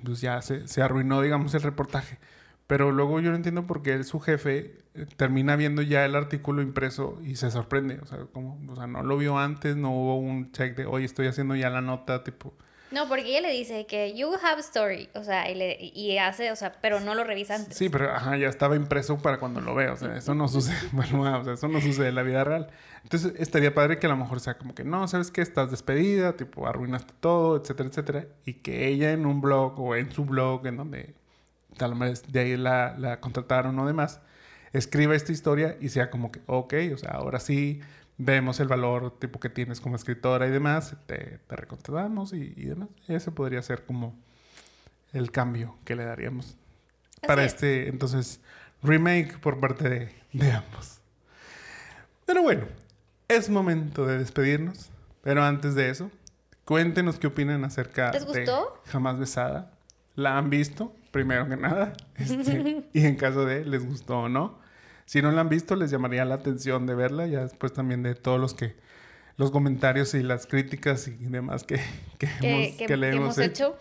pues 0.04 0.20
ya 0.20 0.42
se, 0.42 0.68
se 0.68 0.82
arruinó, 0.82 1.22
digamos, 1.22 1.54
el 1.54 1.62
reportaje. 1.62 2.18
Pero 2.66 2.90
luego 2.92 3.20
yo 3.20 3.30
no 3.30 3.36
entiendo 3.36 3.66
por 3.66 3.82
qué 3.82 4.02
su 4.04 4.20
jefe 4.20 4.78
eh, 4.94 5.06
termina 5.16 5.56
viendo 5.56 5.82
ya 5.82 6.04
el 6.04 6.14
artículo 6.14 6.62
impreso 6.62 7.18
y 7.22 7.36
se 7.36 7.50
sorprende. 7.50 7.98
O 8.02 8.06
sea, 8.06 8.26
como, 8.32 8.58
o 8.70 8.76
sea, 8.76 8.86
no 8.86 9.02
lo 9.02 9.16
vio 9.16 9.38
antes, 9.38 9.76
no 9.76 9.90
hubo 9.90 10.16
un 10.18 10.52
check 10.52 10.76
de, 10.76 10.86
oye, 10.86 11.04
estoy 11.04 11.26
haciendo 11.26 11.54
ya 11.54 11.70
la 11.70 11.80
nota, 11.80 12.24
tipo, 12.24 12.54
No, 12.92 13.08
porque 13.08 13.24
ella 13.30 13.40
le 13.40 13.52
dice 13.52 13.86
que 13.86 14.14
you 14.14 14.30
have 14.42 14.60
story, 14.60 15.08
o 15.14 15.24
sea, 15.24 15.50
y, 15.50 15.54
le, 15.54 16.20
hace, 16.20 16.52
o 16.52 16.56
sea, 16.56 16.72
pero 16.80 17.00
no 17.00 17.14
lo 17.14 17.24
revisa 17.24 17.54
antes. 17.54 17.76
Sí, 17.76 17.88
pero 17.88 18.10
ajá, 18.12 18.36
ya 18.36 18.48
estaba 18.48 18.76
impreso 18.76 19.18
para 19.18 19.38
cuando 19.38 19.60
lo 19.60 19.74
vea. 19.74 19.92
O 19.92 19.96
sea, 19.96 20.16
eso 20.16 20.34
no 20.34 20.48
sucede. 20.48 20.76
Bueno, 20.92 21.40
o 21.40 21.44
sea, 21.44 21.54
eso 21.54 21.68
no 21.68 21.80
sucede 21.80 22.08
en 22.08 22.14
la 22.14 22.22
vida 22.22 22.44
real. 22.44 22.68
Entonces, 23.02 23.32
estaría 23.38 23.74
padre 23.74 23.98
que 23.98 24.06
a 24.06 24.10
lo 24.10 24.16
mejor 24.16 24.40
sea 24.40 24.58
como 24.58 24.74
que 24.74 24.84
no, 24.84 25.08
sabes 25.08 25.30
que 25.30 25.40
estás 25.40 25.70
despedida, 25.70 26.36
tipo, 26.36 26.66
arruinaste 26.66 27.14
todo, 27.20 27.56
etcétera, 27.56 27.88
etcétera. 27.88 28.26
Y 28.44 28.54
que 28.54 28.88
ella 28.88 29.12
en 29.12 29.26
un 29.26 29.40
blog 29.40 29.80
o 29.80 29.96
en 29.96 30.12
su 30.12 30.24
blog, 30.24 30.66
en 30.66 30.76
donde 30.76 31.14
tal 31.78 31.94
vez 31.94 32.30
de 32.30 32.40
ahí 32.40 32.56
la, 32.56 32.94
la 32.98 33.20
contrataron 33.20 33.78
o 33.78 33.86
demás, 33.86 34.20
escriba 34.72 35.14
esta 35.14 35.32
historia 35.32 35.76
y 35.80 35.88
sea 35.88 36.10
como 36.10 36.30
que, 36.30 36.40
ok, 36.46 36.74
o 36.94 36.98
sea, 36.98 37.10
ahora 37.12 37.40
sí 37.40 37.80
vemos 38.24 38.60
el 38.60 38.68
valor 38.68 39.18
tipo 39.18 39.40
que 39.40 39.48
tienes 39.48 39.80
como 39.80 39.96
escritora 39.96 40.46
y 40.46 40.50
demás, 40.50 40.96
te, 41.06 41.38
te 41.46 41.56
recontratamos 41.56 42.32
y, 42.32 42.54
y 42.56 42.64
demás. 42.66 42.88
Ese 43.08 43.30
podría 43.30 43.62
ser 43.62 43.84
como 43.84 44.14
el 45.12 45.30
cambio 45.30 45.76
que 45.84 45.96
le 45.96 46.04
daríamos 46.04 46.56
para 47.26 47.44
es. 47.44 47.54
este, 47.54 47.88
entonces, 47.88 48.40
remake 48.82 49.38
por 49.38 49.60
parte 49.60 49.88
de, 49.88 50.14
de 50.32 50.52
ambos. 50.52 51.00
Pero 52.26 52.42
bueno, 52.42 52.66
es 53.28 53.50
momento 53.50 54.06
de 54.06 54.18
despedirnos. 54.18 54.90
Pero 55.22 55.44
antes 55.44 55.74
de 55.74 55.88
eso, 55.88 56.10
cuéntenos 56.64 57.18
qué 57.18 57.28
opinan 57.28 57.64
acerca 57.64 58.10
¿Les 58.12 58.26
de 58.26 58.40
gustó? 58.40 58.82
Jamás 58.86 59.18
Besada. 59.18 59.70
¿La 60.14 60.36
han 60.36 60.50
visto? 60.50 60.94
Primero 61.10 61.48
que 61.48 61.56
nada. 61.56 61.92
Este, 62.16 62.84
y 62.92 63.06
en 63.06 63.16
caso 63.16 63.44
de 63.44 63.64
les 63.64 63.86
gustó 63.86 64.18
o 64.20 64.28
no. 64.28 64.58
Si 65.06 65.20
no 65.22 65.30
la 65.32 65.40
han 65.42 65.48
visto, 65.48 65.76
les 65.76 65.90
llamaría 65.90 66.24
la 66.24 66.36
atención 66.36 66.86
de 66.86 66.94
verla. 66.94 67.26
Ya 67.26 67.40
después 67.40 67.72
también 67.72 68.02
de 68.02 68.14
todos 68.14 68.40
los 68.40 68.54
que 68.54 68.74
los 69.36 69.50
comentarios 69.50 70.14
y 70.14 70.22
las 70.22 70.46
críticas 70.46 71.08
y 71.08 71.12
demás 71.12 71.64
que, 71.64 71.76
que, 72.18 72.28
que, 72.40 72.50
hemos, 72.66 72.76
que- 72.76 72.86
que 72.86 72.96
le 72.96 73.10
que 73.10 73.16
hemos 73.16 73.38
hecho. 73.38 73.76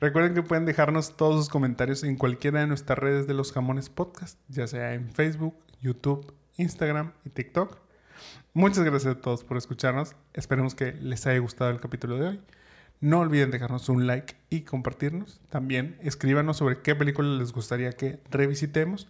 Recuerden 0.00 0.34
que 0.34 0.42
pueden 0.42 0.66
dejarnos 0.66 1.16
todos 1.16 1.36
sus 1.36 1.48
comentarios 1.48 2.02
en 2.04 2.16
cualquiera 2.16 2.60
de 2.60 2.66
nuestras 2.66 2.98
redes 2.98 3.26
de 3.26 3.34
los 3.34 3.52
jamones 3.52 3.88
podcast, 3.90 4.38
ya 4.48 4.66
sea 4.66 4.92
en 4.94 5.10
Facebook, 5.12 5.54
YouTube, 5.80 6.34
Instagram 6.56 7.12
y 7.24 7.30
TikTok. 7.30 7.78
Muchas 8.52 8.84
gracias 8.84 9.16
a 9.16 9.20
todos 9.20 9.44
por 9.44 9.56
escucharnos. 9.56 10.14
Esperemos 10.34 10.74
que 10.74 10.92
les 10.92 11.26
haya 11.26 11.38
gustado 11.38 11.70
el 11.70 11.80
capítulo 11.80 12.16
de 12.18 12.28
hoy. 12.28 12.40
No 13.00 13.20
olviden 13.20 13.50
dejarnos 13.50 13.88
un 13.88 14.06
like 14.06 14.34
y 14.50 14.62
compartirnos. 14.62 15.40
También 15.50 15.96
escríbanos 16.02 16.56
sobre 16.58 16.80
qué 16.80 16.94
película 16.94 17.28
les 17.38 17.52
gustaría 17.52 17.92
que 17.92 18.20
revisitemos 18.30 19.08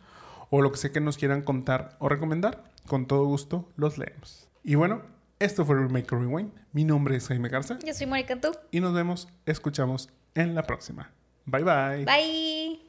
o 0.51 0.63
lo 0.63 0.71
que 0.73 0.79
sé 0.79 0.93
que 0.93 1.01
nos 1.01 1.19
quieran 1.19 1.43
contar 1.43 1.97
o 1.99 2.09
recomendar. 2.09 2.65
Con 2.87 3.07
todo 3.07 3.25
gusto 3.25 3.69
los 3.77 3.99
leemos. 3.99 4.49
Y 4.63 4.75
bueno, 4.75 5.03
esto 5.39 5.65
fue 5.65 5.77
Remake 5.77 6.11
Rewind. 6.11 6.53
Mi 6.73 6.85
nombre 6.85 7.17
es 7.17 7.29
Jaime 7.29 7.49
Garza. 7.49 7.79
Yo 7.85 7.95
soy 7.95 8.07
Mónica 8.07 8.41
Tú. 8.41 8.53
Y 8.71 8.81
nos 8.81 8.95
vemos, 8.95 9.29
escuchamos 9.47 10.11
en 10.35 10.55
la 10.55 10.63
próxima. 10.63 11.13
Bye 11.47 11.65
bye. 11.65 12.05
Bye. 12.05 12.84